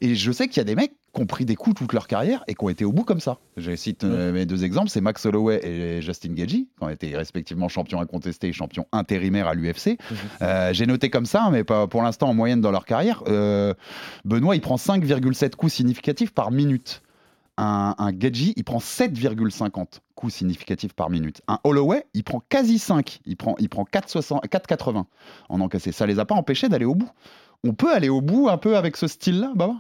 Et 0.02 0.16
je 0.16 0.32
sais 0.32 0.48
qu'il 0.48 0.58
y 0.58 0.62
a 0.62 0.66
des 0.66 0.76
mecs 0.76 0.94
qui 1.14 1.22
ont 1.22 1.26
pris 1.26 1.46
des 1.46 1.56
coups 1.56 1.76
toute 1.76 1.94
leur 1.94 2.08
carrière 2.08 2.44
et 2.48 2.56
qui 2.56 2.64
ont 2.64 2.70
été 2.70 2.86
au 2.86 2.94
bout 2.94 3.04
comme 3.04 3.20
ça. 3.20 3.38
Je 3.58 3.76
cite 3.76 4.04
euh, 4.04 4.32
mes 4.32 4.46
deux 4.46 4.64
exemples, 4.64 4.90
c'est 4.90 5.02
Max 5.02 5.26
Holloway 5.26 5.60
et 5.66 6.02
Justin 6.02 6.34
Gagey, 6.34 6.68
qui 6.78 6.84
ont 6.84 6.90
été 6.90 7.16
respectivement 7.18 7.68
champions 7.68 8.00
incontestés 8.00 8.48
et 8.48 8.54
champions 8.54 8.88
intérimaires 8.92 9.48
à 9.48 9.54
l'UFC. 9.54 9.98
Euh, 10.42 10.74
j'ai 10.74 10.86
noté 10.86 11.10
comme 11.10 11.26
ça, 11.26 11.50
mais 11.52 11.64
pas 11.64 11.88
pour 11.88 12.02
l'instant 12.02 12.30
en 12.30 12.34
moyenne 12.34 12.62
dans 12.62 12.72
leur 12.72 12.86
carrière. 12.86 13.24
Euh, 13.28 13.74
Benoît, 14.26 14.56
il 14.56 14.62
prend 14.62 14.76
5,7 14.76 15.56
coups 15.56 15.74
significatifs 15.74 16.32
par 16.32 16.52
minute 16.52 17.02
un, 17.62 17.96
un 17.98 18.12
il 18.12 18.64
prend 18.64 18.80
7,50 18.80 20.00
coups 20.16 20.34
significatifs 20.34 20.94
par 20.94 21.10
minute. 21.10 21.42
Un 21.48 21.60
Holloway, 21.64 22.06
il 22.14 22.24
prend 22.24 22.42
quasi 22.50 22.80
5. 22.80 23.20
Il 23.26 23.38
prend, 23.38 23.56
il 23.60 23.70
prend 23.70 23.84
4,80 23.84 25.06
en 25.50 25.62
encaissé. 25.62 25.92
Ça 25.92 26.06
les 26.06 26.20
a 26.20 26.26
pas 26.26 26.36
empêchés 26.36 26.70
d'aller 26.70 26.86
au 26.86 26.96
bout. 26.96 27.12
On 27.64 27.74
peut 27.74 27.94
aller 27.94 28.10
au 28.10 28.22
bout 28.22 28.50
un 28.50 28.58
peu 28.58 28.76
avec 28.76 28.98
ce 28.98 29.08
style-là, 29.08 29.52
Baba? 29.56 29.76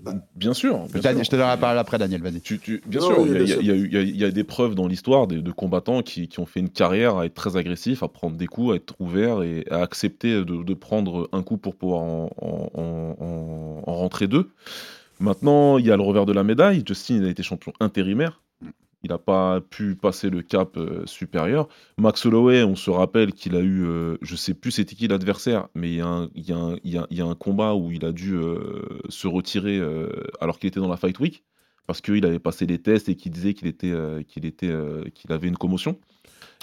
Bah, 0.00 0.14
bien 0.34 0.54
sûr. 0.54 0.86
je 0.92 0.98
te 0.98 1.36
donnerai 1.36 1.50
la 1.50 1.56
parole 1.58 1.78
après, 1.78 1.98
Daniel. 1.98 2.22
Vas-y. 2.22 2.40
bien 2.86 3.00
sûr, 3.00 3.24
il 3.26 4.16
y, 4.16 4.24
a 4.24 4.30
des 4.30 4.44
preuves 4.44 4.74
dans 4.74 4.88
l'histoire 4.88 5.26
de, 5.26 5.52
combattants 5.52 6.02
qui, 6.02 6.28
ont 6.38 6.46
fait 6.46 6.60
une 6.60 6.70
carrière 6.70 7.18
à 7.18 7.26
être 7.26 7.34
très 7.34 7.56
agressifs, 7.56 8.02
à 8.02 8.08
prendre 8.08 8.36
des 8.36 8.46
coups, 8.46 8.72
à 8.72 8.76
être 8.76 8.94
ouverts 8.98 9.42
et 9.42 9.64
à 9.70 9.82
accepter 9.82 10.42
de, 10.44 10.74
prendre 10.74 11.28
un 11.32 11.42
coup 11.42 11.58
pour 11.58 11.76
pouvoir 11.76 12.02
en 12.02 13.82
rentrer 13.86 14.26
deux. 14.26 14.50
Maintenant, 15.22 15.78
il 15.78 15.86
y 15.86 15.92
a 15.92 15.96
le 15.96 16.02
revers 16.02 16.26
de 16.26 16.32
la 16.32 16.42
médaille. 16.42 16.82
Justin 16.84 17.22
a 17.22 17.28
été 17.28 17.44
champion 17.44 17.72
intérimaire. 17.78 18.42
Il 19.04 19.10
n'a 19.10 19.18
pas 19.18 19.60
pu 19.60 19.94
passer 19.94 20.30
le 20.30 20.42
cap 20.42 20.76
euh, 20.76 21.06
supérieur. 21.06 21.68
Max 21.96 22.26
Holloway, 22.26 22.64
on 22.64 22.74
se 22.74 22.90
rappelle 22.90 23.32
qu'il 23.32 23.54
a 23.54 23.60
eu, 23.60 23.84
euh, 23.84 24.16
je 24.20 24.34
sais 24.34 24.52
plus 24.52 24.72
c'était 24.72 24.96
qui 24.96 25.06
l'adversaire, 25.06 25.68
mais 25.76 25.90
il 25.90 25.96
y, 25.96 26.00
a 26.00 27.26
un, 27.26 27.34
combat 27.36 27.76
où 27.76 27.92
il 27.92 28.04
a 28.04 28.10
dû 28.10 28.34
euh, 28.34 28.98
se 29.10 29.28
retirer 29.28 29.80
alors 30.40 30.58
qu'il 30.58 30.66
était 30.66 30.80
dans 30.80 30.88
la 30.88 30.96
Fight 30.96 31.18
Week 31.20 31.44
parce 31.86 32.00
qu'il 32.00 32.26
avait 32.26 32.40
passé 32.40 32.66
les 32.66 32.80
tests 32.80 33.08
et 33.08 33.14
qu'il 33.14 33.30
disait 33.30 33.54
qu'il 33.54 33.68
était, 33.68 33.94
qu'il 34.26 35.32
avait 35.32 35.48
une 35.48 35.56
commotion. 35.56 36.00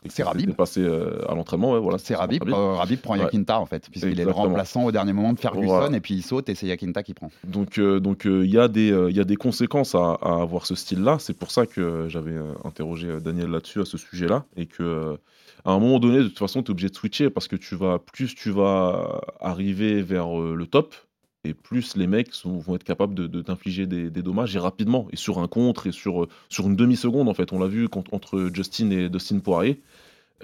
C'est 0.07 0.23
Rabib. 0.23 0.53
passé 0.53 0.81
euh, 0.81 1.29
à 1.29 1.35
l'entraînement, 1.35 1.73
ouais, 1.73 1.79
voilà. 1.79 1.97
C'est 1.97 2.15
Rabib. 2.15 2.43
Rabib. 2.43 2.99
prend 2.99 3.15
Yakinta 3.15 3.59
en 3.59 3.65
fait, 3.65 3.89
puisqu'il 3.89 4.19
est 4.19 4.25
le 4.25 4.31
remplaçant 4.31 4.85
au 4.85 4.91
dernier 4.91 5.13
moment 5.13 5.33
de 5.33 5.39
Ferguson 5.39 5.93
et 5.93 5.99
puis 5.99 6.13
il 6.13 6.21
saute 6.23 6.49
et 6.49 6.55
c'est 6.55 6.67
Yakinta 6.67 7.03
qui 7.03 7.13
prend. 7.13 7.31
Donc 7.43 7.77
euh, 7.77 7.99
donc 7.99 8.25
euh, 8.25 8.45
il 8.45 8.51
y 8.51 8.59
a 8.59 8.67
des 8.67 8.89
il 9.09 9.15
y 9.15 9.19
a 9.19 9.23
des 9.23 9.35
conséquences 9.35 9.95
à, 9.95 10.13
avoir 10.21 10.65
ce 10.65 10.75
style-là. 10.75 11.17
C'est 11.19 11.37
pour 11.37 11.51
ça 11.51 11.65
que 11.65 12.07
j'avais 12.07 12.37
interrogé 12.63 13.19
Daniel 13.19 13.49
là-dessus 13.49 13.81
à 13.81 13.85
ce 13.85 13.97
sujet-là 13.97 14.45
et 14.55 14.65
que 14.65 15.17
à 15.65 15.71
un 15.71 15.79
moment 15.79 15.99
donné, 15.99 16.19
de 16.19 16.27
toute 16.29 16.39
façon, 16.39 16.63
tu 16.63 16.67
es 16.67 16.71
obligé 16.71 16.89
de 16.89 16.95
switcher 16.95 17.29
parce 17.29 17.49
que 17.49 17.57
tu 17.57 17.75
vas 17.75 17.99
plus 17.99 18.33
tu 18.33 18.49
vas 18.51 19.21
arriver 19.41 20.01
vers 20.01 20.29
le 20.29 20.65
top, 20.65 20.95
et 21.43 21.53
plus 21.53 21.95
les 21.95 22.07
mecs 22.07 22.31
vont 22.43 22.75
être 22.75 22.83
capables 22.83 23.15
de, 23.15 23.41
t'infliger 23.41 23.85
des, 23.85 24.09
dommages 24.09 24.55
et 24.55 24.59
rapidement 24.59 25.07
et 25.11 25.15
sur 25.15 25.39
un 25.39 25.47
contre 25.47 25.87
et 25.87 25.91
sur, 25.91 26.27
sur 26.49 26.67
une 26.67 26.75
demi 26.75 26.97
seconde 26.97 27.29
en 27.29 27.33
fait. 27.33 27.53
On 27.53 27.59
l'a 27.59 27.67
vu 27.67 27.87
entre 28.11 28.49
Justin 28.53 28.91
et 28.91 29.09
Dustin 29.09 29.39
Poirier. 29.39 29.81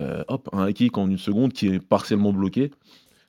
Euh, 0.02 0.24
hop 0.28 0.50
un 0.52 0.72
kick 0.74 0.98
en 0.98 1.10
une 1.10 1.18
seconde 1.18 1.54
qui 1.54 1.68
est 1.68 1.80
partiellement 1.80 2.34
bloqué. 2.34 2.72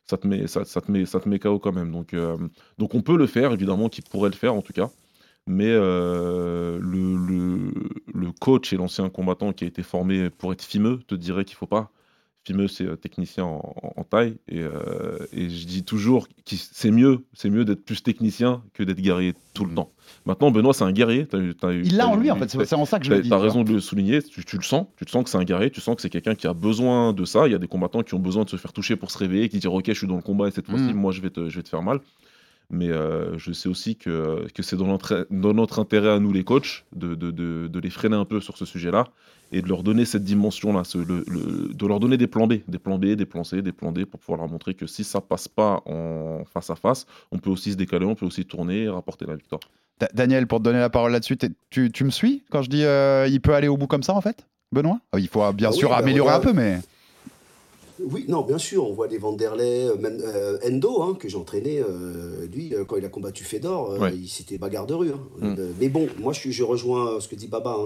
Ça 0.05 0.17
te 0.17 0.27
met 0.27 0.47
ça, 0.47 0.65
te 0.65 0.91
met 0.91 1.07
ça 1.07 1.21
te 1.21 1.29
met 1.29 1.39
KO 1.39 1.59
quand 1.59 1.73
même. 1.73 1.91
Donc 1.91 2.15
euh, 2.15 2.37
donc 2.79 2.95
on 2.95 3.03
peut 3.03 3.17
le 3.17 3.27
faire 3.27 3.53
évidemment 3.53 3.89
qui 3.89 4.03
pourrait 4.03 4.31
le 4.31 4.37
faire 4.37 4.55
en 4.55 4.63
tout 4.63 4.73
cas. 4.73 4.91
Mais 5.49 5.69
euh, 5.71 6.79
le, 6.81 7.17
le, 7.17 7.73
le, 8.13 8.33
coach 8.33 8.73
et 8.73 8.77
l'ancien 8.77 9.09
combattant 9.11 9.53
qui 9.53 9.63
a 9.63 9.69
été 9.69 9.85
formé 9.85 10.29
pour 10.29 10.53
être 10.53 10.65
fimeux 10.65 11.01
te 11.07 11.15
dirait 11.15 11.45
qu'il 11.45 11.57
faut 11.57 11.67
pas 11.67 11.93
Fimeux, 12.47 12.69
c'est 12.69 12.85
euh, 12.85 12.95
technicien 12.95 13.45
en, 13.45 14.05
taille. 14.09 14.37
Euh, 14.53 15.19
et, 15.33 15.51
je 15.51 15.67
dis 15.67 15.83
toujours 15.83 16.29
que 16.29 16.55
c'est 16.55 16.93
mieux, 16.93 17.25
c'est 17.33 17.51
mieux 17.51 17.65
d'être 17.65 17.85
plus 17.85 18.05
technicien 18.05 18.63
que 18.73 18.85
d'être 18.85 19.01
guerrier 19.01 19.35
tout 19.53 19.65
le 19.65 19.75
temps. 19.75 19.91
Maintenant, 20.27 20.53
Benoît, 20.53 20.73
c'est 20.73 20.85
un 20.85 20.93
guerrier. 20.93 21.27
il 21.33 21.97
l'a 21.97 22.07
en 22.07 22.15
lui, 22.15 22.31
en 22.31 22.37
fait. 22.37 22.49
C'est 22.49 22.77
en 22.77 22.85
ça 22.85 23.01
que 23.01 23.07
je 23.07 23.11
le 23.11 23.23
dis. 23.23 23.31
Tu 23.31 23.35
as 23.35 23.39
raison 23.39 23.65
de 23.65 23.73
le 23.73 23.81
souligner. 23.81 24.23
Tu, 24.23 24.57
le 24.57 24.63
sens. 24.63 24.87
Tu 24.97 25.05
te 25.05 25.11
sens 25.11 25.25
que 25.25 25.31
c'est 25.31 25.39
un 25.39 25.43
guerrier. 25.43 25.73
Tu 25.73 25.81
sens 25.81 25.97
que 25.97 26.03
c'est 26.03 26.11
quelqu'un 26.11 26.37
qui 26.37 26.47
a 26.47 26.55
besoin 26.55 27.13
de 27.13 27.25
ça. 27.25 27.49
Il 27.49 27.53
y 27.53 27.57
a 27.57 27.59
des 27.59 27.67
combattants 27.67 28.05
qui 28.05 28.15
ont 28.15 28.21
besoin 28.21 28.45
de 28.45 28.49
se 28.49 28.57
faire 28.57 28.73
toucher 28.73 28.95
pour 28.95 29.11
se 29.11 29.19
réveiller, 29.19 29.49
qui 29.49 29.59
disent 29.59 29.67
Ok, 29.67 29.87
je 29.89 29.95
suis 29.95 30.07
dans 30.07 30.15
le 30.15 30.23
combat 30.23 30.47
et 30.47 30.53
cette 30.53 30.67
fois-ci, 30.67 30.95
mm. 30.95 30.97
moi, 30.97 31.11
je 31.11 31.23
vais, 31.23 31.31
te, 31.31 31.49
je 31.49 31.57
vais 31.57 31.65
te 31.65 31.69
faire 31.69 31.83
mal. 31.83 31.99
Mais 32.71 32.89
euh, 32.89 33.39
je 33.39 33.53
sais 33.53 33.69
aussi 33.69 33.97
que, 33.97 34.47
que 34.53 34.63
c'est 34.63 34.77
dans, 34.77 34.99
dans, 35.31 35.55
notre 35.55 35.79
intérêt 35.79 36.11
à 36.11 36.19
nous, 36.19 36.33
les 36.33 36.45
coachs, 36.45 36.85
de, 36.95 37.15
de, 37.15 37.31
de, 37.31 37.69
de 37.69 37.81
les 37.81 37.91
freiner 37.91 38.17
un 38.17 38.25
peu 38.25 38.41
sur 38.41 38.57
ce 38.57 38.65
sujet-là 38.65 39.07
et 39.53 39.63
de 39.63 39.69
leur 39.69 39.83
donner 39.83 40.05
cette 40.05 40.25
dimension-là, 40.25 40.83
de 40.95 41.87
leur 41.87 42.01
donner 42.01 42.17
des 42.17 42.27
plans 42.27 42.47
B, 42.47 42.55
des 42.67 42.79
plans 42.79 42.99
B, 42.99 43.07
des 43.15 43.27
plans 43.27 43.45
C, 43.45 43.63
des 43.63 43.73
plans 43.73 43.93
D, 43.93 44.05
pour 44.05 44.19
pouvoir 44.19 44.41
leur 44.41 44.49
montrer 44.49 44.75
que 44.75 44.87
si 44.87 45.05
ça 45.05 45.21
passe 45.21 45.47
pas 45.47 45.83
en 45.87 46.43
face 46.53 46.71
à 46.71 46.75
face, 46.75 47.07
on 47.31 47.39
peut 47.39 47.51
aussi 47.51 47.73
se 47.73 47.77
décaler, 47.77 48.07
on 48.07 48.15
peut 48.15 48.27
aussi 48.27 48.45
tourner 48.45 48.83
et 48.83 48.89
rapporter 48.89 49.25
la 49.27 49.37
victoire. 49.37 49.61
Daniel, 50.13 50.47
pour 50.47 50.59
te 50.59 50.65
donner 50.65 50.81
la 50.81 50.91
parole 50.91 51.13
là-dessus, 51.13 51.39
tu, 51.71 51.91
tu, 51.91 52.05
me 52.05 52.11
suis 52.11 52.43
quand 52.51 52.63
je 52.63 52.69
dis 52.69 52.85
euh, 52.85 53.29
il 53.29 53.41
peut 53.41 53.55
aller 53.55 53.69
au 53.69 53.77
bout 53.77 53.87
comme 53.87 54.03
ça 54.03 54.15
en 54.15 54.21
fait, 54.21 54.47
Benoît? 54.73 54.99
Ah, 55.13 55.19
Il 55.19 55.29
faut 55.29 55.53
bien 55.53 55.71
ah 55.71 55.73
sûr 55.73 55.91
bah, 55.91 55.97
améliorer 55.97 56.35
un 56.35 56.41
peu, 56.41 56.53
mais. 56.53 56.81
Oui, 58.01 58.25
non, 58.29 58.43
bien 58.43 58.59
sûr, 58.59 58.89
on 58.89 58.93
voit 58.93 59.09
des 59.09 59.19
Vanderlei, 59.19 59.89
euh, 59.89 59.97
même 59.97 60.21
euh, 60.23 60.59
Endo, 60.67 61.03
hein, 61.03 61.17
que 61.19 61.29
j'ai 61.29 61.37
entraîné, 61.37 61.83
lui, 62.53 62.75
quand 62.87 62.97
il 62.97 63.05
a 63.05 63.09
combattu 63.09 63.45
Fedor, 63.45 63.97
il 64.09 64.29
s'était 64.29 64.59
bagarre 64.59 64.87
de 64.87 64.95
rue. 64.95 65.11
Hein. 65.11 65.21
Mm. 65.39 65.55
mais 65.81 65.89
bon, 65.89 66.09
moi, 66.19 66.33
je, 66.33 66.51
je, 66.51 66.63
rejoins 66.63 67.21
ce 67.21 67.29
que 67.29 67.35
dit 67.35 67.49
Baba. 67.49 67.77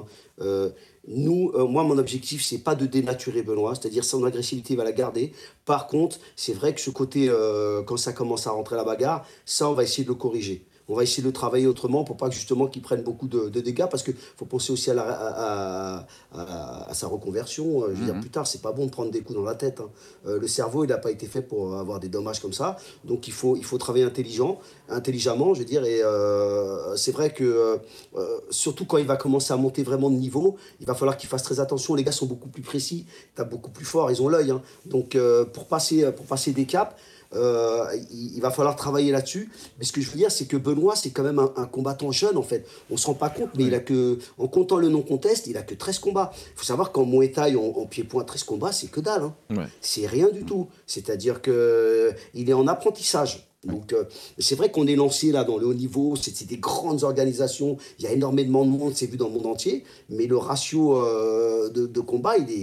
Hein. 0.40 0.72
Nous, 1.08 1.50
euh, 1.54 1.66
moi, 1.66 1.82
mon 1.82 1.98
objectif, 1.98 2.44
c'est 2.44 2.58
pas 2.58 2.74
de 2.74 2.84
dénaturer 2.84 3.42
Benoît, 3.42 3.74
c'est-à-dire 3.74 4.04
son 4.04 4.22
agressivité, 4.24 4.74
il 4.74 4.76
va 4.76 4.84
la 4.84 4.92
garder. 4.92 5.32
Par 5.64 5.86
contre, 5.86 6.18
c'est 6.36 6.52
vrai 6.52 6.74
que 6.74 6.80
ce 6.80 6.90
côté, 6.90 7.28
euh, 7.28 7.82
quand 7.82 7.96
ça 7.96 8.12
commence 8.12 8.46
à 8.46 8.50
rentrer 8.50 8.76
la 8.76 8.84
bagarre, 8.84 9.26
ça, 9.46 9.68
on 9.68 9.72
va 9.72 9.82
essayer 9.82 10.04
de 10.04 10.08
le 10.08 10.14
corriger. 10.14 10.62
On 10.90 10.94
va 10.96 11.02
essayer 11.04 11.22
de 11.22 11.30
travailler 11.30 11.66
autrement 11.66 12.04
pour 12.04 12.16
pas 12.16 12.28
que 12.28 12.34
justement 12.34 12.66
qu'il 12.66 12.82
prenne 12.82 13.02
beaucoup 13.02 13.28
de, 13.28 13.48
de 13.48 13.60
dégâts, 13.60 13.86
parce 13.90 14.02
qu'il 14.02 14.14
faut 14.36 14.44
penser 14.44 14.72
aussi 14.72 14.90
à, 14.90 14.94
la, 14.94 15.02
à, 15.04 16.06
à, 16.34 16.90
à 16.90 16.94
sa 16.94 17.06
reconversion. 17.06 17.84
Euh, 17.84 17.90
Je 17.94 17.98
veux 18.00 18.04
dire, 18.06 18.14
Mhm. 18.14 18.20
plus 18.20 18.30
tard, 18.30 18.46
c'est 18.46 18.60
pas 18.60 18.72
bon 18.72 18.86
de 18.86 18.90
prendre 18.90 19.10
des 19.10 19.20
coups 19.22 19.38
dans 19.38 19.44
la 19.44 19.54
tête. 19.54 19.80
hein. 19.80 19.88
Euh, 20.26 20.38
le 20.38 20.48
cerveau, 20.48 20.84
il 20.84 20.88
n'a 20.88 20.98
pas 20.98 21.10
été 21.10 21.26
fait 21.26 21.42
pour 21.42 21.76
avoir 21.76 22.00
des 22.00 22.08
dommages 22.08 22.40
comme 22.40 22.52
ça. 22.52 22.76
Donc 23.04 23.28
il 23.28 23.32
faut, 23.32 23.56
il 23.56 23.64
faut 23.64 23.78
travailler 23.78 24.04
intelligent, 24.04 24.58
intelligemment, 24.88 25.54
je 25.54 25.60
veux 25.60 25.64
dire. 25.64 25.84
Et 25.84 26.02
euh, 26.02 26.96
c'est 26.96 27.12
vrai 27.12 27.32
que, 27.32 27.78
euh, 28.16 28.38
surtout 28.50 28.84
quand 28.84 28.98
il 28.98 29.06
va 29.06 29.16
commencer 29.16 29.52
à 29.52 29.56
monter 29.56 29.82
vraiment 29.82 30.10
de 30.10 30.16
niveau, 30.16 30.56
il 30.80 30.86
va 30.86 30.94
falloir 30.94 31.16
qu'il 31.16 31.28
fasse 31.28 31.42
très 31.42 31.60
attention. 31.60 31.94
Les 31.94 32.04
gars 32.04 32.12
sont 32.12 32.26
beaucoup 32.26 32.48
plus 32.48 32.62
précis, 32.62 33.06
tapent 33.34 33.50
beaucoup 33.50 33.70
plus 33.70 33.84
fort, 33.84 34.10
ils 34.10 34.20
ont 34.22 34.28
l'œil. 34.28 34.50
hein. 34.50 34.62
Donc 34.86 35.16
pour, 35.52 35.66
passer, 35.66 36.10
pour 36.12 36.26
passer 36.26 36.52
des 36.52 36.66
caps, 36.66 36.94
euh, 37.34 37.86
il, 38.10 38.34
il 38.36 38.40
va 38.40 38.50
falloir 38.50 38.74
travailler 38.76 39.12
là-dessus. 39.12 39.50
Mais 39.78 39.84
ce 39.84 39.92
que 39.92 40.00
je 40.00 40.10
veux 40.10 40.16
dire, 40.16 40.30
c'est 40.32 40.46
que 40.46 40.56
Benoît, 40.56 40.96
c'est 40.96 41.10
quand 41.10 41.22
même 41.22 41.38
un, 41.38 41.52
un 41.56 41.66
combattant 41.66 42.10
jeune, 42.10 42.36
en 42.36 42.42
fait. 42.42 42.66
On 42.90 42.96
se 42.96 43.06
rend 43.06 43.14
pas 43.14 43.30
compte, 43.30 43.50
mais 43.56 43.64
il 43.64 43.74
a 43.74 43.80
que, 43.80 44.18
en 44.38 44.48
comptant 44.48 44.76
le 44.78 44.88
non-contest, 44.88 45.46
il 45.46 45.56
a 45.56 45.62
que 45.62 45.74
13 45.74 45.98
combats. 46.00 46.32
Il 46.54 46.58
faut 46.58 46.64
savoir 46.64 46.92
qu'en 46.92 47.06
Muay 47.06 47.30
Thai, 47.30 47.56
en, 47.56 47.62
en 47.62 47.86
pied-point, 47.86 48.24
13 48.24 48.44
combats, 48.44 48.72
c'est 48.72 48.88
que 48.90 49.00
dalle. 49.00 49.22
hein. 49.22 49.34
Ouais. 49.50 49.66
C'est 49.80 50.06
rien 50.06 50.28
du 50.30 50.44
tout. 50.44 50.68
C'est-à-dire 50.86 51.40
que 51.42 52.12
il 52.34 52.48
est 52.50 52.54
en 52.54 52.66
apprentissage. 52.66 53.49
Donc, 53.64 53.92
euh, 53.92 54.04
c'est 54.38 54.54
vrai 54.54 54.70
qu'on 54.70 54.86
est 54.86 54.96
lancé 54.96 55.32
là 55.32 55.44
dans 55.44 55.58
le 55.58 55.66
haut 55.66 55.74
niveau, 55.74 56.16
c'est 56.16 56.46
des 56.46 56.56
grandes 56.56 57.02
organisations, 57.04 57.76
il 57.98 58.04
y 58.06 58.08
a 58.08 58.12
énormément 58.12 58.64
de 58.64 58.70
monde, 58.70 58.92
c'est 58.94 59.04
vu 59.06 59.18
dans 59.18 59.26
le 59.28 59.34
monde 59.34 59.46
entier, 59.46 59.84
mais 60.08 60.26
le 60.26 60.38
ratio 60.38 60.96
euh, 60.96 61.68
de, 61.68 61.86
de 61.86 62.00
combat, 62.00 62.38
il 62.38 62.50
est, 62.50 62.56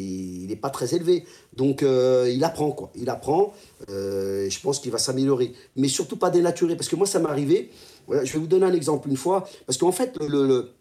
il 0.46 0.52
est 0.52 0.56
pas 0.56 0.72
très 0.72 0.96
élevé. 0.96 1.24
Donc, 1.56 1.84
euh, 1.84 2.32
il 2.34 2.44
apprend, 2.44 2.72
quoi. 2.72 2.92
Il 2.96 3.10
apprend, 3.10 3.54
je 3.88 4.60
pense 4.62 4.80
qu'il 4.80 4.92
va 4.92 4.98
s'améliorer. 4.98 5.54
Mais 5.76 5.88
surtout 5.88 6.18
pas 6.18 6.32
dénaturer, 6.32 6.76
parce 6.76 6.90
que 6.90 6.96
moi, 6.96 7.06
ça 7.06 7.20
m'est 7.20 7.30
arrivé, 7.30 7.70
voilà, 8.08 8.26
je 8.26 8.34
vais 8.34 8.40
vous 8.40 8.48
donner 8.48 8.66
un 8.66 8.74
exemple 8.74 9.08
une 9.08 9.18
fois, 9.18 9.48
parce 9.68 9.78
qu'en 9.78 9.92
fait, 9.92 10.18
le- 10.28 10.72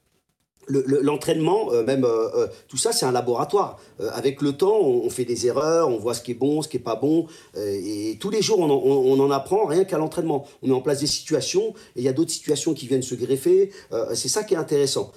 le- 0.66 0.85
le- 0.87 1.00
l'entraînement, 1.00 1.72
euh, 1.72 1.85
même 1.85 2.05
euh, 2.05 2.29
euh, 2.37 2.46
tout 2.68 2.76
ça, 2.76 2.92
c'est 2.92 3.07
un 3.07 3.12
laboratoire. 3.12 3.79
Avec 4.12 4.42
le 4.42 4.52
temps, 4.52 4.76
on, 4.81 5.05
on 5.05 5.11
fait 5.11 5.24
des 5.24 5.46
erreurs, 5.46 5.88
on 5.88 5.98
voit 5.98 6.12
ce 6.14 6.20
qui 6.22 6.33
est 6.33 6.35
bon, 6.35 6.61
ce 6.62 6.68
qui 6.68 6.76
est 6.76 6.81
pas 6.81 6.96
bon, 6.96 7.26
et 7.57 8.16
tous 8.20 8.31
les 8.31 8.42
jours, 8.42 8.59
on 8.61 8.70
en, 8.70 8.74
on- 8.74 9.12
on 9.12 9.20
en 9.24 9.31
apprend 9.31 9.64
rien 9.66 9.85
qu'à 9.85 9.98
l'entraînement. 9.98 10.46
On 10.62 10.68
met 10.68 10.74
en 10.74 10.81
place 10.81 11.00
des 11.00 11.07
situations, 11.07 11.68
et 11.94 12.00
il 12.00 12.02
y 12.02 12.09
a 12.09 12.12
d'autres 12.12 12.31
situations 12.33 12.74
qui 12.74 12.87
viennent 12.87 13.02
se 13.02 13.14
greffer. 13.14 13.70
C'est 14.14 14.29
ça 14.29 14.44
qui 14.44 14.55
est 14.55 14.59
intéressant. 14.59 15.12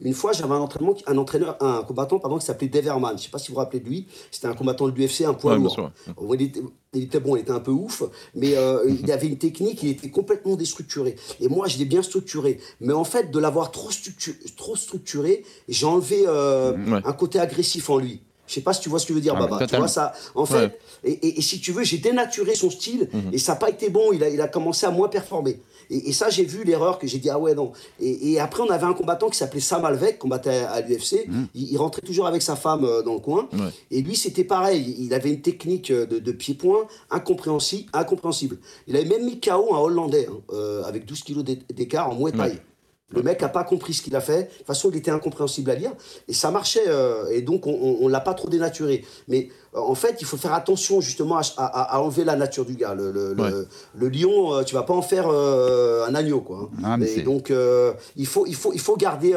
Une 0.00 0.14
fois, 0.14 0.32
j'avais 0.32 0.52
un 0.54 0.58
entraînement, 0.60 0.94
un 1.06 1.18
entraîneur, 1.18 1.56
un 1.60 1.82
combattant, 1.82 2.18
pardon, 2.18 2.38
qui 2.38 2.46
s'appelait 2.46 2.68
Deverman. 2.68 3.16
Je 3.18 3.24
sais 3.24 3.30
pas 3.30 3.38
si 3.38 3.48
vous 3.48 3.54
vous 3.54 3.60
rappelez 3.60 3.80
de 3.80 3.88
lui. 3.88 4.06
C'était 4.30 4.46
un 4.48 4.54
combattant 4.54 4.88
de 4.88 4.94
l'UFC, 4.94 5.22
un 5.24 5.34
poids 5.34 5.52
Ouais, 5.52 5.58
bien 5.58 5.64
lourd. 5.64 5.74
sûr, 5.74 5.90
ouais. 6.18 6.52
Il 6.94 7.02
était, 7.04 7.20
bon, 7.20 7.36
il 7.36 7.40
était 7.40 7.50
un 7.50 7.60
peu 7.60 7.70
ouf, 7.72 8.02
mais 8.34 8.56
euh, 8.56 8.84
il 8.88 9.10
avait 9.10 9.26
une 9.26 9.38
technique, 9.38 9.82
il 9.82 9.90
était 9.90 10.10
complètement 10.10 10.56
déstructuré. 10.56 11.16
Et 11.40 11.48
moi, 11.48 11.66
je 11.68 11.78
l'ai 11.78 11.84
bien 11.84 12.02
structuré. 12.02 12.58
Mais 12.80 12.92
en 12.92 13.04
fait, 13.04 13.30
de 13.30 13.38
l'avoir 13.38 13.70
trop, 13.70 13.90
structu- 13.90 14.36
trop 14.56 14.76
structuré, 14.76 15.44
j'ai 15.68 15.86
enlevé 15.86 16.24
euh, 16.26 16.72
Ouais. 16.74 17.00
un 17.04 17.12
côté 17.12 17.38
agressif 17.40 17.90
en 17.90 17.98
lui. 17.98 18.20
Je 18.46 18.54
sais 18.54 18.60
pas 18.60 18.72
si 18.74 18.80
tu 18.82 18.88
vois 18.90 18.98
ce 18.98 19.06
que 19.06 19.12
je 19.12 19.14
veux 19.14 19.22
dire, 19.22 19.34
Ah, 19.36 19.46
Baba. 19.46 19.66
Tu 19.66 19.76
vois 19.76 19.88
ça 19.88 20.12
En 20.34 20.44
fait, 20.46 20.54
Ouais. 20.56 20.78
et, 21.04 21.12
et- 21.12 21.38
et 21.38 21.42
si 21.42 21.60
tu 21.60 21.72
veux, 21.72 21.82
j'ai 21.82 21.98
dénaturé 21.98 22.54
son 22.54 22.68
style 22.70 23.08
Mhm. 23.12 23.30
et 23.32 23.38
ça 23.38 23.52
n'a 23.52 23.56
pas 23.58 23.70
été 23.70 23.88
bon. 23.88 24.12
Il 24.12 24.22
a, 24.22 24.28
il 24.28 24.40
a 24.40 24.48
commencé 24.48 24.84
à 24.86 24.90
moins 24.90 25.08
performer. 25.08 25.60
Et, 25.90 26.08
et 26.08 26.12
ça, 26.12 26.30
j'ai 26.30 26.44
vu 26.44 26.64
l'erreur 26.64 26.98
que 26.98 27.06
j'ai 27.06 27.18
dit, 27.18 27.28
ah 27.30 27.38
ouais, 27.38 27.54
non. 27.54 27.72
Et, 28.00 28.38
après, 28.40 28.62
on 28.62 28.70
avait 28.70 28.84
un 28.86 28.94
combattant 28.94 29.28
qui 29.28 29.36
s'appelait 29.36 29.60
Sam 29.60 29.84
Alvec, 29.84 30.18
combattait 30.18 30.60
à, 30.64 30.80
l'UFC. 30.80 31.26
Il, 31.54 31.72
il 31.72 31.76
rentrait 31.78 32.00
toujours 32.02 32.26
avec 32.26 32.40
sa 32.42 32.56
femme 32.56 32.84
euh, 32.84 33.02
dans 33.02 33.14
le 33.14 33.20
coin. 33.20 33.48
Ouais. 33.52 33.58
Et 33.90 34.00
lui, 34.02 34.16
c'était 34.16 34.44
pareil. 34.44 34.94
Il 34.98 35.12
avait 35.14 35.30
une 35.30 35.42
technique 35.42 35.90
euh, 35.90 36.06
de, 36.06 36.18
de 36.18 36.32
pied-point 36.32 36.86
incompréhensible, 37.10 37.88
incompréhensible. 37.92 38.58
Il 38.86 38.96
avait 38.96 39.04
même 39.08 39.24
mis 39.24 39.40
KO 39.40 39.74
un 39.74 39.78
Hollandais 39.78 40.26
hein, 40.30 40.36
euh, 40.52 40.84
avec 40.84 41.06
12 41.06 41.22
kilos 41.22 41.44
d'é- 41.44 41.58
d'écart 41.74 42.10
en 42.10 42.14
Muay 42.14 42.32
Thai. 42.32 42.38
Ouais. 42.38 42.62
Le 43.14 43.22
mec 43.22 43.40
n'a 43.42 43.48
pas 43.48 43.64
compris 43.64 43.94
ce 43.94 44.02
qu'il 44.02 44.14
a 44.16 44.20
fait. 44.20 44.42
De 44.44 44.48
toute 44.58 44.66
façon, 44.66 44.90
il 44.90 44.96
était 44.96 45.10
incompréhensible 45.10 45.70
à 45.70 45.74
lire. 45.74 45.92
Et 46.28 46.32
ça 46.34 46.50
marchait. 46.50 46.84
euh, 46.88 47.26
et 47.30 47.42
donc, 47.42 47.66
on 47.66 48.06
ne 48.06 48.10
l'a 48.10 48.20
pas 48.20 48.34
trop 48.34 48.48
dénaturé. 48.48 49.04
Mais 49.28 49.48
euh, 49.74 49.80
en 49.80 49.94
fait, 49.94 50.16
il 50.20 50.26
faut 50.26 50.36
faire 50.36 50.52
attention 50.54 51.00
justement 51.00 51.36
à, 51.38 51.42
à- 51.56 51.94
à 51.96 52.00
enlever 52.00 52.24
la 52.24 52.36
nature 52.36 52.64
du 52.64 52.74
gars. 52.74 52.94
Le, 52.94 53.10
le- 53.12 53.34
le- 53.34 53.42
Ouais. 53.42 53.50
le 53.94 54.08
lion, 54.08 54.54
euh, 54.54 54.62
tu 54.64 54.74
vas 54.74 54.82
pas 54.82 54.94
en 54.94 55.02
faire 55.02 55.26
euh, 55.28 56.06
un 56.06 56.14
agneau. 56.14 56.40
Quoi, 56.40 56.68
hein. 56.72 56.76
Ah, 56.84 56.96
mais 56.96 57.12
et 57.12 57.22
donc, 57.22 57.52
il, 58.16 58.26
faut, 58.26 58.46
il, 58.46 58.54
faut, 58.54 58.72
il 58.72 58.80
faut 58.80 58.96
garder, 58.96 59.34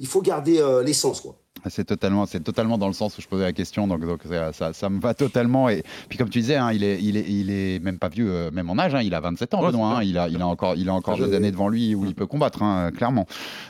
il 0.00 0.06
faut 0.06 0.22
garder 0.22 0.62
l'essence. 0.84 1.20
Quoi. 1.20 1.36
C'est 1.68 1.84
totalement, 1.84 2.26
c'est 2.26 2.40
totalement 2.40 2.78
dans 2.78 2.86
le 2.86 2.92
sens 2.92 3.16
où 3.18 3.20
je 3.20 3.26
posais 3.28 3.44
la 3.44 3.52
question, 3.52 3.86
donc, 3.86 4.04
donc 4.06 4.20
ça, 4.28 4.52
ça- 4.52 4.72
ça 4.72 4.88
me 4.88 5.00
va 5.00 5.14
totalement. 5.14 5.68
Et 5.68 5.82
puis 6.08 6.16
comme 6.18 6.28
tu 6.30 6.40
disais, 6.40 6.56
hein, 6.56 6.72
il, 6.72 6.82
est, 6.84 6.98
il, 7.02 7.16
est, 7.16 7.26
il 7.28 7.50
est 7.50 7.78
même 7.82 7.98
pas 7.98 8.08
vieux, 8.08 8.30
euh, 8.30 8.50
même 8.50 8.70
en 8.70 8.78
âge, 8.78 8.94
hein, 8.94 9.02
il 9.02 9.14
a 9.14 9.20
27 9.20 9.54
ans, 9.54 9.62
Ouais, 9.64 9.70
Benoît, 9.72 9.98
hein, 9.98 10.02
il, 10.02 10.16
a, 10.18 10.28
il 10.28 10.40
a 10.40 10.46
encore, 10.46 10.74
il 10.76 10.88
a 10.88 10.94
encore 10.94 11.20
années 11.22 11.50
devant 11.50 11.68
lui 11.68 11.94
où 11.94 12.04
il 12.06 12.14
peut 12.14 12.26
combattre, 12.26 12.62
clairement. 12.96 13.26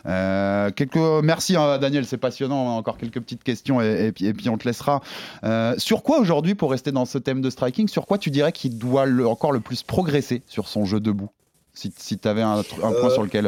Euh, 0.06 0.70
quelques, 0.70 0.96
merci 1.22 1.54
Daniel, 1.80 2.04
c'est 2.06 2.16
passionnant, 2.18 2.76
encore 2.76 2.96
quelques 2.98 3.20
petites 3.20 3.42
questions 3.44 3.80
et, 3.80 4.06
et 4.06 4.12
puis, 4.12 4.26
et 4.26 4.32
puis 4.34 4.48
on 4.48 4.58
te 4.58 4.66
laissera. 4.66 5.00
Euh, 5.44 5.74
sur 5.78 6.02
quoi 6.02 6.18
aujourd'hui, 6.20 6.54
pour 6.54 6.70
rester 6.70 6.92
dans 6.92 7.04
ce 7.04 7.18
thème 7.18 7.40
de 7.40 7.50
striking, 7.50 7.88
sur 7.88 8.06
quoi 8.06 8.18
tu 8.18 8.30
dirais 8.30 8.52
qu'il 8.52 8.78
doit 8.78 9.06
le- 9.06 9.26
encore 9.26 9.52
le 9.52 9.60
plus 9.60 9.82
progresser 9.82 10.42
sur 10.46 10.68
son 10.68 10.84
jeu 10.84 11.00
debout? 11.00 11.30
Si, 11.74 11.92
si 11.96 12.18
tu 12.18 12.28
avais 12.28 12.42
un, 12.42 12.62
point 12.62 13.10
sur 13.10 13.22
lequel... 13.22 13.46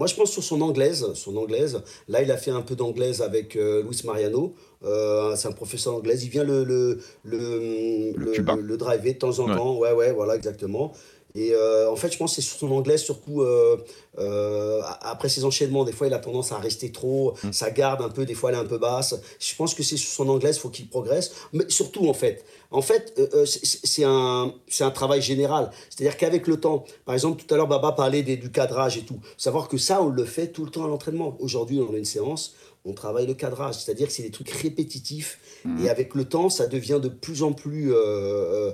Moi, 0.00 0.06
je 0.06 0.14
pense 0.14 0.30
sur 0.32 0.42
son 0.42 0.62
anglaise. 0.62 1.06
Son 1.12 1.36
anglaise. 1.36 1.82
Là, 2.08 2.22
il 2.22 2.30
a 2.32 2.38
fait 2.38 2.50
un 2.50 2.62
peu 2.62 2.74
d'anglaise 2.74 3.20
avec 3.20 3.54
euh, 3.54 3.82
Luis 3.82 4.00
Mariano. 4.06 4.54
Euh, 4.82 5.36
c'est 5.36 5.46
un 5.46 5.52
professeur 5.52 5.94
anglais. 5.94 6.18
Il 6.22 6.30
vient 6.30 6.42
le, 6.42 6.64
le, 6.64 6.98
le, 7.22 8.12
Le 8.16 8.62
le 8.62 8.76
driver 8.78 9.12
de 9.12 9.18
temps 9.18 9.38
en 9.40 9.54
temps. 9.54 9.76
Ouais, 9.76 9.92
ouais, 9.92 10.10
voilà, 10.12 10.36
exactement. 10.36 10.92
Et 11.34 11.52
euh, 11.52 11.90
en 11.90 11.96
fait, 11.96 12.12
je 12.12 12.18
pense 12.18 12.34
que 12.34 12.42
c'est 12.42 12.48
sur 12.48 12.58
son 12.58 12.70
anglais, 12.72 12.98
surtout 12.98 13.42
euh, 13.42 13.76
euh, 14.18 14.80
après 15.00 15.28
ses 15.28 15.44
enchaînements. 15.44 15.84
Des 15.84 15.92
fois, 15.92 16.06
il 16.06 16.14
a 16.14 16.18
tendance 16.18 16.52
à 16.52 16.58
rester 16.58 16.90
trop. 16.90 17.34
Mm. 17.44 17.52
Sa 17.52 17.70
garde, 17.70 18.02
un 18.02 18.08
peu, 18.08 18.26
des 18.26 18.34
fois, 18.34 18.50
elle 18.50 18.56
est 18.56 18.60
un 18.60 18.64
peu 18.64 18.78
basse. 18.78 19.14
Je 19.38 19.54
pense 19.54 19.74
que 19.74 19.82
c'est 19.82 19.96
sur 19.96 20.10
son 20.10 20.28
anglaise, 20.28 20.56
il 20.56 20.60
faut 20.60 20.68
qu'il 20.70 20.88
progresse. 20.88 21.32
Mais 21.52 21.64
surtout, 21.68 22.08
en 22.08 22.14
fait, 22.14 22.44
en 22.72 22.82
fait 22.82 23.14
c'est- 23.44 24.04
un, 24.04 24.52
un 24.80 24.90
travail 24.90 25.22
général. 25.22 25.70
C'est-à-dire 25.88 26.16
qu'avec 26.16 26.46
le 26.46 26.58
temps, 26.58 26.84
par 27.04 27.14
exemple, 27.14 27.42
tout 27.42 27.52
à 27.54 27.56
l'heure, 27.56 27.68
Baba 27.68 27.92
parlait 27.92 28.22
des- 28.22 28.36
du 28.36 28.50
cadrage 28.50 28.96
et 28.96 29.02
tout. 29.02 29.20
Savoir 29.36 29.68
que 29.68 29.78
ça, 29.78 30.02
on 30.02 30.08
le 30.08 30.24
fait 30.24 30.48
tout 30.48 30.64
le 30.64 30.70
temps 30.70 30.84
à 30.84 30.88
l'entraînement. 30.88 31.36
Aujourd'hui, 31.40 31.80
on 31.80 31.92
a 31.94 31.96
une 31.98 32.04
séance, 32.04 32.54
on 32.84 32.94
travaille 32.94 33.26
le 33.26 33.34
cadrage. 33.34 33.76
C'est-à-dire 33.76 34.06
que 34.06 34.12
c'est 34.12 34.22
des 34.22 34.30
trucs 34.30 34.50
répétitifs. 34.50 35.38
Et 35.82 35.90
avec 35.90 36.14
le 36.14 36.24
temps, 36.24 36.48
ça 36.48 36.66
devient 36.66 36.98
de 37.02 37.08
plus 37.08 37.42
en 37.42 37.52
plus. 37.52 37.92
euh, 37.92 38.70
euh, 38.70 38.72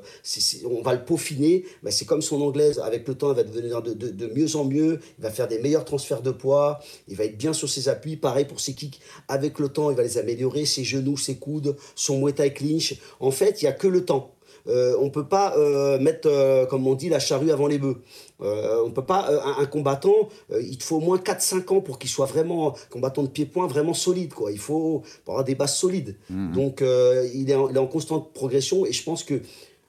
on 0.71 0.83
va 0.83 0.95
le 0.95 1.05
peaufiner. 1.05 1.65
Ben, 1.83 1.91
c'est 1.91 2.05
comme 2.05 2.23
son 2.23 2.41
anglaise. 2.41 2.79
Avec 2.79 3.09
le 3.09 3.15
temps, 3.15 3.31
elle 3.31 3.37
va 3.37 3.43
devenir 3.43 3.83
de, 3.83 3.93
de- 3.93 4.11
de 4.11 4.27
mieux 4.29 4.55
en 4.55 4.65
mieux. 4.65 5.01
Il 5.19 5.23
va 5.25 5.31
faire 5.31 5.49
des 5.49 5.59
meilleurs 5.59 5.85
transferts 5.85 6.23
de 6.23 6.31
poids. 6.31 6.79
Il 7.09 7.17
va 7.17 7.25
être 7.25 7.37
bien 7.37 7.53
sur 7.53 7.69
ses 7.69 7.89
appuis. 7.89 8.17
Pareil 8.17 8.45
pour 8.45 8.61
ses 8.61 8.75
kicks. 8.75 9.01
Avec 9.27 9.59
le 9.59 9.69
temps, 9.69 9.91
il 9.91 9.97
va 9.97 10.05
les 10.05 10.19
améliorer. 10.19 10.65
Ses 10.67 10.85
genoux, 10.85 11.17
ses 11.17 11.37
coudes, 11.37 11.77
son 11.97 12.21
Muay 12.21 12.33
Thai 12.33 12.53
clinch. 12.53 12.95
En 13.19 13.33
fait, 13.33 13.61
il 13.61 13.65
n'y 13.65 13.69
a 13.69 13.73
que 13.73 13.89
le 13.89 14.05
temps. 14.05 14.36
Euh, 14.69 14.97
on 15.01 15.11
peut 15.11 15.27
pas 15.27 15.57
euh, 15.57 15.99
mettre, 15.99 16.29
euh, 16.29 16.67
comme 16.67 16.87
on 16.87 16.95
dit, 16.95 17.09
la 17.09 17.19
charrue 17.19 17.51
avant 17.51 17.67
les 17.67 17.79
bœufs. 17.79 18.03
On 18.41 18.91
peut 18.91 19.05
pas, 19.05 19.31
un, 19.31 19.63
un 19.63 19.67
combattant, 19.67 20.29
il 20.61 20.77
te 20.77 20.85
faut 20.85 20.97
au 20.97 21.01
moins 21.01 21.19
4-5 21.19 21.75
ans 21.75 21.81
pour 21.81 21.99
qu'il 21.99 22.11
soit 22.11 22.27
vraiment, 22.27 22.75
combattant 22.91 23.23
de 23.23 23.29
pied-point, 23.29 23.67
vraiment 23.67 23.95
solide. 23.95 24.35
Quoi. 24.35 24.53
Il 24.53 24.59
faut 24.59 25.03
avoir 25.27 25.45
des 25.45 25.55
bases 25.55 25.77
solides. 25.77 26.17
Donc, 26.29 26.83
euh, 26.83 27.29
il, 27.35 27.51
est 27.51 27.55
en, 27.55 27.69
il 27.71 27.77
est 27.77 27.81
en 27.81 27.87
constante 27.87 28.33
progression 28.33 28.85
et 28.87 28.93
je 28.93 29.03
pense 29.03 29.25
que 29.25 29.41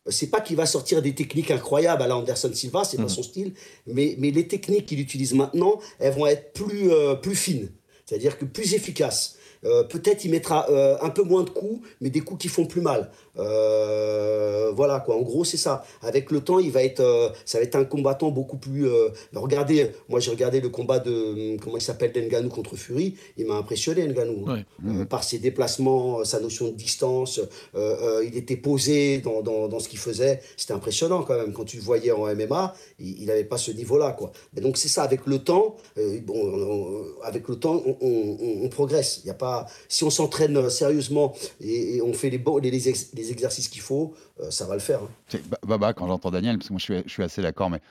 c'est 0.10 0.28
pas 0.28 0.42
qu'il 0.42 0.56
va 0.56 0.66
sortir 0.66 1.02
des 1.02 1.14
techniques 1.14 1.52
incroyables 1.52 2.02
à 2.02 2.08
la 2.08 2.18
Anderson 2.18 2.52
Silva, 2.54 2.84
c'est 2.84 2.98
pas 2.98 3.10
son 3.10 3.24
style, 3.24 3.54
mais, 3.86 4.16
mais 4.18 4.32
les 4.32 4.48
techniques 4.48 4.86
qu'il 4.86 5.00
utilise 5.00 5.34
maintenant, 5.34 5.80
elles 6.00 6.14
vont 6.14 6.26
être 6.26 6.54
plus, 6.54 6.92
euh, 6.92 7.16
plus 7.16 7.36
fines, 7.36 7.70
c'est-à-dire 8.06 8.38
que 8.38 8.46
plus 8.46 8.74
efficaces. 8.74 9.38
Euh, 9.66 9.84
Peut-être 9.84 10.24
il 10.24 10.32
mettra 10.32 10.70
euh, 10.70 10.98
un 11.02 11.10
peu 11.10 11.24
moins 11.24 11.44
de 11.44 11.50
coups, 11.50 11.86
mais 12.00 12.10
des 12.10 12.22
coups 12.22 12.44
qui 12.44 12.48
font 12.48 12.66
plus 12.66 12.82
mal. 12.82 13.12
Euh, 13.40 14.72
voilà 14.76 15.00
quoi. 15.00 15.16
En 15.16 15.22
gros, 15.22 15.44
c'est 15.44 15.58
ça. 15.58 15.84
Avec 16.02 16.32
le 16.32 16.42
temps, 16.42 16.60
il 16.60 16.72
va 16.72 16.84
être, 16.84 17.00
euh, 17.00 17.30
ça 17.46 17.58
va 17.58 17.64
être 17.64 17.76
un 17.76 17.86
combattant 17.86 18.30
beaucoup 18.32 18.58
plus. 18.58 18.88
euh, 18.88 19.10
regardez, 19.36 19.92
moi 20.10 20.20
j'ai 20.20 20.32
regardé 20.32 20.60
le 20.62 20.70
combat 20.70 21.00
de 21.00 21.54
hum, 21.54 21.60
comment 21.60 21.78
il 21.78 21.82
s'appelle 21.82 22.12
d'Enganou 22.12 22.50
contre 22.50 22.76
Fury. 22.76 23.16
Il 23.38 23.46
m'a 23.48 23.56
impressionné 23.56 24.06
Ngannou 24.08 24.46
Ouais. 24.48 24.66
Euh, 24.88 25.06
par 25.06 25.24
ses 25.24 25.40
déplacements, 25.40 26.24
sa 26.24 26.40
notion 26.40 26.66
de 26.68 26.72
distance. 26.74 27.40
euh, 27.40 27.96
euh, 28.20 28.26
il 28.26 28.38
était 28.38 28.58
posé 28.58 29.20
dans, 29.20 29.42
dans, 29.42 29.68
dans 29.68 29.80
ce 29.80 29.90
qu'il 29.90 30.00
faisait. 30.00 30.42
C'était 30.56 30.74
impressionnant 30.74 31.24
quand 31.24 31.36
même. 31.38 31.54
Quand 31.54 31.66
tu 31.66 31.78
le 31.78 31.84
voyais 31.84 32.12
en 32.12 32.26
MMA, 32.36 32.74
il 33.00 33.26
n'avait 33.26 33.44
pas 33.44 33.58
ce 33.58 33.72
niveau-là 33.72 34.12
quoi. 34.12 34.32
Mais 34.54 34.62
donc 34.62 34.78
c'est 34.78 34.88
ça. 34.88 35.04
Avec 35.04 35.26
le 35.26 35.40
temps, 35.40 35.76
euh, 35.98 36.20
bon, 36.26 36.34
on- 36.36 36.72
on- 36.72 37.22
avec 37.24 37.48
le 37.48 37.56
temps, 37.56 37.82
on, 37.86 37.96
on- 38.02 38.38
on- 38.42 38.66
on 38.66 38.70
progresse. 38.70 39.22
Il 39.24 39.28
y 39.28 39.32
a 39.32 39.34
pas. 39.34 39.66
Si 39.88 40.04
on 40.04 40.10
s'entraîne 40.10 40.70
sérieusement 40.70 41.34
et, 41.62 41.98
et 41.98 42.02
on 42.02 42.14
fait 42.14 42.30
les, 42.30 42.42
les, 42.62 43.27
les 43.28 43.32
exercices 43.34 43.68
qu'il 43.68 43.82
faut, 43.82 44.14
euh, 44.40 44.50
ça 44.52 44.66
va 44.66 44.74
le 44.74 44.80
faire. 44.80 45.02
hein. 45.02 45.38
Baba, 45.66 45.94
quand 45.94 46.08
j'entends 46.08 46.32
Daniel, 46.32 46.58
parce 46.58 46.70
que 46.70 46.74
moi 46.74 46.80
je 46.80 46.84
suis, 46.84 47.04
je 47.06 47.12
suis 47.12 47.24
assez 47.24 47.42
d'accord, 47.42 47.70
mais 47.70 47.82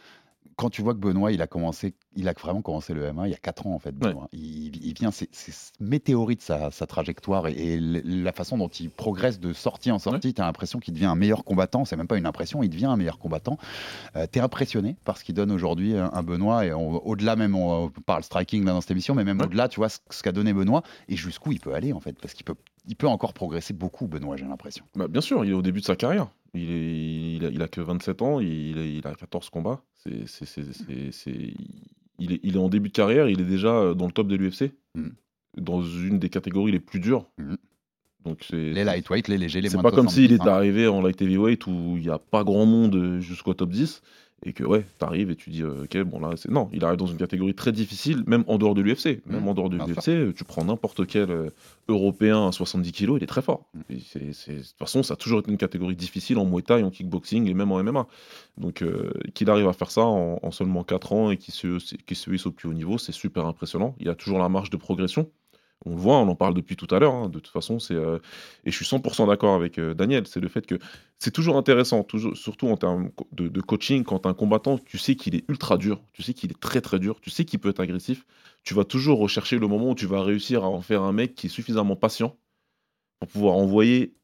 quand 0.56 0.70
tu 0.70 0.80
vois 0.80 0.94
que 0.94 0.98
Benoît, 0.98 1.32
il 1.32 1.42
a 1.42 1.46
commencé, 1.46 1.94
il 2.16 2.28
a 2.28 2.32
vraiment 2.32 2.62
commencé 2.62 2.94
le 2.94 3.06
M1 3.10 3.26
il 3.26 3.30
y 3.30 3.34
a 3.34 3.38
4 3.38 3.66
ans 3.66 3.74
en 3.74 3.78
fait. 3.78 3.92
Benoît. 3.92 4.28
Il, 4.32 4.74
il 4.84 4.94
vient, 4.94 5.10
c'est 5.10 5.28
météorite 5.80 6.40
sa, 6.40 6.70
sa 6.70 6.86
trajectoire 6.86 7.46
et, 7.46 7.78
la 7.78 8.32
façon 8.32 8.56
dont 8.56 8.68
il 8.68 8.88
progresse 8.88 9.38
de 9.38 9.52
sortie 9.52 9.90
en 9.90 9.98
sortie. 9.98 10.32
Tu 10.32 10.40
as 10.40 10.46
l'impression 10.46 10.78
qu'il 10.78 10.94
devient 10.94 11.06
un 11.06 11.14
meilleur 11.14 11.44
combattant. 11.44 11.84
C'est 11.84 11.96
même 11.96 12.08
pas 12.08 12.16
une 12.16 12.26
impression, 12.26 12.62
il 12.62 12.70
devient 12.70 12.86
un 12.86 12.96
meilleur 12.96 13.18
combattant. 13.18 13.58
Euh, 14.16 14.26
tu 14.30 14.38
es 14.38 14.42
impressionné 14.42 14.96
par 15.04 15.18
ce 15.18 15.24
qu'il 15.24 15.34
donne 15.34 15.52
aujourd'hui 15.52 15.94
un, 15.94 16.22
Benoît 16.22 16.64
et 16.64 16.72
au-delà 16.72 17.36
même, 17.36 17.54
on, 17.54 17.90
parle 18.06 18.24
striking 18.24 18.64
là 18.64 18.72
dans 18.72 18.80
cette 18.80 18.90
émission, 18.90 19.14
mais 19.14 19.24
même 19.24 19.40
au-delà, 19.40 19.68
tu 19.68 19.78
vois 19.78 19.90
ce, 19.90 20.22
qu'a 20.22 20.32
donné 20.32 20.54
Benoît 20.54 20.82
et 21.08 21.16
jusqu'où 21.16 21.52
il 21.52 21.60
peut 21.60 21.74
aller 21.74 21.92
en 21.92 22.00
fait, 22.00 22.18
parce 22.18 22.32
qu'il 22.32 22.44
peut, 22.44 22.56
il 22.86 22.96
peut 22.96 23.08
encore 23.08 23.34
progresser 23.34 23.74
beaucoup, 23.74 24.06
Benoît, 24.06 24.36
j'ai 24.36 24.44
l'impression. 24.44 24.84
Bah, 24.94 25.08
bien 25.08 25.20
sûr, 25.20 25.44
il 25.44 25.50
est 25.50 25.54
au 25.54 25.62
début 25.62 25.80
de 25.80 25.84
sa 25.84 25.96
carrière. 25.96 26.28
Il, 26.54 26.70
est, 26.70 27.52
il, 27.52 27.62
a, 27.62 27.68
que 27.68 27.80
27 27.80 28.22
ans, 28.22 28.40
il, 28.40 28.78
il 28.78 29.06
a 29.06 29.14
14 29.14 29.50
combats. 29.50 29.82
C'est, 29.94 30.24
il, 32.18 32.32
est, 32.32 32.40
il 32.42 32.56
est 32.56 32.58
en 32.58 32.68
début 32.68 32.88
de 32.88 32.94
carrière, 32.94 33.28
il 33.28 33.40
est 33.40 33.44
déjà 33.44 33.92
dans 33.94 34.06
le 34.06 34.12
top 34.12 34.28
de 34.28 34.36
l'UFC, 34.36 34.72
mm. 34.94 35.08
dans 35.58 35.82
une 35.82 36.18
des 36.18 36.30
catégories 36.30 36.72
les 36.72 36.80
plus 36.80 37.00
dures. 37.00 37.26
Mm. 37.38 37.54
Donc 38.24 38.38
c'est, 38.48 38.72
les 38.72 38.84
lightweight, 38.84 39.28
les 39.28 39.38
légers, 39.38 39.60
les 39.60 39.68
C'est 39.68 39.82
pas 39.82 39.92
comme 39.92 40.08
s'il 40.08 40.32
était 40.32 40.48
arrivé 40.48 40.88
en 40.88 41.00
light 41.00 41.20
heavyweight 41.20 41.66
où 41.66 41.94
il 41.96 42.02
n'y 42.02 42.10
a 42.10 42.18
pas 42.18 42.42
grand 42.42 42.66
monde 42.66 43.20
jusqu'au 43.20 43.54
top 43.54 43.70
10 43.70 44.02
et 44.46 44.52
que 44.52 44.62
ouais, 44.62 44.86
t'arrives 44.98 45.30
et 45.30 45.36
tu 45.36 45.50
dis 45.50 45.62
euh, 45.62 45.84
ok 45.84 45.98
bon 46.02 46.20
là 46.20 46.30
c'est 46.36 46.50
non, 46.50 46.68
il 46.72 46.84
arrive 46.84 46.96
dans 46.96 47.06
une 47.06 47.16
catégorie 47.16 47.54
très 47.54 47.72
difficile, 47.72 48.22
même 48.26 48.44
en 48.46 48.58
dehors 48.58 48.74
de 48.74 48.80
l'UFC, 48.80 49.20
même 49.26 49.42
mmh, 49.42 49.48
en 49.48 49.54
dehors 49.54 49.68
de 49.68 49.76
l'UFC, 49.76 50.34
tu 50.34 50.44
prends 50.44 50.64
n'importe 50.64 51.06
quel 51.06 51.30
euh, 51.30 51.50
Européen 51.88 52.46
à 52.46 52.52
70 52.52 52.92
kg, 52.92 53.14
il 53.16 53.22
est 53.24 53.26
très 53.26 53.42
fort. 53.42 53.66
Mmh. 53.74 53.80
de 53.88 54.56
toute 54.56 54.78
façon, 54.78 55.02
ça 55.02 55.14
a 55.14 55.16
toujours 55.16 55.40
été 55.40 55.50
une 55.50 55.58
catégorie 55.58 55.96
difficile 55.96 56.38
en 56.38 56.44
Muay 56.44 56.62
Thai, 56.62 56.82
en 56.84 56.90
kickboxing 56.90 57.48
et 57.48 57.54
même 57.54 57.72
en 57.72 57.82
MMA. 57.82 58.06
Donc 58.58 58.82
euh, 58.82 59.10
qu'il 59.34 59.50
arrive 59.50 59.68
à 59.68 59.72
faire 59.72 59.90
ça 59.90 60.02
en, 60.02 60.50
seulement 60.52 60.84
4 60.84 61.12
ans 61.12 61.30
et 61.30 61.36
qu'il 61.36 61.52
se, 61.52 61.78
qu'il 61.96 62.16
se 62.16 62.30
hisse 62.30 62.46
au 62.46 62.52
plus 62.52 62.68
haut 62.68 62.74
niveau, 62.74 62.98
c'est 62.98 63.12
super 63.12 63.46
impressionnant. 63.46 63.94
Il 63.98 64.06
y 64.06 64.10
a 64.10 64.14
toujours 64.14 64.38
la 64.38 64.48
marge 64.48 64.70
de 64.70 64.76
progression. 64.76 65.28
On 65.84 65.90
le 65.90 65.96
voit, 65.96 66.16
on 66.16 66.28
en 66.28 66.34
parle 66.34 66.54
depuis 66.54 66.76
tout 66.76 66.92
à 66.94 66.98
l'heure. 66.98 67.14
Hein, 67.14 67.28
de 67.28 67.38
toute 67.38 67.52
façon, 67.52 67.78
c'est 67.78 67.94
euh, 67.94 68.18
et 68.64 68.70
je 68.70 68.76
suis 68.76 68.84
100% 68.84 69.28
d'accord 69.28 69.54
avec 69.54 69.78
euh, 69.78 69.94
Daniel. 69.94 70.26
C'est 70.26 70.40
le 70.40 70.48
fait 70.48 70.66
que 70.66 70.78
c'est 71.18 71.30
toujours 71.30 71.56
intéressant, 71.56 72.02
toujours, 72.02 72.36
surtout 72.36 72.68
en 72.68 72.76
termes 72.76 73.10
de, 73.32 73.60
coaching, 73.60 74.02
quand 74.02 74.26
un 74.26 74.34
combattant, 74.34 74.78
tu 74.78 74.98
sais 74.98 75.14
qu'il 75.16 75.34
est 75.34 75.44
ultra 75.48 75.76
dur, 75.76 76.00
tu 76.12 76.22
sais 76.22 76.34
qu'il 76.34 76.50
est 76.50 76.60
très 76.60 76.80
très 76.80 76.98
dur, 76.98 77.20
tu 77.20 77.30
sais 77.30 77.44
qu'il 77.44 77.58
peut 77.58 77.68
être 77.68 77.80
agressif. 77.80 78.26
Tu 78.64 78.74
vas 78.74 78.84
toujours 78.84 79.18
rechercher 79.18 79.58
le 79.58 79.68
moment 79.68 79.90
où 79.90 79.94
tu 79.94 80.06
vas 80.06 80.22
réussir 80.22 80.64
à 80.64 80.68
en 80.68 80.80
faire 80.80 81.02
un 81.02 81.12
mec 81.12 81.34
qui 81.34 81.46
est 81.46 81.50
suffisamment 81.50 81.96
patient 81.96 82.36
pour 83.20 83.28
pouvoir 83.28 83.54
envoyer 83.54 84.14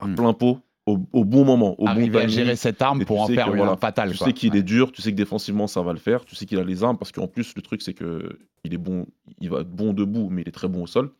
un 0.00 0.08
hmm. 0.08 0.14
plein 0.16 0.32
pot 0.32 0.60
au, 0.86 1.24
bon 1.24 1.44
moment. 1.44 1.74
Au 1.78 1.86
Arriver 1.86 2.20
à 2.20 2.26
gérer 2.28 2.56
cette 2.56 2.80
arme 2.80 3.04
pour 3.04 3.20
en 3.20 3.26
faire 3.26 3.54
une 3.54 3.76
fatale. 3.76 4.12
Tu 4.12 4.18
sais 4.18 4.32
qu'il 4.32 4.56
est 4.56 4.62
dur, 4.62 4.92
tu 4.92 5.02
sais 5.02 5.10
que 5.10 5.16
défensivement 5.16 5.66
ça 5.66 5.82
va 5.82 5.92
le 5.92 5.98
faire, 5.98 6.24
tu 6.24 6.36
sais 6.36 6.46
qu'il 6.46 6.58
a 6.58 6.64
les 6.64 6.84
armes 6.84 6.96
parce 6.96 7.12
qu'en 7.12 7.26
plus 7.26 7.54
le 7.56 7.62
truc 7.62 7.82
c'est 7.82 7.94
que 7.94 8.38
il 8.64 8.72
est 8.72 8.78
bon, 8.78 9.06
il 9.40 9.50
va 9.50 9.60
être 9.60 9.70
bon 9.70 9.92
debout, 9.92 10.28
mais 10.30 10.42
il 10.42 10.48
est 10.48 10.52
très 10.52 10.68
bon 10.68 10.84
au 10.84 10.86
sol. 10.86 11.10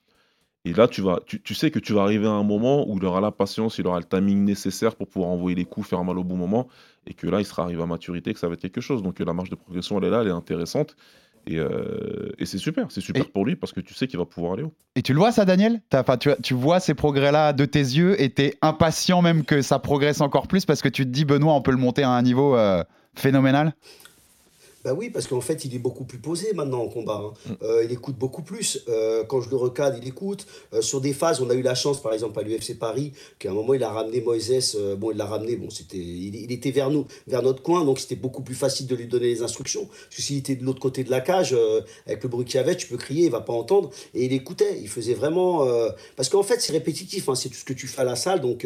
Et 0.64 0.72
là, 0.72 0.88
tu, 0.88 1.00
vas, 1.00 1.20
tu, 1.24 1.54
sais 1.54 1.70
que 1.70 1.78
tu 1.78 1.92
vas 1.92 2.02
arriver 2.02 2.26
à 2.26 2.32
un 2.32 2.42
moment 2.42 2.90
où 2.90 2.98
il 2.98 3.04
aura 3.04 3.20
la 3.20 3.30
patience, 3.30 3.78
il 3.78 3.86
aura 3.86 4.00
le 4.00 4.04
timing 4.04 4.42
nécessaire 4.44 4.96
pour 4.96 5.06
pouvoir 5.06 5.30
envoyer 5.30 5.54
les 5.54 5.64
coups, 5.64 5.88
faire 5.88 6.02
mal 6.02 6.18
au 6.18 6.24
bon 6.24 6.34
moment, 6.34 6.66
et 7.06 7.14
que 7.14 7.28
là, 7.28 7.38
il 7.38 7.44
sera 7.44 7.62
arrivé 7.62 7.80
à 7.80 7.86
maturité, 7.86 8.34
que 8.34 8.40
ça 8.40 8.48
va 8.48 8.54
être 8.54 8.62
quelque 8.62 8.80
chose. 8.80 9.00
Donc 9.00 9.20
la 9.20 9.32
marge 9.32 9.48
de 9.48 9.54
progression, 9.54 9.96
elle 9.98 10.06
est 10.06 10.10
là, 10.10 10.22
elle 10.22 10.26
est 10.26 10.32
intéressante. 10.32 10.96
Euh, 11.48 12.32
et, 12.38 12.46
c'est 12.46 12.58
super, 12.58 12.90
c'est 12.90 13.00
super 13.00 13.30
pour 13.30 13.44
lui 13.44 13.56
parce 13.56 13.72
que 13.72 13.80
tu 13.80 13.94
sais 13.94 14.06
qu'il 14.06 14.18
va 14.18 14.24
pouvoir 14.24 14.54
aller 14.54 14.64
haut. 14.64 14.74
Et 14.96 15.02
tu 15.02 15.12
le 15.12 15.18
vois 15.18 15.32
ça, 15.32 15.44
Daniel? 15.44 15.80
Tu, 16.20 16.30
tu, 16.42 16.54
vois 16.54 16.80
ces 16.80 16.94
progrès-là 16.94 17.52
de 17.52 17.64
tes 17.64 17.78
yeux 17.78 18.20
et 18.20 18.30
t'es 18.30 18.54
impatient 18.62 19.22
même 19.22 19.44
que 19.44 19.62
ça 19.62 19.78
progresse 19.78 20.20
encore 20.20 20.48
plus 20.48 20.64
parce 20.64 20.82
que 20.82 20.88
tu 20.88 21.04
te 21.04 21.10
dis, 21.10 21.24
Benoît, 21.24 21.54
on 21.54 21.62
peut 21.62 21.70
le 21.70 21.76
monter 21.76 22.02
à 22.02 22.10
un 22.10 22.22
niveau 22.22 22.56
euh, 22.56 22.82
phénoménal? 23.14 23.74
Bah 24.86 24.94
oui, 24.94 25.10
parce 25.10 25.26
qu'en 25.26 25.40
fait, 25.40 25.64
il 25.64 25.74
est 25.74 25.80
beaucoup 25.80 26.04
plus 26.04 26.18
posé 26.18 26.52
maintenant 26.52 26.80
en 26.80 26.86
combat. 26.86 27.20
Hein. 27.20 27.32
Mm. 27.44 27.52
Euh, 27.64 27.84
il 27.84 27.90
écoute 27.90 28.14
beaucoup 28.14 28.42
plus. 28.42 28.84
Euh, 28.88 29.24
quand 29.24 29.40
je 29.40 29.50
le 29.50 29.56
recadre, 29.56 29.98
il 30.00 30.06
écoute. 30.06 30.46
Euh, 30.72 30.80
sur 30.80 31.00
des 31.00 31.12
phases, 31.12 31.40
on 31.40 31.50
a 31.50 31.54
eu 31.54 31.62
la 31.62 31.74
chance, 31.74 32.00
par 32.00 32.12
exemple, 32.12 32.38
à 32.38 32.44
l'UFC 32.44 32.78
Paris, 32.78 33.10
qu'à 33.40 33.50
un 33.50 33.52
moment, 33.52 33.74
il 33.74 33.82
a 33.82 33.90
ramené 33.90 34.20
Moïse. 34.20 34.78
bon, 34.96 35.10
il 35.10 35.16
l'a 35.16 35.26
ramené, 35.26 35.56
bon, 35.56 35.70
c'était, 35.70 35.96
il, 35.98 36.52
était 36.52 36.70
vers 36.70 36.90
nous, 36.90 37.04
vers 37.26 37.42
notre 37.42 37.62
coin, 37.62 37.84
donc 37.84 37.98
c'était 37.98 38.14
beaucoup 38.14 38.42
plus 38.42 38.54
facile 38.54 38.86
de 38.86 38.94
lui 38.94 39.08
donner 39.08 39.26
les 39.26 39.42
instructions. 39.42 39.86
Parce 39.86 40.14
que 40.18 40.22
s'il 40.22 40.36
était 40.36 40.54
de 40.54 40.62
l'autre 40.64 40.78
côté 40.78 41.02
de 41.02 41.10
la 41.10 41.20
cage, 41.20 41.56
avec 42.06 42.22
le 42.22 42.28
bruit 42.28 42.44
qu'il 42.44 42.54
y 42.54 42.58
avait, 42.58 42.76
tu 42.76 42.86
peux 42.86 42.96
crier, 42.96 43.24
il 43.24 43.32
va 43.32 43.40
pas 43.40 43.54
entendre. 43.54 43.90
Et 44.14 44.26
il 44.26 44.32
écoutait. 44.32 44.78
Il 44.80 44.88
faisait 44.88 45.14
vraiment. 45.14 45.66
parce 46.14 46.28
qu'en 46.28 46.44
fait, 46.44 46.60
c'est 46.60 46.72
répétitif. 46.72 47.28
Hein, 47.28 47.34
c'est 47.34 47.48
tout 47.48 47.56
ce 47.56 47.64
que 47.64 47.72
tu 47.72 47.88
fais 47.88 48.02
à 48.02 48.04
la 48.04 48.14
salle. 48.14 48.40
Donc, 48.40 48.64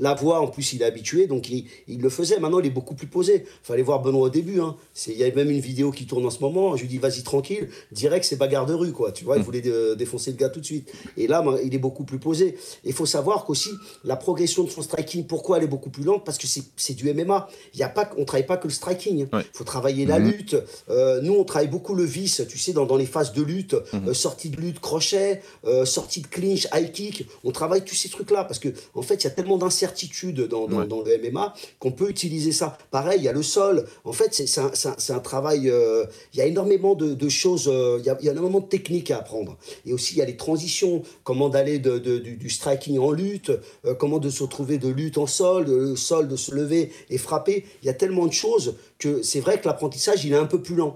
la 0.00 0.14
voix, 0.14 0.40
en 0.40 0.48
plus, 0.48 0.72
il 0.72 0.82
est 0.82 0.84
habitué. 0.84 1.28
Donc, 1.28 1.48
il, 1.48 1.66
il, 1.86 2.00
le 2.00 2.08
faisait. 2.08 2.40
Maintenant, 2.40 2.58
il 2.58 2.66
est 2.66 2.70
beaucoup 2.70 2.96
plus 2.96 3.06
posé. 3.06 3.44
fallait 3.62 3.82
voir 3.82 4.02
Benoît 4.02 4.22
au 4.22 4.30
début. 4.30 4.60
Hein. 4.60 4.74
Il 5.06 5.16
y 5.16 5.22
avait 5.22 5.43
même 5.44 5.54
une 5.54 5.60
vidéo 5.60 5.90
qui 5.90 6.06
tourne 6.06 6.26
en 6.26 6.30
ce 6.30 6.40
moment. 6.40 6.76
Je 6.76 6.82
lui 6.82 6.88
dis, 6.88 6.98
vas-y, 6.98 7.22
tranquille. 7.22 7.68
Direct, 7.92 8.24
c'est 8.24 8.36
bagarre 8.36 8.66
de 8.66 8.74
rue, 8.74 8.92
quoi. 8.92 9.12
Tu 9.12 9.24
vois, 9.24 9.36
il 9.36 9.40
mm. 9.40 9.44
voulait 9.44 9.96
défoncer 9.96 10.30
le 10.30 10.36
gars 10.36 10.48
tout 10.48 10.60
de 10.60 10.64
suite. 10.64 10.90
Et 11.16 11.26
là, 11.26 11.44
il 11.64 11.74
est 11.74 11.78
beaucoup 11.78 12.04
plus 12.04 12.18
posé. 12.18 12.56
Il 12.84 12.92
faut 12.92 13.06
savoir 13.06 13.44
qu'aussi, 13.44 13.70
la 14.04 14.16
progression 14.16 14.64
de 14.64 14.70
son 14.70 14.82
striking, 14.82 15.26
pourquoi 15.26 15.58
elle 15.58 15.64
est 15.64 15.68
beaucoup 15.68 15.90
plus 15.90 16.04
lente? 16.04 16.24
Parce 16.24 16.38
que 16.38 16.46
c'est 16.46 16.94
du 16.94 17.12
MMA. 17.12 17.48
Il 17.74 17.80
y 17.80 17.82
a 17.82 17.88
pas, 17.88 18.10
on 18.16 18.24
travaille 18.24 18.46
pas 18.46 18.56
que 18.56 18.68
le 18.68 18.72
striking. 18.72 19.26
Il 19.32 19.44
faut 19.52 19.64
travailler 19.64 20.06
la 20.06 20.18
mm-hmm. 20.18 20.24
lutte. 20.24 20.56
Euh, 20.90 21.20
nous, 21.20 21.34
on 21.34 21.44
travaille 21.44 21.68
beaucoup 21.68 21.94
le 21.94 22.04
vice, 22.04 22.42
tu 22.48 22.58
sais, 22.58 22.72
dans, 22.72 22.86
dans 22.86 22.96
les 22.96 23.06
phases 23.06 23.32
de 23.32 23.42
lutte, 23.42 23.74
mm-hmm. 23.74 24.08
euh, 24.08 24.14
sortie 24.14 24.50
de 24.50 24.60
lutte, 24.60 24.80
crochet, 24.80 25.42
euh, 25.64 25.84
sortie 25.84 26.20
de 26.20 26.26
clinch, 26.26 26.66
high 26.74 26.90
kick. 26.92 27.26
On 27.44 27.50
travaille 27.50 27.84
tous 27.84 27.94
ces 27.94 28.08
trucs-là 28.08 28.44
parce 28.44 28.58
que, 28.58 28.68
en 28.94 29.02
fait, 29.02 29.16
il 29.16 29.24
y 29.24 29.26
a 29.26 29.30
tellement 29.30 29.58
d'incertitudes 29.58 30.48
dans, 30.48 30.66
dans, 30.66 30.84
dans, 30.84 31.02
le 31.02 31.18
MMA 31.18 31.54
qu'on 31.78 31.92
peut 31.92 32.08
utiliser 32.08 32.52
ça. 32.52 32.78
Pareil, 32.90 33.18
il 33.18 33.24
y 33.24 33.28
a 33.28 33.32
le 33.32 33.42
sol. 33.42 33.86
En 34.04 34.12
fait, 34.12 34.34
c'est 34.34 34.60
un, 34.60 34.70
un, 35.08 35.20
travail 35.20 35.33
euh, 35.42 36.06
il 36.32 36.38
y 36.38 36.42
a 36.42 36.46
énormément 36.46 36.94
de, 36.94 37.28
choses, 37.28 37.68
euh, 37.68 37.98
il, 38.00 38.06
y 38.06 38.28
a, 38.28 38.32
énormément 38.32 38.60
de 38.60 38.66
techniques 38.66 39.10
à 39.10 39.18
apprendre. 39.18 39.56
Et 39.86 39.92
aussi, 39.92 40.14
il 40.14 40.18
y 40.18 40.22
a 40.22 40.24
les 40.24 40.36
transitions, 40.36 41.02
comment 41.22 41.48
d'aller 41.48 41.78
du, 41.78 42.50
striking 42.50 42.98
en 42.98 43.10
lutte, 43.10 43.52
euh, 43.84 43.94
comment 43.94 44.18
de 44.18 44.30
se 44.30 44.42
retrouver 44.42 44.78
de 44.78 44.88
lutte 44.88 45.18
en 45.18 45.26
sol, 45.26 45.64
de 45.64 45.94
sol, 45.94 46.28
de 46.28 46.36
se 46.36 46.54
lever 46.54 46.92
et 47.10 47.18
frapper. 47.18 47.64
Il 47.82 47.86
y 47.86 47.90
a 47.90 47.94
tellement 47.94 48.26
de 48.26 48.32
choses 48.32 48.76
que 48.98 49.22
c'est 49.22 49.40
vrai 49.40 49.60
que 49.60 49.66
l'apprentissage, 49.66 50.24
il 50.24 50.32
est 50.32 50.36
un 50.36 50.46
peu 50.46 50.60
plus 50.60 50.76
lent. 50.76 50.94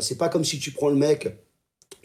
c'est 0.00 0.18
pas 0.18 0.28
comme 0.28 0.44
si 0.44 0.58
tu 0.58 0.72
prends 0.72 0.88
le 0.88 0.96
mec 0.96 1.28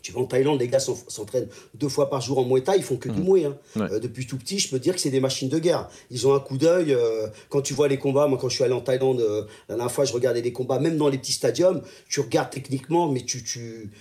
tu 0.04 0.12
vas 0.12 0.20
en 0.20 0.26
Thaïlande, 0.26 0.60
les 0.60 0.68
gars 0.68 0.80
s'entraînent 0.80 1.48
deux 1.74 1.88
fois 1.88 2.10
par 2.10 2.20
jour 2.20 2.38
en 2.38 2.46
Muay 2.46 2.62
Thai, 2.62 2.74
ils 2.76 2.84
font 2.84 2.98
que 2.98 3.08
du 3.08 3.22
mmh. 3.22 3.26
Muay. 3.26 3.46
Hein. 3.46 3.58
Euh, 3.78 4.00
depuis 4.00 4.28
tout 4.28 4.38
petit, 4.38 4.60
je 4.60 4.70
peux 4.70 4.78
dire 4.78 4.94
que 4.94 5.00
c'est 5.00 5.10
des 5.10 5.22
machines 5.22 5.48
de 5.48 5.58
guerre. 5.58 5.88
Ils 6.12 6.28
ont 6.28 6.36
un 6.36 6.42
coup 6.42 6.58
d'œil. 6.58 6.94
Euh, 6.94 7.28
quand 7.48 7.62
tu 7.62 7.74
vois 7.74 7.88
les 7.88 7.98
combats, 7.98 8.28
moi 8.28 8.38
quand 8.40 8.50
je 8.50 8.56
suis 8.56 8.66
allé 8.66 8.74
en 8.74 8.82
Thaïlande, 8.82 9.22
euh, 9.22 9.46
la 9.70 9.76
dernière 9.76 9.92
fois, 9.92 10.04
je 10.04 10.12
regardais 10.12 10.42
les 10.42 10.52
combats, 10.52 10.78
même 10.78 10.98
dans 10.98 11.08
les 11.08 11.18
petits 11.18 11.32
stadiums, 11.32 11.82
tu 12.10 12.20
regardes 12.20 12.50
techniquement, 12.50 13.10
mais 13.10 13.22
tu, 13.22 13.44
tu, 13.44 13.92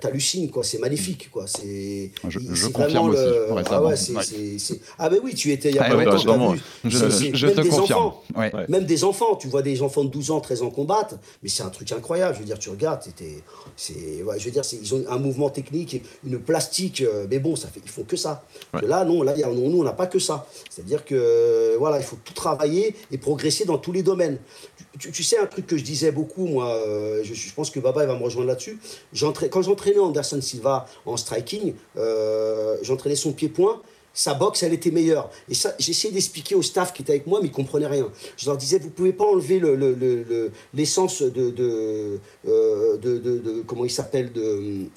t'hallucines 0.00 0.50
quoi 0.50 0.64
c'est 0.64 0.78
magnifique 0.78 1.30
quoi 1.30 1.46
c'est 1.46 2.10
je, 2.28 2.38
je 2.38 2.68
confirme 2.68 3.10
aussi 3.10 3.22
le... 3.22 3.46
ah 3.70 3.82
ouais, 3.82 3.96
c'est 3.96 4.80
ah 4.98 5.08
ben 5.08 5.20
oui 5.22 5.34
tu 5.34 5.52
étais 5.52 5.70
il 5.70 5.76
y 5.76 5.78
a 5.78 5.84
ah, 5.84 5.94
pas 5.94 6.04
longtemps 6.04 6.54
je, 6.84 6.88
je, 6.88 7.46
te 7.48 7.60
des 7.60 7.68
confirme. 7.68 8.00
enfants, 8.00 8.22
même 8.68 8.84
des 8.84 9.04
enfants 9.04 9.36
tu 9.36 9.48
vois 9.48 9.62
des 9.62 9.82
enfants 9.82 10.04
de 10.04 10.10
12 10.10 10.30
ans 10.30 10.40
13 10.40 10.62
ans 10.62 10.70
combattre 10.70 11.16
mais 11.42 11.48
c'est 11.48 11.62
un 11.62 11.70
truc 11.70 11.90
incroyable 11.92 12.34
je 12.34 12.40
veux 12.40 12.46
dire 12.46 12.58
tu 12.58 12.70
regardes 12.70 13.02
c'est 13.76 14.22
ouais, 14.22 14.38
je 14.38 14.44
veux 14.44 14.50
dire 14.50 14.62
ils 14.80 14.94
ont 14.94 15.04
un 15.08 15.18
mouvement 15.18 15.50
technique 15.50 16.02
une 16.24 16.38
plastique 16.38 17.02
euh, 17.02 17.26
mais 17.30 17.38
bon 17.38 17.56
ça 17.56 17.68
fait 17.68 17.80
ils 17.84 17.90
font 17.90 18.04
que 18.04 18.16
ça. 18.16 18.44
Là 18.82 19.04
non 19.04 19.22
là 19.22 19.34
nous 19.36 19.80
on 19.80 19.84
n'a 19.84 19.92
pas 19.92 20.06
que 20.06 20.18
ça. 20.18 20.46
C'est 20.70 20.82
à 20.82 20.84
dire 20.84 21.04
que 21.04 21.76
voilà 21.78 21.98
il 21.98 22.04
faut 22.04 22.18
tout 22.24 22.34
travailler 22.34 22.94
et 23.10 23.18
progresser 23.18 23.64
dans 23.64 23.78
tous 23.78 23.92
les 23.92 24.02
domaines. 24.02 24.38
Tu, 24.98 25.22
sais 25.22 25.38
un 25.38 25.46
truc 25.46 25.66
que 25.66 25.76
je 25.76 25.84
disais 25.84 26.10
beaucoup 26.10 26.46
moi 26.46 26.68
euh, 26.68 27.22
je, 27.22 27.52
pense 27.54 27.70
que 27.70 27.80
Baba 27.80 28.04
il 28.04 28.06
va 28.06 28.16
me 28.18 28.22
rejoindre 28.22 28.48
là-dessus 28.48 28.78
quand 29.56 29.62
j'entraînais 29.62 30.00
Anderson 30.00 30.42
Silva 30.42 30.84
en 31.06 31.16
striking, 31.16 31.72
euh, 31.96 32.76
j'entraînais 32.82 33.16
son 33.16 33.32
pied-point 33.32 33.80
sa 34.12 34.32
boxe, 34.32 34.62
elle 34.62 34.72
était 34.72 34.90
meilleure. 34.90 35.28
Et 35.46 35.54
ça, 35.54 35.74
j'essayais 35.78 36.12
d'expliquer 36.12 36.54
au 36.54 36.62
staff 36.62 36.94
qui 36.94 37.02
était 37.02 37.12
avec 37.12 37.26
moi, 37.26 37.38
mais 37.42 37.48
ils 37.48 37.52
comprenaient 37.52 37.86
rien. 37.86 38.10
Je 38.38 38.46
leur 38.46 38.56
disais, 38.56 38.78
vous 38.78 38.88
pouvez 38.88 39.12
pas 39.12 39.26
enlever 39.26 39.60
l'essence 40.72 41.20
le, 41.20 41.28
le, 41.28 41.52
de, 41.52 42.18
euh, 42.48 42.96
de, 42.96 43.18
de, 43.18 43.38
de, 43.38 43.62
comment 43.66 43.84
il 43.84 43.90
s'appelle, 43.90 44.32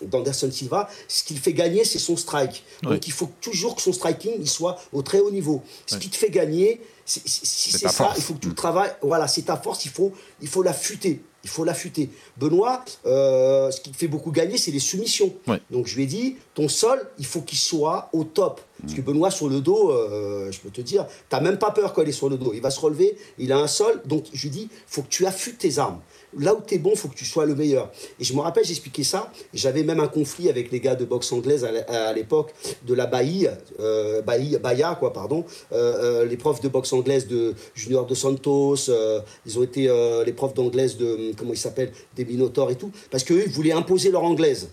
d'Anderson 0.03 0.49
Silva. 0.49 0.89
Ce 1.09 1.25
qu'il 1.25 1.37
fait 1.37 1.51
gagner, 1.51 1.83
c'est 1.83 1.99
son 1.99 2.15
strike. 2.15 2.63
Donc 2.81 3.07
il 3.07 3.11
faut 3.11 3.29
toujours 3.41 3.75
que 3.75 3.81
son 3.81 3.91
striking, 3.91 4.35
il 4.39 4.49
soit 4.49 4.77
au 4.93 5.01
très 5.01 5.19
haut 5.19 5.31
niveau. 5.31 5.63
Ce 5.85 5.97
qui 5.97 6.09
te 6.09 6.15
fait 6.15 6.29
gagner, 6.29 6.79
si 7.05 7.21
c'est 7.25 7.89
ça, 7.89 8.13
il 8.15 8.23
faut 8.23 8.35
que 8.35 8.39
tu 8.39 8.47
le 8.47 8.55
travailles. 8.55 8.95
Voilà, 9.01 9.27
c'est 9.27 9.41
ta 9.41 9.57
force, 9.57 9.83
il 9.83 9.91
faut, 9.91 10.13
il 10.41 10.47
faut 10.47 10.63
l'affûter. 10.63 11.21
Il 11.43 11.49
faut 11.49 11.63
l'affûter. 11.63 12.09
Benoît, 12.37 12.83
euh, 13.05 13.71
ce 13.71 13.79
qui 13.79 13.91
te 13.91 13.97
fait 13.97 14.07
beaucoup 14.07 14.31
gagner, 14.31 14.57
c'est 14.57 14.71
les 14.71 14.79
soumissions. 14.79 15.33
Donc 15.71 15.87
je 15.87 15.95
lui 15.95 16.03
ai 16.03 16.07
dit, 16.07 16.35
ton 16.53 16.67
sol, 16.67 16.99
il 17.17 17.25
faut 17.25 17.41
qu'il 17.41 17.57
soit 17.57 18.09
au 18.13 18.23
top. 18.23 18.61
Parce 18.81 18.93
que 18.93 19.01
Benoît, 19.01 19.31
sur 19.31 19.49
le 19.49 19.59
dos, 19.61 19.91
euh, 19.91 20.51
je 20.51 20.59
peux 20.59 20.69
te 20.69 20.81
dire, 20.81 21.05
t'as 21.27 21.41
même 21.41 21.57
pas 21.57 21.71
peur 21.71 21.93
quand 21.93 22.01
il 22.01 22.09
est 22.09 22.13
sur 22.13 22.29
le 22.29 22.37
dos. 22.37 22.51
Il 22.53 22.61
va 22.61 22.71
se 22.71 22.79
relever, 22.79 23.17
il 23.37 23.51
a 23.51 23.57
un 23.57 23.67
sol. 23.67 24.01
Donc, 24.05 24.25
je 24.31 24.41
lui 24.43 24.49
dis, 24.49 24.69
faut 24.87 25.01
que 25.01 25.09
tu 25.09 25.25
affûtes 25.25 25.57
tes 25.57 25.79
armes. 25.79 25.99
Là 26.37 26.53
où 26.53 26.59
tu 26.65 26.75
es 26.75 26.77
bon, 26.77 26.95
faut 26.95 27.07
que 27.07 27.15
tu 27.15 27.25
sois 27.25 27.45
le 27.45 27.55
meilleur. 27.55 27.91
Et 28.19 28.23
je 28.23 28.33
me 28.33 28.41
rappelle, 28.41 28.63
j'expliquais 28.63 29.03
ça. 29.03 29.31
J'avais 29.53 29.83
même 29.83 29.99
un 29.99 30.07
conflit 30.07 30.49
avec 30.49 30.71
les 30.71 30.79
gars 30.79 30.95
de 30.95 31.05
boxe 31.05 31.31
anglaise 31.31 31.65
à 31.65 32.13
l'époque 32.13 32.53
de 32.85 32.93
la 32.93 33.07
Bahia, 33.07 33.57
euh, 33.79 34.21
Bahia, 34.21 34.95
quoi, 34.99 35.11
pardon. 35.11 35.43
Euh, 35.71 36.21
euh, 36.21 36.25
les 36.25 36.37
profs 36.37 36.61
de 36.61 36.67
boxe 36.67 36.93
anglaise 36.93 37.27
de 37.27 37.55
Junior 37.73 38.05
de 38.05 38.13
Santos, 38.13 38.89
euh, 38.89 39.21
ils 39.45 39.57
ont 39.57 39.63
été 39.63 39.89
les 40.25 40.33
profs 40.33 40.53
d'anglaise 40.53 40.97
de, 40.97 41.33
comment 41.37 41.53
ils 41.53 41.57
s'appellent, 41.57 41.91
des 42.15 42.25
Minotaurs 42.25 42.71
et 42.71 42.75
tout. 42.75 42.91
Parce 43.09 43.23
qu'eux, 43.23 43.43
ils 43.45 43.51
voulaient 43.51 43.71
imposer 43.71 44.11
leur 44.11 44.23
anglaise. 44.23 44.69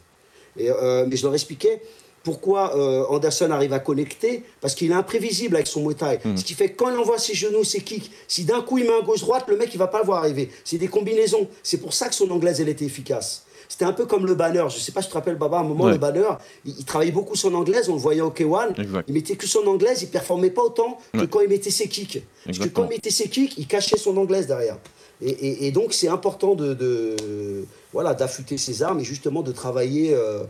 Et, 0.59 0.69
mais 1.07 1.17
je 1.17 1.23
leur 1.23 1.35
expliquais, 1.35 1.81
pourquoi 2.27 2.77
euh, 2.77 3.05
Anderson 3.09 3.53
arrive 3.53 3.73
à 3.73 3.79
connecter 3.79 4.43
Parce 4.61 4.75
qu'il 4.75 4.91
est 4.91 4.95
imprévisible 4.95 5.55
avec 5.55 5.69
son 5.69 5.83
Muay 5.83 5.95
Thai. 5.95 6.19
Mhm. 6.25 6.37
Ce 6.37 6.43
qui 6.43 6.55
fait 6.55 6.71
que 6.71 6.77
quand 6.77 6.91
il 6.91 6.99
envoie 6.99 7.21
ses 7.21 7.35
genoux, 7.35 7.63
ses 7.63 7.83
kicks, 7.83 8.11
si 8.27 8.43
d'un 8.43 8.63
coup 8.63 8.79
il 8.79 8.85
met 8.85 8.99
un 9.01 9.05
gauche-droite, 9.05 9.45
le 9.47 9.57
mec 9.57 9.73
il 9.73 9.79
va 9.79 9.87
pas 9.87 10.01
le 10.01 10.07
voir 10.07 10.19
arriver. 10.25 10.51
C'est 10.65 10.77
des 10.77 10.89
combinaisons. 10.89 11.47
C'est 11.63 11.77
pour 11.77 11.95
ça 11.95 12.09
que 12.09 12.17
son 12.17 12.29
anglaise 12.33 12.61
elle 12.61 12.69
était 12.69 12.85
efficace. 12.85 13.45
C'était 13.69 13.85
un 13.85 13.93
peu 13.93 14.07
comme 14.07 14.27
le 14.27 14.35
banner. 14.35 14.65
Je 14.71 14.79
sais 14.81 14.91
pas 14.91 15.03
si 15.03 15.07
tu 15.07 15.13
te 15.13 15.19
rappelles, 15.19 15.37
Baba, 15.37 15.59
à 15.59 15.61
un 15.61 15.65
moment, 15.65 15.87
le 15.87 15.99
banner, 15.99 16.29
il, 16.65 16.85
travaillait 16.85 17.13
beaucoup 17.13 17.37
son 17.37 17.55
anglaise. 17.55 17.89
On 17.89 17.95
le 17.95 18.01
voyait 18.01 18.21
au 18.21 18.31
K1. 18.31 18.75
Il 19.07 19.15
mettait 19.15 19.37
que 19.37 19.47
son 19.47 19.65
anglaise. 19.69 20.03
Il 20.03 20.09
performait 20.09 20.51
pas 20.51 20.63
autant 20.63 20.99
que 21.13 21.25
quand 21.27 21.41
il 21.41 21.49
mettait 21.49 21.71
ses 21.71 21.89
kicks. 21.89 22.25
Parce 22.45 22.59
que 22.59 22.69
quand 22.69 22.85
il 22.85 22.91
mettait 22.91 23.11
ses 23.11 23.29
kicks, 23.29 23.57
il 23.57 23.69
cachait 23.69 23.99
son 23.99 24.17
anglaise 24.17 24.49
derrière. 24.49 24.79
Et, 25.23 25.71
donc, 25.71 25.95
c'est 25.95 26.09
important 26.09 26.55
de, 26.55 27.67
voilà, 27.97 28.13
d'affûter 28.13 28.59
ses 28.59 28.83
armes 28.83 29.01
et 29.01 29.05
justement 29.05 29.41
de 29.41 29.53
travailler, 29.53 30.13
euh, 30.13 30.45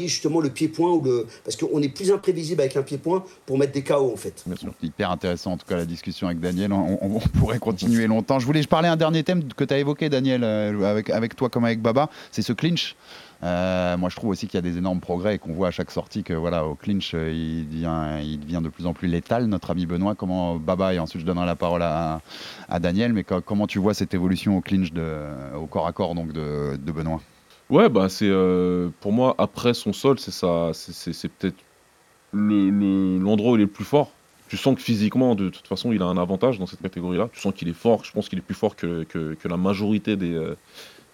justement 0.00 0.40
le 0.40 0.50
pied-point 0.50 0.90
ou 0.90 1.00
le, 1.00 1.28
parce 1.44 1.54
qu'on 1.54 1.80
est 1.80 1.88
plus 1.88 2.10
imprévisible 2.10 2.60
avec 2.60 2.76
un 2.76 2.82
pied-point 2.82 3.22
pour 3.46 3.56
mettre 3.56 3.70
des 3.70 3.84
KO 3.84 4.12
en 4.12 4.16
fait. 4.16 4.42
Bien 4.44 4.56
sûr. 4.56 4.74
Hyper 4.82 5.12
intéressant 5.12 5.52
en 5.52 5.56
tout 5.56 5.66
cas 5.66 5.76
la 5.76 5.84
discussion 5.84 6.26
avec 6.26 6.40
Daniel. 6.40 6.72
On, 6.72 7.20
pourrait 7.38 7.60
continuer 7.60 8.08
longtemps. 8.08 8.40
Je 8.40 8.46
voulais 8.46 8.62
parlais 8.64 8.88
un 8.88 8.96
dernier 8.96 9.22
thème 9.22 9.44
que 9.56 9.62
tu 9.62 9.72
as 9.72 9.78
évoqué, 9.78 10.08
Daniel, 10.08 10.42
euh, 10.42 11.02
avec 11.12 11.36
toi 11.36 11.48
comme 11.48 11.64
avec 11.64 11.80
Baba, 11.80 12.10
c'est 12.32 12.42
ce 12.42 12.52
clinch. 12.52 12.96
Euh, 13.44 13.96
moi, 13.96 14.08
je 14.08 14.16
trouve 14.16 14.30
aussi 14.30 14.46
qu'il 14.46 14.54
y 14.54 14.58
a 14.58 14.62
des 14.62 14.78
énormes 14.78 15.00
progrès 15.00 15.34
et 15.34 15.38
qu'on 15.38 15.52
voit 15.52 15.68
à 15.68 15.70
chaque 15.70 15.90
sortie 15.90 16.22
que 16.22 16.32
voilà, 16.32 16.64
au 16.64 16.74
clinch, 16.74 17.12
euh, 17.14 17.32
il 17.32 17.68
devient, 17.68 18.20
il 18.22 18.62
de 18.62 18.68
plus 18.68 18.86
en 18.86 18.92
plus 18.92 19.08
létal, 19.08 19.46
notre 19.46 19.70
ami 19.70 19.86
Benoît. 19.86 20.14
Comment 20.14 20.56
Baba, 20.56 20.94
et 20.94 20.98
ensuite 21.00 21.22
je 21.22 21.26
donnerai 21.26 21.46
la 21.46 21.56
parole 21.56 21.82
à, 21.82 22.20
Daniel, 22.78 23.12
mais 23.12 23.24
comment 23.24 23.66
tu 23.66 23.78
vois 23.78 23.94
cette 23.94 24.14
évolution 24.14 24.56
au 24.56 24.60
clinch, 24.60 24.90
au 25.56 25.66
corps 25.66 25.86
à 25.86 25.92
corps 25.92 26.14
donc 26.14 26.32
de, 26.32 26.92
Benoît? 26.92 27.20
Ouais, 27.70 27.88
bah 27.88 28.08
c'est 28.08 28.28
euh, 28.28 28.90
pour 29.00 29.12
moi 29.12 29.34
après 29.38 29.72
son 29.74 29.92
sol, 29.92 30.18
c'est 30.18 30.30
ça, 30.30 30.70
c'est 30.74 31.28
peut-être 31.28 31.56
l'endroit 32.32 33.52
le, 33.52 33.52
où 33.52 33.56
il 33.56 33.60
est 33.60 33.64
le 33.64 33.66
plus 33.66 33.84
fort. 33.84 34.12
Tu 34.48 34.58
sens 34.58 34.76
que 34.76 34.82
physiquement, 34.82 35.34
de 35.34 35.48
toute 35.48 35.66
façon, 35.66 35.92
il 35.92 36.02
a 36.02 36.04
un 36.04 36.18
avantage 36.18 36.58
dans 36.58 36.66
cette 36.66 36.82
catégorie-là. 36.82 37.30
Tu 37.32 37.40
sens 37.40 37.54
qu'il 37.54 37.68
est 37.68 37.72
fort. 37.72 38.04
Je 38.04 38.12
pense 38.12 38.28
qu'il 38.28 38.38
est 38.38 38.42
plus 38.42 38.54
fort 38.54 38.76
que 38.76 39.06
la 39.44 39.56
majorité 39.56 40.14
des, 40.16 40.36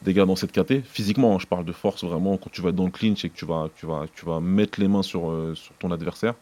des 0.03 0.15
gars 0.15 0.27
dans 0.27 0.37
cette 0.37 0.53
caté. 0.53 0.83
Physiquement, 0.85 1.35
hein, 1.35 1.39
je 1.41 1.47
parle 1.47 1.65
de 1.65 1.73
force 1.73 2.05
vraiment 2.05 2.37
quand 2.37 2.51
tu 2.51 2.63
vas 2.63 2.73
dans 2.73 2.85
le 2.85 2.91
clinch 2.91 3.25
et 3.25 3.31
que 3.31 3.37
tu 3.37 3.45
vas, 3.45 3.69
tu 3.77 3.87
vas, 3.87 4.05
tu 4.15 4.25
vas 4.25 4.41
mettre 4.41 4.81
les 4.81 4.89
mains 4.89 5.03
sur, 5.03 5.31
euh, 5.31 5.55
ton 5.79 5.91
adversaire. 5.91 6.35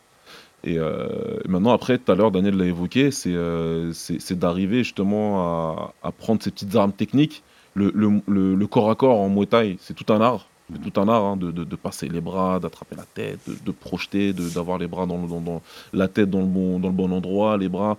Et 0.64 0.78
euh, 0.78 1.38
maintenant, 1.46 1.72
après, 1.72 1.98
tout 1.98 2.10
à 2.10 2.14
l'heure, 2.14 2.30
Daniel 2.30 2.56
l'a 2.56 2.64
évoqué, 2.64 3.10
c'est 3.10 3.32
euh, 3.32 3.92
d'arriver 4.30 4.78
justement 4.78 5.92
à, 6.02 6.12
prendre 6.12 6.42
ces 6.42 6.50
petites 6.50 6.74
armes 6.74 6.92
techniques. 6.92 7.42
Le, 7.74 8.64
corps 8.66 8.90
à 8.90 8.94
corps 8.94 9.20
en 9.20 9.28
Muay 9.28 9.46
Thai, 9.46 9.76
c'est 9.80 9.94
tout 9.94 10.12
un 10.12 10.20
art. 10.20 10.48
C'est 10.72 10.90
tout 10.90 11.00
un 11.00 11.08
art 11.08 11.24
hein, 11.24 11.36
de, 11.36 11.76
passer 11.76 12.08
les 12.08 12.20
bras, 12.20 12.58
d'attraper 12.58 12.96
la 12.96 13.04
tête, 13.04 13.38
de, 13.64 13.70
projeter, 13.70 14.32
d'avoir 14.32 14.78
les 14.78 14.88
bras 14.88 15.06
dans, 15.06 15.62
la 15.92 16.08
tête 16.08 16.30
dans 16.30 16.40
le 16.40 16.46
bon, 16.46 17.12
endroit, 17.12 17.56
les 17.56 17.68
bras, 17.68 17.96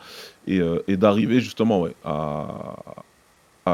et, 0.47 0.59
et 0.87 0.97
d'arriver 0.97 1.39
justement 1.39 1.85
à, 2.03 2.47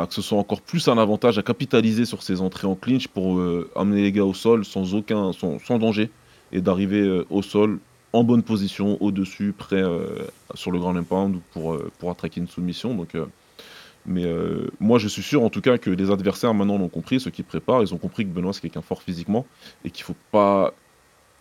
que 0.07 0.13
ce 0.13 0.21
soit 0.21 0.37
encore 0.37 0.61
plus 0.61 0.87
un 0.87 0.97
avantage 0.97 1.37
à 1.37 1.43
capitaliser 1.43 2.05
sur 2.05 2.23
ses 2.23 2.41
entrées 2.41 2.67
en 2.67 2.75
clinch 2.75 3.07
pour 3.07 3.37
euh, 3.37 3.69
amener 3.75 4.01
les 4.01 4.11
gars 4.11 4.25
au 4.25 4.33
sol 4.33 4.65
sans 4.65 4.95
aucun 4.95 5.31
sans, 5.33 5.77
danger 5.77 6.09
et 6.51 6.61
d'arriver 6.61 7.01
euh, 7.01 7.25
au 7.29 7.41
sol 7.41 7.79
en 8.11 8.23
bonne 8.23 8.43
position 8.43 8.97
au-dessus 9.01 9.53
prêt 9.57 9.81
euh, 9.81 10.07
sur 10.53 10.71
le 10.71 10.79
grand 10.79 10.95
impound 10.95 11.39
pour 11.51 11.77
pour 11.99 12.11
attraquer 12.11 12.39
une 12.39 12.47
soumission 12.47 12.95
donc 12.95 13.15
mais 14.05 14.25
moi 14.79 14.99
je 14.99 15.07
suis 15.07 15.23
sûr 15.23 15.43
en 15.43 15.49
tout 15.49 15.61
cas 15.61 15.77
que 15.77 15.89
les 15.89 16.11
adversaires 16.11 16.53
maintenant 16.53 16.77
l'ont 16.77 16.89
compris 16.89 17.19
ceux 17.19 17.31
qui 17.31 17.43
préparent 17.43 17.81
ils 17.81 17.93
ont 17.93 17.97
compris 17.97 18.25
que 18.25 18.29
Benoît 18.29 18.53
c'est 18.53 18.61
quelqu'un 18.61 18.81
fort 18.81 19.01
physiquement 19.01 19.45
et 19.85 19.91
qu'il 19.91 20.03
faut 20.03 20.15
pas 20.31 20.73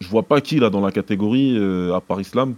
je 0.00 0.08
vois 0.08 0.22
pas 0.22 0.40
qui 0.40 0.58
là 0.58 0.70
dans 0.70 0.80
la 0.80 0.92
catégorie 0.92 1.56
à 1.92 2.00
part 2.00 2.20
Islam 2.20 2.54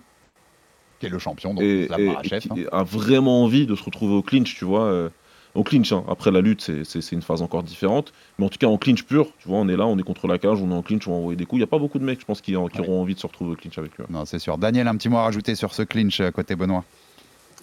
qui 1.00 1.06
est 1.06 1.10
le 1.10 1.18
champion 1.18 1.54
donc 1.54 1.62
et, 1.62 1.84
et, 1.84 2.12
chef, 2.24 2.46
hein. 2.50 2.56
a 2.70 2.84
vraiment 2.84 3.42
envie 3.42 3.66
de 3.66 3.74
se 3.74 3.82
retrouver 3.82 4.14
au 4.14 4.22
clinch 4.22 4.54
tu 4.54 4.64
vois 4.64 5.10
au 5.54 5.62
clinch. 5.62 5.92
Hein. 5.92 6.04
Après 6.08 6.30
la 6.30 6.40
lutte, 6.40 6.70
c'est 6.84 7.12
une 7.12 7.22
phase 7.22 7.42
encore 7.42 7.62
différente. 7.62 8.12
Mais 8.38 8.46
en 8.46 8.48
tout 8.48 8.58
cas, 8.58 8.66
en 8.66 8.78
clinch 8.78 9.04
pur, 9.04 9.28
tu 9.38 9.48
vois, 9.48 9.58
on 9.58 9.68
est 9.68 9.76
là, 9.76 9.86
on 9.86 9.98
est 9.98 10.02
contre 10.02 10.26
la 10.26 10.38
cage, 10.38 10.60
on 10.60 10.70
est 10.70 10.74
en 10.74 10.82
clinch, 10.82 11.06
on 11.08 11.12
va 11.12 11.16
envoyer 11.18 11.36
des 11.36 11.46
coups. 11.46 11.58
Il 11.58 11.62
n'y 11.62 11.64
a 11.64 11.68
pas 11.68 11.78
beaucoup 11.78 11.98
de 11.98 12.04
mecs, 12.04 12.20
je 12.20 12.26
pense, 12.26 12.40
qui, 12.40 12.56
auront 12.56 13.00
envie 13.00 13.14
de 13.14 13.20
se 13.20 13.26
retrouver 13.26 13.52
au 13.52 13.56
clinch 13.56 13.78
avec 13.78 13.96
lui. 13.96 14.04
Non, 14.10 14.24
c'est 14.24 14.38
sûr. 14.38 14.58
Daniel, 14.58 14.88
un 14.88 14.96
petit 14.96 15.08
mot 15.08 15.18
à 15.18 15.22
rajouter 15.22 15.54
sur 15.54 15.74
ce 15.74 15.82
clinch 15.82 16.20
euh, 16.20 16.30
côté 16.30 16.56
Benoît? 16.56 16.84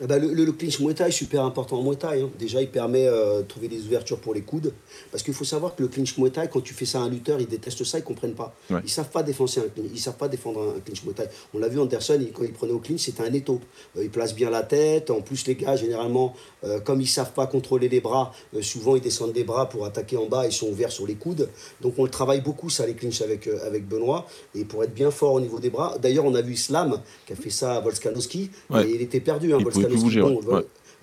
Eh 0.03 0.07
ben, 0.07 0.19
le, 0.19 0.33
le, 0.33 0.51
clinch 0.51 0.79
Muay 0.79 0.95
Thai 0.95 1.09
est 1.09 1.11
super 1.11 1.43
important 1.45 1.77
en 1.77 1.83
Muay 1.83 1.95
Thai. 1.95 2.21
Hein. 2.21 2.29
Déjà, 2.39 2.59
il 2.59 2.69
permet 2.69 3.05
euh, 3.05 3.41
de 3.41 3.47
trouver 3.47 3.67
des 3.67 3.85
ouvertures 3.85 4.17
pour 4.17 4.33
les 4.33 4.41
coudes. 4.41 4.73
Parce 5.11 5.21
qu'il 5.21 5.35
faut 5.35 5.43
savoir 5.43 5.75
que 5.75 5.83
le 5.83 5.89
clinch 5.89 6.17
Muay 6.17 6.31
Thai, 6.31 6.49
quand 6.51 6.61
tu 6.61 6.73
fais 6.73 6.85
ça 6.85 6.99
à 6.99 7.03
un 7.03 7.09
lutteur, 7.09 7.39
ils 7.39 7.47
détestent 7.47 7.83
ça, 7.83 7.99
ils 7.99 8.01
ne 8.01 8.05
comprennent 8.07 8.33
pas. 8.33 8.55
Ils 8.71 8.77
ne 8.77 8.87
savent 8.87 9.11
pas 9.11 9.21
défendre 9.21 9.51
un, 9.59 9.81
ils 9.93 9.99
savent 9.99 10.17
pas 10.17 10.27
défendre 10.27 10.73
un, 10.75 10.79
clinch 10.79 11.03
Muay 11.03 11.13
Thai. 11.13 11.25
On 11.53 11.59
l'a 11.59 11.67
vu, 11.67 11.79
Anderson, 11.79 12.19
quand 12.33 12.43
il 12.43 12.51
prenait 12.51 12.73
au 12.73 12.79
clinch, 12.79 13.01
c'était 13.01 13.21
un 13.21 13.31
étau. 13.31 13.61
Euh, 13.95 14.03
il 14.03 14.09
place 14.09 14.33
bien 14.33 14.49
la 14.49 14.63
tête. 14.63 15.11
En 15.11 15.21
plus, 15.21 15.45
les 15.45 15.55
gars, 15.55 15.75
généralement, 15.75 16.33
euh, 16.63 16.79
comme 16.79 16.99
ils 16.99 17.05
ne 17.05 17.09
savent 17.09 17.33
pas 17.33 17.45
contrôler 17.45 17.87
les 17.87 18.01
bras, 18.01 18.33
souvent 18.61 18.95
ils 18.95 19.01
descendent 19.01 19.33
des 19.33 19.43
bras 19.43 19.69
pour 19.69 19.85
attaquer 19.85 20.17
en 20.17 20.25
bas, 20.25 20.47
ils 20.47 20.51
sont 20.51 20.67
ouverts 20.67 20.91
sur 20.91 21.05
les 21.05 21.15
coudes. 21.15 21.47
Donc 21.81 21.93
on 21.97 22.05
le 22.05 22.09
travaille 22.09 22.41
beaucoup, 22.41 22.69
ça, 22.71 22.87
les 22.87 22.95
clinches 22.95 23.21
avec, 23.21 23.47
avec 23.47 23.87
Benoît. 23.87 24.25
Et 24.55 24.65
pour 24.65 24.83
être 24.83 24.93
bien 24.93 25.11
fort 25.11 25.33
au 25.33 25.39
niveau 25.39 25.59
des 25.59 25.69
bras. 25.69 25.97
D'ailleurs, 26.01 26.25
on 26.25 26.33
a 26.33 26.41
vu 26.41 26.55
Slam 26.55 26.99
qui 27.27 27.33
a 27.33 27.35
fait 27.35 27.51
ça 27.51 27.75
à 27.75 27.79
Volkanovski. 27.81 28.49
Et 28.73 28.89
il 28.89 29.01
était 29.01 29.19
perdu, 29.19 29.53
hein, 29.53 29.59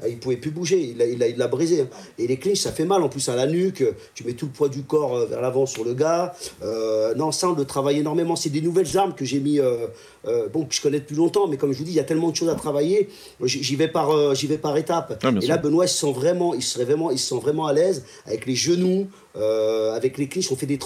Ah, 0.01 0.09
il 0.09 0.19
pouvait 0.19 0.37
plus 0.37 0.51
bouger, 0.51 0.79
il 0.79 0.97
l'a 0.97 1.07
il 1.07 1.23
a, 1.23 1.29
il 1.29 1.43
a 1.43 1.49
brisé. 1.49 1.81
Hein. 1.81 1.89
Et 2.19 2.29
les 2.29 2.37
clinches, 2.37 2.59
ça 2.59 2.71
fait 2.71 2.85
mal 2.85 3.03
en 3.03 3.09
plus 3.09 3.29
à 3.29 3.35
la 3.35 3.47
nuque, 3.47 3.85
tu 4.15 4.23
mets 4.25 4.35
tout 4.35 4.47
le 4.47 4.53
poids 4.53 4.69
du 4.69 4.83
corps 4.83 5.17
euh, 5.17 5.27
vers 5.27 5.41
l'avant 5.41 5.67
sur 5.67 5.85
le 5.85 5.95
gars. 5.95 6.35
Euh, 6.63 7.15
non, 7.17 7.33
ça, 7.33 7.49
on 7.49 7.55
le 7.55 7.65
travaille 7.65 7.99
énormément. 7.99 8.37
C'est 8.37 8.51
des 8.51 8.61
nouvelles 8.61 8.97
armes 8.97 9.15
que 9.15 9.25
j'ai 9.25 9.41
mis, 9.41 9.59
euh, 9.59 9.89
bon, 10.25 10.65
que 10.65 10.75
je 10.75 10.81
connais 10.81 11.01
depuis 11.01 11.17
longtemps, 11.17 11.47
mais 11.47 11.57
comme 11.57 11.73
je 11.73 11.79
vous 11.79 11.85
dis, 11.85 11.93
il 11.93 11.97
y 11.97 12.01
a 12.01 12.05
tellement 12.05 12.31
de 12.31 12.37
choses 12.37 12.49
à 12.49 12.55
travailler. 12.55 13.09
J'y 13.43 13.77
vais 13.77 13.89
par, 13.89 14.35
j'y 14.35 14.47
vais 14.47 14.59
par 14.59 14.77
étapes. 14.77 15.19
Ah, 15.23 15.31
et 15.43 15.47
là, 15.47 15.57
Benoît, 15.57 15.87
il 15.87 15.89
se 15.89 15.99
sent 15.99 16.13
vraiment, 16.13 16.55
il 16.55 16.63
serait 16.63 16.85
vraiment, 16.85 17.11
il 17.11 17.19
se 17.19 17.29
sent 17.29 17.41
vraiment 17.41 17.67
à 17.67 17.73
l'aise 17.73 18.05
avec 18.27 18.47
les 18.47 18.55
genoux, 18.55 19.07
avec 19.35 20.19
les 20.19 20.29
clinches. 20.29 20.51
On 20.53 20.57
fait 20.57 20.67
des, 20.67 20.79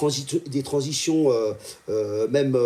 des 0.47 0.62
transitions, 0.62 1.30
même, 2.30 2.57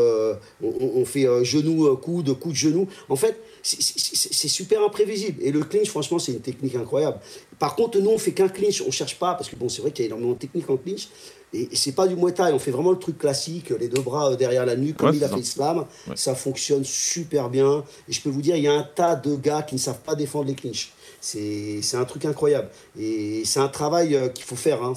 on, 0.62 0.90
on, 0.96 1.04
fait 1.04 1.26
genou, 1.44 1.96
coude, 1.96 2.38
coude, 2.38 2.54
genou. 2.54 2.88
En 3.08 3.16
fait, 3.16 3.40
c'est 3.62 4.48
super 4.48 4.82
imprévisible. 4.82 5.42
Et 5.42 5.50
le 5.50 5.60
clinch, 5.60 5.88
franchement, 5.88 6.18
c'est 6.18 6.32
une 6.32 6.40
technique 6.40 6.74
incroyable. 6.74 7.18
Par 7.58 7.74
contre, 7.74 7.98
nous, 7.98 8.10
on 8.10 8.18
fait 8.18 8.32
qu'un 8.32 8.48
clinch, 8.48 8.82
on 8.86 8.90
cherche 8.90 9.18
pas, 9.18 9.34
parce 9.34 9.48
que 9.48 9.56
bon, 9.56 9.68
c'est 9.68 9.82
vrai 9.82 9.90
qu'il 9.90 10.04
y 10.04 10.06
a 10.06 10.08
énormément 10.08 10.32
de 10.32 10.38
techniques 10.38 10.68
en 10.70 10.76
clinch. 10.76 11.08
Et, 11.52 11.68
c'est 11.74 11.92
pas 11.92 12.06
du 12.06 12.16
Muay 12.16 12.32
Thai, 12.32 12.52
on 12.52 12.58
fait 12.58 12.70
vraiment 12.70 12.90
le 12.90 12.98
truc 12.98 13.18
classique, 13.18 13.70
les 13.70 13.88
deux 13.88 14.02
bras 14.02 14.32
euh, 14.32 14.36
derrière 14.36 14.66
la 14.66 14.76
nuque, 14.76 14.96
comme 14.96 15.14
il 15.14 15.24
a 15.24 15.28
fait 15.28 15.40
Islam. 15.40 15.84
Ça 16.14 16.34
fonctionne 16.34 16.84
super 16.84 17.48
bien. 17.48 17.84
Et 18.08 18.12
je 18.12 18.20
peux 18.20 18.30
vous 18.30 18.42
dire, 18.42 18.56
il 18.56 18.62
y 18.62 18.68
a 18.68 18.72
un 18.72 18.82
tas 18.82 19.16
de 19.16 19.36
gars 19.36 19.62
qui 19.62 19.74
ne 19.74 19.80
savent 19.80 20.00
pas 20.00 20.14
défendre 20.14 20.46
les 20.46 20.54
clinches. 20.54 20.92
C'est 21.20 21.94
un 21.94 22.04
truc 22.04 22.24
incroyable. 22.24 22.68
Et 22.98 23.44
c'est 23.44 23.60
un 23.60 23.68
travail 23.68 24.14
euh, 24.14 24.28
qu'il 24.28 24.44
faut 24.44 24.56
faire. 24.56 24.82
Hein. 24.82 24.92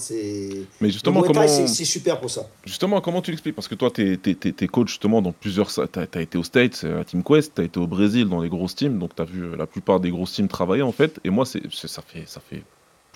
Mais 0.82 0.91
justement, 0.91 1.24
comment... 1.24 1.47
c'est 1.47 1.86
super 1.86 2.20
pour 2.20 2.30
ça. 2.30 2.47
Justement, 2.66 3.02
comment 3.02 3.22
tu 3.22 3.32
l'expliques? 3.32 3.56
Parce 3.56 3.68
que 3.68 3.76
toi, 3.76 3.89
tu 3.89 4.14
es, 4.14 4.68
coach 4.68 4.89
justement 4.89 5.22
dans 5.22 5.32
plusieurs. 5.32 5.72
Tu 5.72 6.00
as, 6.00 6.22
été 6.22 6.38
aux 6.38 6.43
States, 6.43 6.86
à 7.00 7.04
Team 7.04 7.24
Quest, 7.24 7.56
tu 7.56 7.62
as 7.62 7.64
été 7.64 7.80
au 7.80 7.88
Brésil 7.88 8.28
dans 8.28 8.41
les 8.41 8.50
grosses 8.50 8.76
teams, 8.76 8.97
donc 9.00 9.16
tu 9.16 9.22
as 9.22 9.26
vu 9.26 9.43
euh, 9.43 9.56
la 9.56 9.66
plupart 9.66 10.00
des 10.00 10.12
grosses 10.12 10.34
teams 10.34 10.47
travailler 10.47 10.84
en 10.84 10.91
fait. 10.91 11.20
Et 11.24 11.30
moi, 11.30 11.45
ça, 11.45 11.60
fait, 12.02 12.24
ça 12.26 12.41
fait 12.41 12.64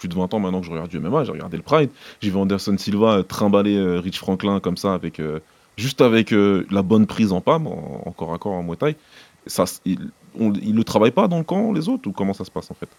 plus 0.03 0.09
de 0.09 0.15
20 0.15 0.33
ans 0.33 0.39
maintenant 0.39 0.59
que 0.59 0.65
je 0.65 0.71
regarde 0.71 0.89
du 0.89 0.99
MMA, 0.99 1.23
j'ai 1.23 1.31
regardé 1.31 1.55
le 1.55 1.63
Pride. 1.63 1.89
J'ai 2.21 2.29
vu 2.29 2.37
Anderson 2.37 2.75
Silva 2.77 3.19
euh, 3.19 3.23
trimballer 3.23 3.99
Rich 3.99 4.17
Franklin 4.17 4.59
comme 4.59 4.75
ça, 4.75 4.93
avec, 4.93 5.21
juste 5.77 6.01
avec 6.01 6.31
la 6.31 6.81
bonne 6.81 7.07
prise 7.07 7.31
en 7.31 7.39
PAM, 7.39 7.67
encore 7.67 8.33
à 8.33 8.37
corps 8.37 8.53
en 8.53 8.63
Muay. 8.63 8.97
Ça, 9.47 9.65
il, 9.85 10.11
ils 10.39 10.75
ne 10.75 10.83
travaillent 10.83 11.11
pas 11.11 11.27
dans 11.27 11.37
le 11.37 11.43
camp, 11.43 11.71
les 11.71 11.87
autres, 11.87 12.09
ou 12.09 12.11
comment 12.11 12.33
ça 12.33 12.43
se 12.43 12.51
passe 12.51 12.69
en 12.69 12.73
fait? 12.73 12.89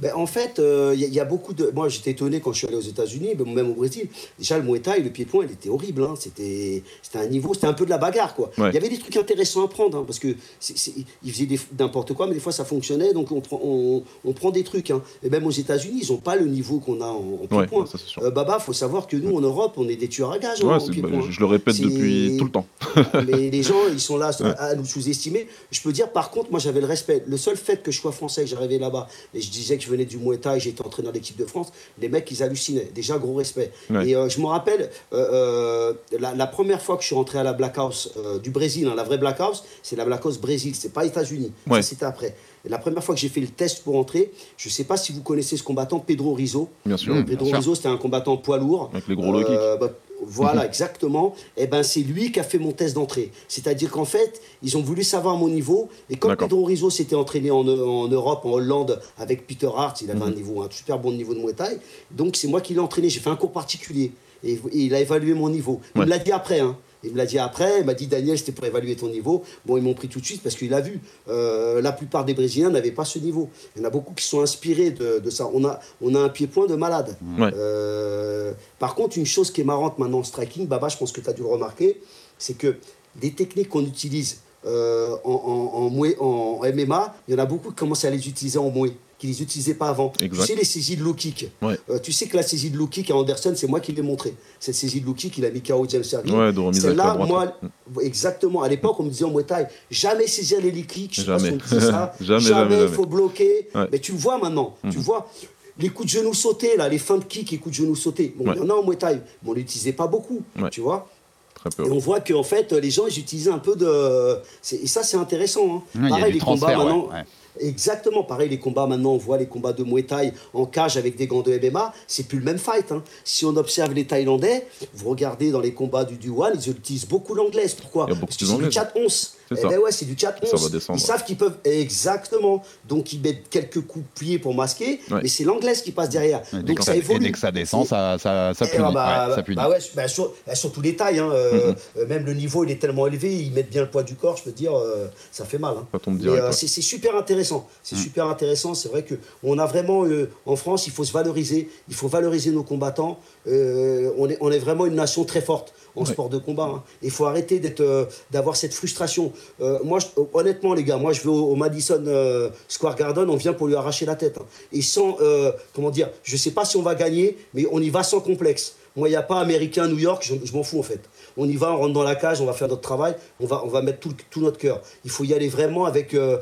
Ben, 0.00 0.12
en 0.14 0.26
fait, 0.26 0.58
euh, 0.58 0.92
il 0.94 1.00
y, 1.00 1.04
a- 1.04 1.08
il 1.08 1.14
y 1.14 1.20
a 1.20 1.24
beaucoup 1.24 1.54
de. 1.54 1.70
Moi, 1.74 1.88
j'étais 1.88 2.10
étonné 2.10 2.40
quand 2.40 2.52
je 2.52 2.58
suis 2.58 2.66
allé 2.66 2.76
aux 2.76 2.80
États-Unis, 2.80 3.34
ben, 3.36 3.46
même 3.52 3.70
au 3.70 3.74
Brésil. 3.74 4.08
Déjà, 4.38 4.58
le 4.58 4.64
Muay 4.64 4.80
Thai, 4.80 5.00
le 5.00 5.10
pied-point, 5.10 5.44
il 5.46 5.52
était 5.52 5.68
horrible. 5.68 6.02
hein. 6.02 6.14
C'était 6.18 6.82
c'était 7.02 7.18
un 7.18 7.26
niveau, 7.26 7.54
c'était 7.54 7.66
un 7.66 7.72
peu 7.72 7.84
de 7.84 7.90
la 7.90 7.98
bagarre, 7.98 8.34
quoi. 8.34 8.50
Il 8.58 8.62
Ouais. 8.64 8.72
y 8.72 8.76
avait 8.76 8.88
des 8.88 8.98
trucs 8.98 9.16
intéressants 9.16 9.64
à 9.64 9.68
prendre, 9.68 9.98
hein, 9.98 10.04
parce 10.06 10.18
que 10.18 10.34
c'est- 10.60 10.76
c'est- 10.76 10.92
ils 11.24 11.32
faisaient 11.32 11.46
des- 11.46 11.60
n'importe 11.78 12.12
quoi, 12.14 12.26
mais 12.26 12.34
des 12.34 12.40
fois 12.40 12.52
ça 12.52 12.64
fonctionnait, 12.64 13.12
donc 13.12 13.32
on 13.32 13.40
prend, 13.40 13.60
on, 13.62 14.02
on 14.24 14.32
prend 14.32 14.50
des 14.50 14.64
trucs. 14.64 14.90
hein. 14.90 15.02
Et 15.22 15.30
même 15.30 15.46
aux 15.46 15.50
États-Unis, 15.50 16.00
ils 16.02 16.12
n'ont 16.12 16.18
pas 16.18 16.36
le 16.36 16.46
niveau 16.46 16.78
qu'on 16.78 17.00
a 17.00 17.06
en, 17.06 17.16
en 17.50 17.56
Ouais, 17.56 17.66
pied-point. 17.66 17.86
ça. 17.86 17.98
Euh, 18.22 18.30
Baba, 18.30 18.58
faut 18.58 18.72
savoir 18.72 19.06
que 19.06 19.16
nous, 19.16 19.34
en 19.36 19.40
Europe, 19.40 19.74
on 19.76 19.88
est 19.88 19.96
des 19.96 20.08
tueurs 20.08 20.32
à 20.32 20.38
gages. 20.38 20.62
Ouais, 20.62 20.76
bah, 20.78 20.84
pied-point. 20.90 21.22
je, 21.30 21.40
le 21.40 21.46
répète 21.46 21.74
C'est- 21.76 21.82
depuis 21.82 22.36
tout 22.38 22.44
le 22.44 22.50
temps. 22.50 22.66
mais 23.26 23.50
les 23.50 23.62
gens, 23.62 23.74
ils 23.90 24.00
sont 24.00 24.16
là 24.18 24.30
à, 24.40 24.64
à 24.66 24.74
nous 24.74 24.84
sous-estimer. 24.84 25.46
Je 25.70 25.80
peux 25.80 25.92
dire, 25.92 26.10
par 26.12 26.30
contre, 26.30 26.50
moi, 26.50 26.60
j'avais 26.60 26.80
le 26.80 26.86
respect. 26.86 27.22
Le 27.26 27.36
seul 27.36 27.56
fait 27.56 27.82
que 27.82 27.90
je 27.90 27.98
sois 28.00 28.12
français, 28.12 28.42
que 28.42 28.48
j'arrivais 28.50 28.78
là-bas, 28.78 29.08
et 29.34 29.40
je 29.40 29.50
disais 29.50 29.76
que 29.78 29.85
je 29.86 29.90
venais 29.90 30.04
du 30.04 30.18
Muay 30.18 30.38
Thai, 30.38 30.58
j'étais 30.60 30.84
entraîneur 30.84 31.12
de 31.12 31.18
l'équipe 31.18 31.36
de 31.36 31.44
France, 31.46 31.68
les 32.00 32.08
mecs, 32.08 32.28
ils 32.30 32.42
hallucinaient. 32.42 32.90
Déjà, 32.94 33.18
gros 33.18 33.34
respect. 33.34 33.70
Ouais. 33.88 34.08
Et 34.08 34.16
euh, 34.16 34.28
je 34.28 34.40
me 34.40 34.46
rappelle, 34.46 34.90
euh, 35.12 35.92
euh, 35.92 36.18
la, 36.18 36.34
la 36.34 36.46
première 36.46 36.82
fois 36.82 36.96
que 36.96 37.02
je 37.02 37.06
suis 37.06 37.14
rentré 37.14 37.38
à 37.38 37.42
la 37.44 37.52
Black 37.52 37.78
House 37.78 38.10
euh, 38.16 38.38
du 38.38 38.50
Brésil, 38.50 38.88
hein, 38.88 38.94
la 38.96 39.04
vraie 39.04 39.18
Black 39.18 39.40
House, 39.40 39.64
c'est 39.82 39.96
la 39.96 40.04
Black 40.04 40.24
House 40.24 40.38
Brésil, 40.38 40.74
c'est 40.74 40.92
pas 40.92 41.04
États-Unis. 41.04 41.52
Ouais. 41.68 41.82
C'était 41.82 42.04
après. 42.06 42.34
Et 42.64 42.68
la 42.68 42.78
première 42.78 43.04
fois 43.04 43.14
que 43.14 43.20
j'ai 43.20 43.28
fait 43.28 43.40
le 43.40 43.46
test 43.46 43.84
pour 43.84 43.96
entrer, 43.96 44.32
je 44.56 44.68
sais 44.68 44.84
pas 44.84 44.96
si 44.96 45.12
vous 45.12 45.22
connaissez 45.22 45.56
ce 45.56 45.62
combattant, 45.62 46.00
Pedro 46.00 46.34
Rizzo. 46.34 46.68
Bien 46.84 46.96
sûr. 46.96 47.14
Bien 47.14 47.22
Pedro 47.22 47.46
sûr. 47.46 47.56
Rizzo, 47.56 47.74
c'était 47.76 47.88
un 47.88 47.96
combattant 47.96 48.36
poids 48.38 48.58
lourd. 48.58 48.90
Avec 48.92 49.06
les 49.06 49.14
gros 49.14 49.30
low 49.32 49.44
kicks. 49.44 49.56
Bah, 49.80 49.90
voilà, 50.26 50.66
exactement. 50.66 51.34
Et 51.56 51.66
ben 51.66 51.82
c'est 51.82 52.00
lui 52.00 52.32
qui 52.32 52.40
a 52.40 52.42
fait 52.42 52.58
mon 52.58 52.72
test 52.72 52.94
d'entrée. 52.94 53.30
C'est-à-dire 53.48 53.90
qu'en 53.90 54.04
fait, 54.04 54.40
ils 54.62 54.76
ont 54.76 54.82
voulu 54.82 55.04
savoir 55.04 55.36
mon 55.36 55.48
niveau. 55.48 55.88
Et 56.10 56.16
comme. 56.16 56.36
Pedro 56.36 56.64
Rizzo 56.64 56.90
s'était 56.90 57.16
entraîné 57.16 57.50
en, 57.50 57.66
en 57.66 58.08
Europe, 58.08 58.44
en 58.44 58.50
Hollande, 58.50 59.00
avec 59.18 59.46
Peter 59.46 59.68
Hart, 59.74 60.00
il 60.02 60.10
avait 60.10 60.20
Mhm. 60.20 60.26
un 60.26 60.30
niveau, 60.34 60.62
un 60.62 60.68
super 60.70 60.98
bon 60.98 61.12
niveau 61.12 61.32
de 61.34 61.40
Muay 61.40 61.52
Thai. 61.54 61.78
Donc 62.10 62.36
c'est 62.36 62.48
moi 62.48 62.60
qui 62.60 62.74
l'ai 62.74 62.80
entraîné. 62.80 63.08
J'ai 63.08 63.20
fait 63.20 63.30
un 63.30 63.36
cours 63.36 63.52
particulier. 63.52 64.12
Et, 64.44 64.52
et 64.52 64.60
il 64.72 64.94
a 64.94 65.00
évalué 65.00 65.32
mon 65.34 65.48
niveau. 65.48 65.80
Il 65.94 66.00
Ouais. 66.00 66.04
me 66.04 66.10
l'a 66.10 66.18
dit 66.18 66.32
après. 66.32 66.60
Hein. 66.60 66.76
Il 67.04 67.12
me 67.12 67.16
l'a 67.16 67.26
dit 67.26 67.38
après, 67.38 67.80
il 67.80 67.86
m'a 67.86 67.94
dit 67.94 68.06
Daniel, 68.06 68.38
c'était 68.38 68.52
pour 68.52 68.64
évaluer 68.64 68.96
ton 68.96 69.08
niveau. 69.08 69.44
Bon, 69.64 69.76
ils 69.76 69.82
m'ont 69.82 69.94
pris 69.94 70.08
tout 70.08 70.20
de 70.20 70.24
suite 70.24 70.42
parce 70.42 70.54
qu'il 70.54 70.72
a 70.74 70.80
vu. 70.80 71.00
Euh, 71.28 71.80
la 71.80 71.92
plupart 71.92 72.24
des 72.24 72.34
Brésiliens 72.34 72.70
n'avaient 72.70 72.90
pas 72.90 73.04
ce 73.04 73.18
niveau. 73.18 73.48
Il 73.74 73.82
y 73.82 73.84
en 73.84 73.88
a 73.88 73.90
beaucoup 73.90 74.14
qui 74.14 74.24
sont 74.24 74.40
inspirés 74.40 74.90
de, 74.90 75.18
de 75.18 75.30
ça. 75.30 75.48
On 75.52 75.64
a, 75.64 75.80
on 76.00 76.14
a 76.14 76.20
un 76.20 76.28
pied-point 76.28 76.66
de 76.66 76.74
malade. 76.74 77.16
Ouais. 77.38 77.50
Euh, 77.54 78.52
par 78.78 78.94
contre, 78.94 79.18
une 79.18 79.26
chose 79.26 79.50
qui 79.50 79.60
est 79.60 79.64
marrante 79.64 79.98
maintenant 79.98 80.18
en 80.18 80.24
striking, 80.24 80.66
Baba, 80.66 80.88
je 80.88 80.96
pense 80.96 81.12
que 81.12 81.20
tu 81.20 81.28
as 81.30 81.32
dû 81.32 81.42
le 81.42 81.48
remarquer, 81.48 82.00
c'est 82.38 82.54
que 82.54 82.76
des 83.16 83.32
techniques 83.32 83.68
qu'on 83.68 83.84
utilise 83.84 84.40
euh, 84.66 85.16
en, 85.24 85.90
en, 85.90 86.24
en 86.24 86.60
MMA, 86.74 87.14
il 87.28 87.34
y 87.34 87.36
en 87.36 87.40
a 87.42 87.46
beaucoup 87.46 87.70
qui 87.70 87.76
commencent 87.76 88.04
à 88.04 88.10
les 88.10 88.28
utiliser 88.28 88.58
en 88.58 88.70
Muay, 88.70 88.92
qui 89.18 89.26
ne 89.26 89.32
les 89.32 89.42
utilisaient 89.42 89.74
pas 89.74 89.88
avant. 89.88 90.12
Exact. 90.20 90.42
Tu 90.44 90.52
sais, 90.52 90.54
les 90.58 90.64
saisies 90.64 90.96
de 90.96 91.02
low 91.02 91.14
kick. 91.14 91.50
Ouais. 91.62 91.78
Euh, 91.88 91.98
tu 91.98 92.12
sais 92.12 92.26
que 92.26 92.36
la 92.36 92.42
saisie 92.42 92.70
de 92.70 92.76
low 92.76 92.86
kick 92.86 93.10
à 93.10 93.16
Anderson, 93.16 93.54
c'est 93.56 93.66
moi 93.66 93.80
qui 93.80 93.92
l'ai 93.92 94.02
montré. 94.02 94.34
Cette 94.60 94.74
saisie 94.74 95.00
de 95.00 95.06
low 95.06 95.14
kick, 95.14 95.38
il 95.38 95.44
a 95.46 95.50
mis 95.50 95.62
KO 95.62 95.86
James 95.88 96.04
Sterling. 96.04 96.34
Ouais, 96.34 96.72
Celle-là, 96.74 97.14
moi, 97.26 97.56
exactement. 98.02 98.62
À 98.62 98.68
l'époque, 98.68 98.98
on 99.00 99.04
me 99.04 99.10
disait 99.10 99.24
en 99.24 99.30
Muay 99.30 99.44
Thai, 99.44 99.66
jamais 99.90 100.26
saisir 100.26 100.60
les 100.60 100.70
low 100.70 100.82
kicks. 100.86 101.14
Je 101.14 101.20
sais 101.22 101.26
pas 101.26 101.38
si 101.38 101.44
Jamais. 101.46 101.58
on 101.72 101.80
ça. 101.80 102.14
Jamais, 102.20 102.40
jamais, 102.40 102.82
il 102.82 102.88
faut 102.88 103.06
bloquer. 103.06 103.68
Ouais. 103.74 103.88
Mais 103.92 103.98
tu 103.98 104.12
le 104.12 104.18
vois 104.18 104.38
maintenant. 104.38 104.74
Tu 104.90 104.98
Mhm. 104.98 105.02
vois. 105.04 105.30
Les 105.78 105.90
coups 105.90 106.12
de 106.12 106.18
genoux 106.18 106.32
sautés, 106.34 106.76
là, 106.76 106.88
les 106.88 106.98
fins 106.98 107.18
de 107.18 107.24
kick 107.24 107.52
et 107.52 107.58
coups 107.58 107.76
de 107.78 107.82
genoux 107.84 107.96
sautés. 107.96 108.34
Bon, 108.36 108.50
il 108.52 108.58
y 108.58 108.60
en 108.62 108.68
a 108.70 108.72
en 108.74 108.82
Muay 108.82 108.96
Thai, 108.96 109.14
mais 109.42 109.48
on 109.48 109.50
ne 109.52 109.56
l'utilisait 109.56 109.92
pas 109.92 110.06
beaucoup. 110.06 110.42
Ouais. 110.60 110.70
Tu 110.70 110.80
vois 110.80 111.08
Très 111.54 111.68
peu. 111.70 111.86
et 111.86 111.90
on 111.90 111.98
voit 111.98 112.20
qu'en 112.20 112.42
fait, 112.42 112.72
les 112.72 112.90
gens, 112.90 113.06
ils 113.06 113.18
utilisaient 113.18 113.50
un 113.50 113.58
peu 113.58 113.76
de. 113.76 114.38
Et 114.72 114.86
ça, 114.86 115.02
c'est 115.02 115.16
intéressant. 115.18 115.66
hein. 115.66 115.82
Ouais, 115.94 116.00
il 116.00 116.02
y 116.02 116.06
a 116.06 116.08
Pareil, 116.10 116.32
du 116.32 116.38
les 116.38 116.44
combats 116.44 116.76
maintenant. 116.76 117.08
ouais. 117.08 117.24
Exactement, 117.60 118.22
pareil, 118.24 118.48
les 118.48 118.58
combats 118.58 118.86
maintenant, 118.86 119.12
on 119.12 119.18
voit 119.18 119.38
les 119.38 119.46
combats 119.46 119.72
de 119.72 119.82
Muay 119.84 120.02
Thai 120.02 120.32
en 120.52 120.66
cage 120.66 120.96
avec 120.96 121.16
des 121.16 121.26
gants 121.26 121.42
de 121.42 121.58
MMA, 121.58 121.92
c'est 122.06 122.28
plus 122.28 122.38
le 122.38 122.44
même 122.44 122.58
fight. 122.58 122.90
hein. 122.92 123.02
Si 123.24 123.44
on 123.44 123.56
observe 123.56 123.92
les 123.94 124.06
Thaïlandais, 124.06 124.66
vous 124.94 125.10
regardez 125.10 125.50
dans 125.50 125.60
les 125.60 125.72
combats 125.74 126.04
du, 126.04 126.16
du 126.16 126.30
One, 126.30 126.52
ils 126.60 126.70
utilisent 126.70 127.06
beaucoup 127.06 127.34
l'anglaise. 127.34 127.74
Pourquoi? 127.74 128.06
Parce 128.06 128.36
que 128.36 128.44
c'est 128.44 128.44
du 128.46 128.62
l'anglaise. 128.62 128.74
4-11. 128.94 129.30
Eh 129.50 129.56
ça. 129.56 129.68
ben 129.68 129.78
ouais, 129.78 129.92
c'est 129.92 130.04
du 130.06 130.14
4-11. 130.14 130.46
Ça 130.46 130.56
va 130.56 130.68
descendre. 130.68 130.98
Ils 130.98 131.02
savent 131.02 131.24
qu'ils 131.24 131.36
peuvent. 131.36 131.56
Exactement. 131.64 132.62
Donc 132.88 133.12
ils 133.12 133.20
mettent 133.20 133.48
quelques 133.48 133.80
coups 133.80 134.04
pied 134.18 134.38
pour 134.38 134.54
masquer, 134.54 135.00
Ouais. 135.10 135.20
mais 135.22 135.28
c'est 135.28 135.44
l'anglaise 135.44 135.82
qui 135.82 135.92
passe 135.92 136.08
derrière. 136.08 136.42
Et 136.52 136.62
Donc 136.62 136.78
ça 136.80 136.86
ça, 136.86 136.94
et 136.96 136.98
évolue. 136.98 137.20
dès 137.20 137.32
que 137.32 137.38
ça 137.38 137.52
descend, 137.52 137.86
ça, 137.86 138.16
ça, 138.18 138.52
ça 138.54 138.66
punit. 138.66 138.92
bah, 138.92 139.28
ouais, 139.28 139.34
ça 139.34 139.42
punit. 139.42 139.56
bah 139.56 139.68
ouais, 139.68 139.78
bah 139.94 140.08
sur, 140.08 140.32
bah 140.46 140.54
sur 140.54 140.72
tous 140.72 140.80
les 140.80 140.96
tailles. 140.96 141.18
hein, 141.18 141.30
euh, 141.32 141.72
euh, 141.96 142.06
même 142.06 142.24
le 142.24 142.34
niveau, 142.34 142.64
il 142.64 142.70
est 142.70 142.80
tellement 142.80 143.06
élevé, 143.06 143.34
ils 143.34 143.52
mettent 143.52 143.70
bien 143.70 143.82
le 143.82 143.88
poids 143.90 144.02
du 144.02 144.14
corps, 144.14 144.36
je 144.36 144.42
peux 144.44 144.50
te 144.52 144.56
dire, 144.56 144.76
euh, 144.76 145.06
ça 145.32 145.44
fait 145.44 145.58
mal. 145.58 145.74
hein. 145.78 145.86
Ça 145.92 145.98
tombe 145.98 146.14
Mais, 146.14 146.20
direct. 146.22 146.42
euh, 146.42 146.46
ouais. 146.48 146.52
c'est 146.52 146.66
super 146.82 147.16
intéressant. 147.16 147.68
C'est 147.82 147.96
Mm. 147.96 148.00
super 148.00 148.26
intéressant. 148.26 148.74
C'est 148.74 148.88
vrai 148.88 149.02
que 149.04 149.14
on 149.42 149.58
a 149.58 149.66
vraiment 149.66 150.04
en 150.44 150.56
France, 150.56 150.86
il 150.86 150.92
faut 150.92 151.04
se 151.04 151.12
valoriser. 151.12 151.68
Il 151.88 151.94
faut 151.94 152.08
valoriser 152.08 152.50
nos 152.50 152.62
combattants. 152.64 153.18
On, 153.46 154.28
est, 154.28 154.38
on 154.40 154.50
est 154.50 154.58
vraiment 154.58 154.86
une 154.86 154.94
nation 154.96 155.24
très 155.24 155.40
forte 155.40 155.72
en 155.96 156.04
Ouais. 156.04 156.12
sport 156.12 156.28
de 156.28 156.38
combat. 156.38 156.70
hein. 156.76 156.82
Il 157.02 157.10
faut 157.10 157.24
arrêter 157.26 157.58
d'être, 157.58 157.80
euh, 157.80 158.04
d'avoir 158.30 158.54
cette 158.56 158.74
frustration. 158.74 159.32
Euh, 159.60 159.78
moi, 159.82 159.98
je- 159.98 160.06
honnêtement, 160.34 160.74
les 160.74 160.84
gars, 160.84 160.98
moi, 160.98 161.12
je 161.12 161.22
vais 161.22 161.28
au, 161.28 161.46
au 161.52 161.56
Madison 161.56 162.02
euh, 162.06 162.50
Square 162.68 162.94
Garden. 162.96 163.28
On 163.28 163.36
vient 163.36 163.52
pour 163.54 163.66
lui 163.66 163.74
arracher 163.74 164.06
la 164.06 164.14
tête. 164.14 164.38
hein. 164.38 164.44
Et 164.72 164.82
sans, 164.82 165.16
euh, 165.20 165.50
comment 165.74 165.90
dire, 165.90 166.10
je 166.22 166.36
sais 166.36 166.50
pas 166.52 166.64
si 166.64 166.76
on 166.76 166.82
va 166.82 166.94
gagner, 166.94 167.36
mais 167.54 167.66
on 167.72 167.80
y 167.80 167.90
va 167.90 168.02
sans 168.02 168.20
complexe. 168.20 168.74
Moi, 168.96 169.08
il 169.08 169.12
n'y 169.12 169.16
a 169.16 169.22
pas 169.22 169.40
américain, 169.40 169.88
New 169.88 169.98
York, 169.98 170.24
je, 170.26 170.34
je 170.44 170.52
m'en 170.52 170.62
fous 170.62 170.78
en 170.78 170.82
fait. 170.82 171.00
On 171.36 171.46
y 171.48 171.56
va, 171.56 171.72
on 171.72 171.76
rentre 171.78 171.92
dans 171.92 172.02
la 172.02 172.14
cage, 172.14 172.40
on 172.40 172.46
va 172.46 172.52
faire 172.54 172.68
notre 172.68 172.80
travail, 172.80 173.14
on 173.40 173.46
va, 173.46 173.62
on 173.64 173.68
va 173.68 173.82
mettre 173.82 173.98
tout, 173.98 174.40
notre 174.40 174.58
cœur. 174.58 174.80
Il 175.04 175.10
faut 175.10 175.24
y 175.24 175.34
aller 175.34 175.48
vraiment 175.48 175.84
avec 175.84 176.14
euh, 176.14 176.38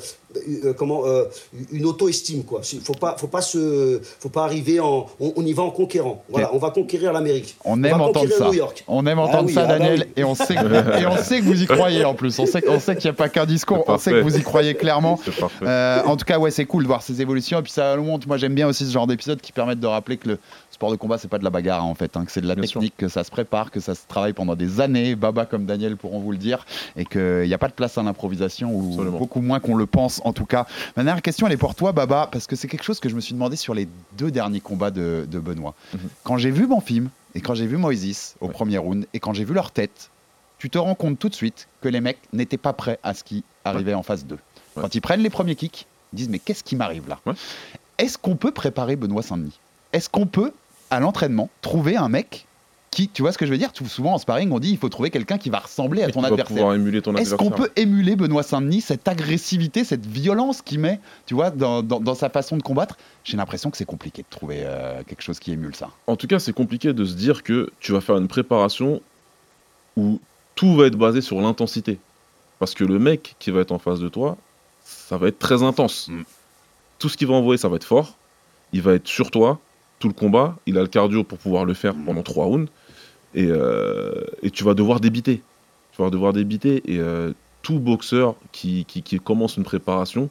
euh, 0.64 0.72
comment, 0.72 1.04
euh, 1.06 1.24
une 1.72 1.84
auto-estime. 1.86 2.44
quoi. 2.44 2.60
Il 2.72 2.78
ne 2.78 2.84
faut 2.84 2.94
pas, 2.94 3.16
faut 3.18 3.26
pas, 3.26 3.42
se, 3.42 4.00
faut 4.20 4.28
pas 4.28 4.44
arriver 4.44 4.80
en. 4.80 5.06
On, 5.20 5.32
on 5.36 5.44
y 5.44 5.52
va 5.52 5.62
en 5.62 5.70
conquérant. 5.70 6.22
Voilà, 6.28 6.54
on 6.54 6.58
va 6.58 6.70
conquérir 6.70 7.12
l'Amérique. 7.12 7.56
On 7.64 7.76
va 7.76 7.88
aime 7.88 8.00
entendre 8.00 8.20
conquérir 8.20 8.36
ça. 8.38 8.44
New 8.46 8.54
York. 8.54 8.84
On 8.88 9.04
aime 9.06 9.18
Ah 9.18 9.22
entendre 9.22 9.46
oui, 9.46 9.54
ça, 9.54 9.62
ah 9.64 9.66
bah 9.66 9.78
Daniel, 9.78 10.00
oui. 10.06 10.12
et 10.16 10.24
on 10.24 10.34
sait 10.34 10.54
que, 10.54 11.00
et 11.00 11.06
on 11.06 11.16
sait 11.16 11.40
que 11.40 11.44
vous 11.44 11.62
y 11.62 11.66
croyez 11.66 12.04
en 12.04 12.14
plus. 12.14 12.38
On 12.38 12.46
sait, 12.46 12.62
on 12.68 12.78
sait 12.78 12.94
qu'il 12.96 13.10
n'y 13.10 13.14
a 13.14 13.18
pas 13.18 13.28
qu'un 13.28 13.46
discours, 13.46 13.84
on 13.86 13.98
sait 13.98 14.12
que 14.12 14.20
vous 14.20 14.36
y 14.36 14.42
croyez 14.42 14.74
clairement. 14.74 15.18
C'est 15.24 15.36
parfait. 15.36 15.64
Euh, 15.66 16.02
en 16.04 16.16
tout 16.16 16.24
cas, 16.24 16.38
ouais, 16.38 16.50
c'est 16.50 16.66
cool 16.66 16.82
de 16.84 16.88
voir 16.88 17.02
ces 17.02 17.20
évolutions. 17.20 17.58
Et 17.58 17.62
puis 17.62 17.72
ça 17.72 17.96
montre. 17.96 18.28
Moi, 18.28 18.36
j'aime 18.36 18.54
bien 18.54 18.68
aussi 18.68 18.86
ce 18.86 18.92
genre 18.92 19.06
d'épisodes 19.06 19.40
qui 19.40 19.52
permettent 19.52 19.80
de 19.80 19.86
rappeler 19.86 20.16
que 20.16 20.28
le 20.28 20.38
sport 20.74 20.90
de 20.90 20.96
combat, 20.96 21.16
c'est 21.18 21.28
pas 21.28 21.38
de 21.38 21.44
la 21.44 21.50
bagarre 21.50 21.80
hein, 21.82 21.86
en 21.86 21.94
fait, 21.94 22.16
hein, 22.16 22.24
que 22.24 22.30
c'est 22.32 22.40
de 22.40 22.46
la 22.46 22.54
Bien 22.54 22.66
sûr. 22.66 22.80
technique, 22.80 22.94
que 22.96 23.08
ça 23.08 23.24
se 23.24 23.30
prépare, 23.30 23.70
que 23.70 23.80
ça 23.80 23.94
se 23.94 24.02
travaille 24.06 24.32
pendant 24.32 24.54
des 24.56 24.80
années. 24.80 25.14
Baba 25.14 25.46
comme 25.46 25.64
Daniel 25.66 25.96
pourront 25.96 26.20
vous 26.20 26.32
le 26.32 26.38
dire, 26.38 26.66
et 26.96 27.04
qu'il 27.04 27.44
n'y 27.46 27.54
a 27.54 27.58
pas 27.58 27.68
de 27.68 27.72
place 27.72 27.96
à 27.98 28.02
l'improvisation 28.02 28.70
ou 28.74 28.90
Absolument. 28.92 29.18
beaucoup 29.18 29.40
moins 29.40 29.60
qu'on 29.60 29.76
le 29.76 29.86
pense 29.86 30.20
en 30.24 30.32
tout 30.32 30.44
cas. 30.46 30.66
Ma 30.96 31.04
dernière 31.04 31.22
question, 31.22 31.46
elle 31.46 31.52
est 31.52 31.56
pour 31.56 31.74
toi, 31.74 31.92
Baba, 31.92 32.28
parce 32.30 32.46
que 32.46 32.56
c'est 32.56 32.68
quelque 32.68 32.84
chose 32.84 33.00
que 33.00 33.08
je 33.08 33.14
me 33.14 33.20
suis 33.20 33.34
demandé 33.34 33.56
sur 33.56 33.72
les 33.74 33.88
deux 34.18 34.30
derniers 34.30 34.60
combats 34.60 34.90
de, 34.90 35.26
de 35.30 35.38
Benoît. 35.40 35.74
Mhm. 35.94 36.00
Quand 36.24 36.36
j'ai 36.36 36.50
vu 36.50 36.66
Banfim 36.66 37.06
et 37.34 37.40
quand 37.40 37.54
j'ai 37.54 37.66
vu 37.66 37.76
Moïse 37.76 38.34
au 38.40 38.46
Ouais. 38.46 38.52
premier 38.52 38.78
round 38.78 39.06
et 39.14 39.20
quand 39.20 39.32
j'ai 39.32 39.44
vu 39.44 39.54
leur 39.54 39.70
tête, 39.70 40.10
tu 40.58 40.70
te 40.70 40.78
rends 40.78 40.94
compte 40.94 41.18
tout 41.18 41.28
de 41.28 41.34
suite 41.34 41.68
que 41.80 41.88
les 41.88 42.00
mecs 42.00 42.18
n'étaient 42.32 42.56
pas 42.58 42.72
prêts 42.72 42.98
à 43.02 43.12
ce 43.14 43.22
qui 43.24 43.44
arrivait 43.64 43.94
en 43.94 44.02
phase 44.02 44.24
2. 44.24 44.34
Ouais. 44.34 44.82
Quand 44.82 44.94
ils 44.94 45.00
prennent 45.00 45.20
les 45.22 45.30
premiers 45.30 45.54
kicks, 45.56 45.86
ils 46.12 46.16
disent 46.16 46.28
mais 46.28 46.38
qu'est-ce 46.38 46.64
qui 46.64 46.76
m'arrive 46.76 47.08
là? 47.08 47.18
Est-ce 47.98 48.18
qu'on 48.18 48.36
peut 48.36 48.50
préparer 48.50 48.96
Benoît 48.96 49.22
Saint-Denis? 49.22 49.58
Est-ce 49.92 50.08
qu'on 50.08 50.26
peut, 50.26 50.52
à 50.94 51.00
l'entraînement, 51.00 51.50
trouver 51.62 51.96
un 51.96 52.08
mec 52.08 52.46
qui, 52.90 53.08
tu 53.08 53.22
vois 53.22 53.32
ce 53.32 53.38
que 53.38 53.44
je 53.44 53.50
veux 53.50 53.58
dire? 53.58 53.70
Souvent 53.88 54.14
en 54.14 54.18
sparring, 54.18 54.52
on 54.52 54.60
dit 54.60 54.70
il 54.70 54.78
faut 54.78 54.88
trouver 54.88 55.10
quelqu'un 55.10 55.36
qui 55.36 55.50
va 55.50 55.58
ressembler 55.58 56.02
à 56.04 56.06
ton 56.12 56.20
adversaire. 56.28 56.56
Est-ce 57.22 57.34
qu'on 57.34 57.50
peut 57.56 57.70
émuler 57.74 58.14
Benoît 58.14 58.44
Saint-Denis, 58.44 58.82
cette 58.82 59.08
agressivité, 59.08 59.82
cette 59.82 60.06
violence 60.06 60.62
qu'il 60.62 60.78
met, 60.78 61.00
tu 61.26 61.34
vois, 61.34 61.50
dans, 61.50 61.82
dans- 61.82 61.98
dans 61.98 62.14
sa 62.14 62.30
façon 62.30 62.56
de 62.56 62.62
combattre? 62.62 62.96
J'ai 63.24 63.36
l'impression 63.36 63.72
que 63.72 63.76
c'est 63.76 63.84
compliqué 63.84 64.22
de 64.22 64.28
trouver 64.30 64.62
euh, 64.64 65.02
quelque 65.08 65.22
chose 65.22 65.40
qui 65.40 65.50
émule 65.50 65.74
ça. 65.74 65.90
En 66.06 66.14
tout 66.14 66.28
cas, 66.28 66.38
c'est 66.38 66.52
compliqué 66.52 66.92
de 66.92 67.04
se 67.04 67.14
dire 67.14 67.42
que 67.42 67.70
tu 67.80 67.90
vas 67.90 68.00
faire 68.00 68.16
une 68.16 68.28
préparation 68.28 69.00
où 69.96 70.20
tout 70.54 70.76
va 70.76 70.86
être 70.86 70.96
basé 70.96 71.20
sur 71.20 71.40
l'intensité. 71.40 71.98
Parce 72.60 72.74
que 72.74 72.84
le 72.84 73.00
mec 73.00 73.34
qui 73.40 73.50
va 73.50 73.60
être 73.60 73.72
en 73.72 73.80
face 73.80 73.98
de 73.98 74.08
toi, 74.08 74.36
ça 74.84 75.16
va 75.16 75.26
être 75.26 75.40
très 75.40 75.64
intense. 75.64 76.06
Mm. 76.08 76.22
Tout 77.00 77.08
ce 77.08 77.16
qu'il 77.16 77.26
va 77.26 77.34
envoyer, 77.34 77.58
ça 77.58 77.68
va 77.68 77.74
être 77.74 77.84
fort. 77.84 78.16
Il 78.72 78.82
va 78.82 78.94
être 78.94 79.08
sur 79.08 79.32
toi 79.32 79.58
tout 79.98 80.08
le 80.08 80.14
combat. 80.14 80.56
Il 80.66 80.78
a 80.78 80.82
le 80.82 80.88
cardio 80.88 81.24
pour 81.24 81.38
pouvoir 81.38 81.64
le 81.64 81.74
faire 81.74 81.94
pendant 81.94 82.22
trois 82.22 82.46
rounds. 82.46 82.70
Et, 83.34 83.46
euh, 83.48 84.22
tu 84.52 84.64
vas 84.64 84.74
devoir 84.74 85.00
débiter. 85.00 85.42
Tu 85.92 86.02
vas 86.02 86.10
devoir 86.10 86.32
débiter. 86.32 86.82
Et 86.86 86.98
euh, 86.98 87.32
tout 87.62 87.78
boxeur 87.78 88.36
qui, 88.52 88.84
qui, 88.84 89.18
commence 89.18 89.56
une 89.56 89.64
préparation, 89.64 90.28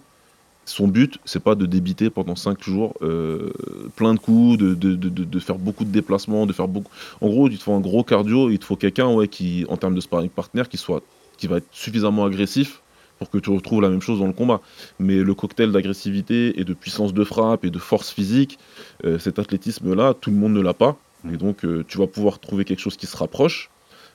son 0.65 0.87
but, 0.87 1.17
c'est 1.25 1.43
pas 1.43 1.55
de 1.55 1.65
débiter 1.65 2.09
pendant 2.09 2.35
5 2.35 2.63
jours 2.63 2.93
euh, 3.01 3.51
plein 3.95 4.13
de 4.13 4.19
coups, 4.19 4.57
de, 4.57 5.39
faire 5.39 5.57
beaucoup 5.57 5.83
de 5.83 5.89
déplacements, 5.89 6.45
de 6.45 6.53
faire 6.53 6.67
beaucoup. 6.67 6.91
En 7.21 7.27
gros, 7.27 7.49
il 7.49 7.57
te 7.57 7.63
faut 7.63 7.73
un 7.73 7.79
gros 7.79 8.03
cardio, 8.03 8.49
il 8.49 8.59
te 8.59 8.65
faut 8.65 8.75
quelqu'un 8.75 9.25
qui, 9.27 9.65
en 9.67 9.77
termes 9.77 9.95
de 9.95 10.01
sparring 10.01 10.29
partner, 10.29 10.63
qui, 10.69 10.77
soit, 10.77 11.01
qui 11.37 11.47
va 11.47 11.57
être 11.57 11.67
suffisamment 11.71 12.25
agressif 12.25 12.82
pour 13.23 13.29
que 13.31 13.37
tu 13.37 13.49
retrouves 13.49 13.81
la 13.81 13.89
même 13.89 14.01
chose 14.01 14.19
dans 14.19 14.27
le 14.27 14.33
combat. 14.33 14.59
Mais 14.99 15.15
le 15.17 15.33
cocktail 15.33 15.71
d'agressivité 15.71 16.59
et 16.59 16.63
de 16.65 16.73
puissance 16.73 17.13
de 17.13 17.23
frappe 17.23 17.63
et 17.65 17.69
de 17.69 17.79
force 17.79 18.11
physique, 18.11 18.59
euh, 19.05 19.17
cet 19.19 19.39
athlétisme-là, 19.39 20.13
tout 20.19 20.29
le 20.29 20.35
monde 20.35 20.53
ne 20.53 20.61
l'a 20.61 20.73
pas. 20.73 20.97
Et 21.31 21.37
donc, 21.37 21.63
euh, 21.63 21.85
tu 21.87 21.97
vas 21.97 22.07
pouvoir 22.07 22.39
trouver 22.39 22.65
quelque 22.65 22.79
chose 22.81 22.97
qui 22.97 23.05
se 23.05 23.15
rapproche. 23.15 23.69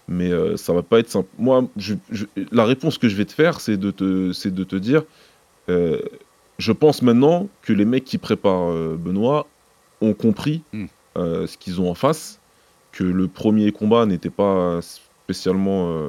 Mais 0.08 0.30
euh, 0.30 0.56
ça 0.56 0.72
va 0.72 0.82
pas 0.82 0.98
être 1.00 1.10
simple. 1.10 1.28
Moi, 1.38 1.64
je- 1.76 1.94
je- 2.10 2.26
la 2.52 2.64
réponse 2.64 2.98
que 2.98 3.08
je 3.08 3.16
vais 3.16 3.24
te 3.24 3.32
faire, 3.32 3.60
c'est 3.60 3.76
de 3.78 3.90
te, 3.90 4.32
c'est 4.32 4.54
de 4.54 4.64
te 4.64 4.76
dire, 4.76 5.02
euh, 5.70 6.00
je 6.58 6.72
pense 6.72 7.02
maintenant 7.02 7.48
que 7.62 7.72
les 7.72 7.84
mecs 7.84 8.04
qui 8.04 8.18
préparent 8.18 8.72
Benoît 8.98 9.46
ont 10.00 10.12
compris 10.14 10.62
Mm. 10.72 10.86
euh, 11.16 11.46
ce 11.46 11.56
qu'ils 11.58 11.80
ont 11.80 11.90
en 11.90 11.94
face, 11.94 12.38
que 12.92 13.04
le 13.04 13.26
premier 13.28 13.70
combat 13.72 14.06
n'était 14.06 14.30
pas 14.30 14.80
spécialement 14.82 16.08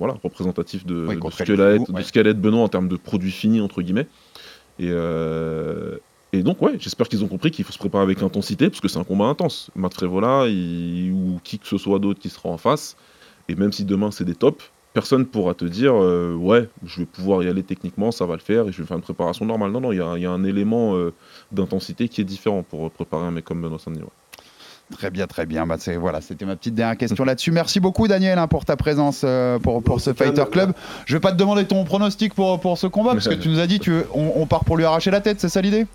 voilà, 0.00 0.16
représentatif 0.24 0.84
de, 0.86 1.06
Oui, 1.06 1.14
de 1.16 1.20
ce 1.30 1.42
être, 1.42 1.48
de 1.88 1.92
ouais. 1.92 2.02
ce 2.02 2.18
être 2.18 2.40
Benoît 2.40 2.62
en 2.62 2.68
termes 2.68 2.88
de 2.88 2.96
produit 2.96 3.30
fini, 3.30 3.60
entre 3.60 3.82
guillemets. 3.82 4.08
Et, 4.78 4.88
euh, 4.88 5.98
et 6.32 6.42
donc, 6.42 6.62
ouais, 6.62 6.72
j'espère 6.78 7.06
qu'ils 7.08 7.22
ont 7.22 7.28
compris 7.28 7.50
qu'il 7.50 7.64
faut 7.66 7.72
se 7.72 7.78
préparer 7.78 8.02
avec 8.02 8.22
intensité, 8.22 8.70
parce 8.70 8.80
que 8.80 8.88
c'est 8.88 8.98
un 8.98 9.04
combat 9.04 9.26
intense. 9.26 9.70
Matt 9.76 9.92
Frévola 9.94 10.46
il- 10.48 11.12
ou 11.12 11.38
qui 11.44 11.58
que 11.58 11.66
ce 11.68 11.76
soit 11.76 11.98
d'autre 11.98 12.18
qui 12.18 12.30
sera 12.30 12.48
en 12.48 12.56
face, 12.56 12.96
et 13.48 13.54
même 13.54 13.72
si 13.72 13.84
demain 13.84 14.10
c'est 14.10 14.24
des 14.24 14.34
tops, 14.34 14.64
personne 14.94 15.26
pourra 15.26 15.52
te 15.54 15.66
dire 15.66 15.92
euh, 15.94 16.34
ouais, 16.34 16.66
je 16.86 17.00
vais 17.00 17.06
pouvoir 17.06 17.42
y 17.42 17.48
aller 17.48 17.62
techniquement, 17.62 18.10
ça 18.10 18.24
va 18.24 18.34
le 18.34 18.40
faire, 18.40 18.68
et 18.68 18.72
je 18.72 18.80
vais 18.80 18.86
faire 18.88 18.96
une 18.96 19.02
préparation 19.02 19.44
normale. 19.44 19.70
Non, 19.70 19.80
non, 19.82 19.92
il 19.92 19.98
y 19.98 20.00
a, 20.00 20.16
il 20.16 20.22
y 20.22 20.26
a 20.26 20.30
un 20.30 20.44
élément 20.44 20.96
euh, 20.96 21.12
d'intensité 21.52 22.08
qui 22.08 22.22
est 22.22 22.24
différent 22.24 22.62
pour 22.62 22.90
préparer 22.90 23.26
un 23.26 23.32
mec 23.32 23.44
comme 23.44 23.60
Benoît 23.60 23.78
Saint-Denis. 23.78 24.04
ouais. 24.04 24.08
Très 24.96 25.10
bien, 25.10 25.26
très 25.26 25.46
bien. 25.46 25.66
Bah, 25.66 25.76
c'est- 25.78 25.96
voilà, 25.96 26.20
c'était 26.20 26.44
ma 26.44 26.56
petite 26.56 26.74
dernière 26.74 26.96
question 26.96 27.24
là-dessus. 27.24 27.52
Merci 27.52 27.80
beaucoup, 27.80 28.08
Daniel, 28.08 28.38
hein, 28.38 28.48
pour 28.48 28.64
ta 28.64 28.76
présence 28.76 29.22
euh, 29.24 29.58
pour, 29.58 29.82
pour 29.82 30.00
ce 30.00 30.12
Fighter 30.12 30.44
Club. 30.50 30.72
Je 31.06 31.14
vais 31.16 31.20
pas 31.20 31.30
te 31.32 31.36
demander 31.36 31.64
ton 31.64 31.84
pronostic 31.84 32.34
pour, 32.34 32.58
pour 32.60 32.76
ce 32.76 32.86
combat, 32.86 33.12
parce 33.12 33.28
que 33.28 33.34
tu 33.34 33.48
nous 33.48 33.60
as 33.60 33.66
dit 33.66 33.78
tu 33.78 33.90
veux- 33.92 34.06
on, 34.14 34.32
on 34.36 34.46
part 34.46 34.64
pour 34.64 34.76
lui 34.76 34.84
arracher 34.84 35.10
la 35.10 35.20
tête, 35.20 35.40
c'est 35.40 35.48
ça 35.48 35.60
l'idée? 35.60 35.86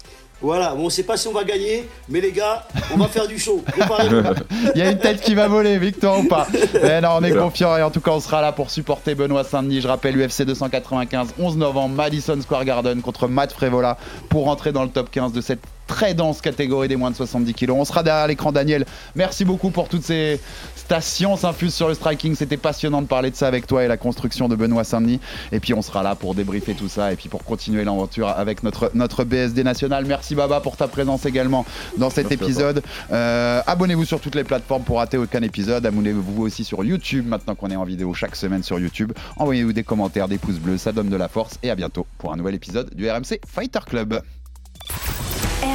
Voilà, 0.41 0.76
bon, 0.76 0.86
on 0.88 0.89
sait 0.89 1.04
pas 1.04 1.16
si 1.16 1.28
on 1.30 1.34
va 1.34 1.46
gagner, 1.46 1.88
mais 2.10 2.20
les 2.20 2.32
gars, 2.34 2.66
on 2.93 2.98
va 2.98 3.08
faire 3.08 3.26
du 3.28 3.39
show. 3.39 3.64
Il 4.76 4.80
y 4.80 4.82
a 4.82 4.91
une 4.91 4.98
tête 4.98 5.22
qui 5.22 5.34
va 5.34 5.48
voler, 5.48 5.78
victoire 5.78 6.20
ou 6.20 6.24
pas? 6.28 6.46
Mais 6.84 7.00
non, 7.00 7.10
on 7.20 7.24
est 7.24 7.32
confiant 7.32 7.76
et 7.78 7.82
en 7.82 7.89
tout 7.89 8.02
cas, 8.02 8.12
on 8.12 8.20
sera 8.20 8.41
là 8.41 8.52
pour 8.52 8.70
supporter 8.70 9.16
Benoît 9.16 9.43
Saint-Denis. 9.46 9.80
Je 9.82 9.88
rappelle, 9.88 10.18
UFC 10.18 10.43
295, 10.43 11.30
11 11.39 11.58
novembre, 11.58 11.96
Madison 11.96 12.39
Square 12.41 12.66
Garden 12.66 13.02
contre 13.02 13.28
Matt 13.30 13.54
Frévola 13.54 13.98
pour 14.30 14.46
rentrer 14.46 14.72
dans 14.74 14.84
le 14.84 14.89
top 14.89 15.10
15 15.10 15.32
de 15.32 15.39
cette 15.41 15.62
très 15.88 16.14
dense 16.14 16.42
catégorie 16.42 16.88
des 16.88 16.96
moins 16.96 17.12
de 17.12 17.16
70 17.16 17.54
kilos. 17.54 17.78
On 17.80 17.86
sera 17.86 18.04
derrière 18.04 18.28
l'écran, 18.28 18.52
Daniel. 18.52 18.86
Merci 19.16 19.46
beaucoup 19.46 19.70
pour 19.70 19.88
toutes 19.88 20.04
ces 20.04 20.40
ta 20.88 21.02
science 21.02 21.44
infuse 21.44 21.74
sur 21.74 21.88
le 21.88 21.94
striking. 21.94 22.36
C'était 22.36 22.58
passionnant 22.58 23.02
de 23.02 23.08
parler 23.08 23.32
de 23.32 23.36
ça 23.36 23.48
avec 23.48 23.66
toi 23.66 23.84
et 23.84 23.88
la 23.88 23.98
construction 23.98 24.48
de 24.48 24.56
Benoît 24.56 24.84
Saint-Denis. 24.84 25.20
Et 25.52 25.60
puis, 25.60 25.74
on 25.74 25.82
sera 25.82 26.04
là 26.04 26.16
pour 26.16 26.36
débriefer 26.36 26.76
tout 26.76 26.90
ça 26.90 27.12
et 27.12 27.16
puis 27.16 27.30
pour 27.30 27.44
continuer 27.44 27.84
l'aventure 27.84 28.30
avec 28.30 28.64
notre, 28.64 28.92
notre 28.94 29.24
BSD 29.24 29.64
national. 29.64 30.06
Merci 30.06 30.36
Baba 30.36 30.60
pour 30.60 30.78
ta 30.78 30.88
présence 30.88 31.26
également 31.26 31.66
dans 31.98 32.10
cet 32.10 32.30
Merci 32.30 32.46
épisode. 32.46 32.84
Euh, 33.12 33.62
Abonnez-vous 33.66 34.06
sur 34.06 34.20
toutes 34.20 34.36
les 34.36 34.44
plateformes 34.44 34.84
pour 34.84 34.98
rater 34.98 35.18
aucun 35.18 35.42
épisode. 35.42 35.86
Abonnez-vous 35.86 36.44
aussi 36.44 36.64
sur 36.64 36.84
YouTube 36.84 37.28
maintenant 37.28 37.56
qu'on 37.56 37.70
est 37.70 37.76
en 37.76 37.84
vidéo 37.84 38.14
chaque 38.14 38.36
semaine 38.36 38.64
sur 38.64 38.80
YouTube. 38.80 39.12
Envoyez-nous 39.38 39.74
des 39.74 39.84
commentaires, 39.84 40.28
des 40.28 40.38
pouces 40.38 40.60
bleus, 40.60 40.78
ça 40.78 40.92
donne 40.92 41.10
de 41.10 41.18
la 41.18 41.28
force. 41.28 41.58
Et 41.64 41.70
à 41.70 41.76
bientôt 41.76 42.06
pour 42.18 42.34
un 42.34 42.38
nouvel 42.38 42.56
épisode 42.56 42.94
du 42.94 43.10
RMC 43.10 43.40
Fighter 43.48 43.80
Club. 43.88 44.22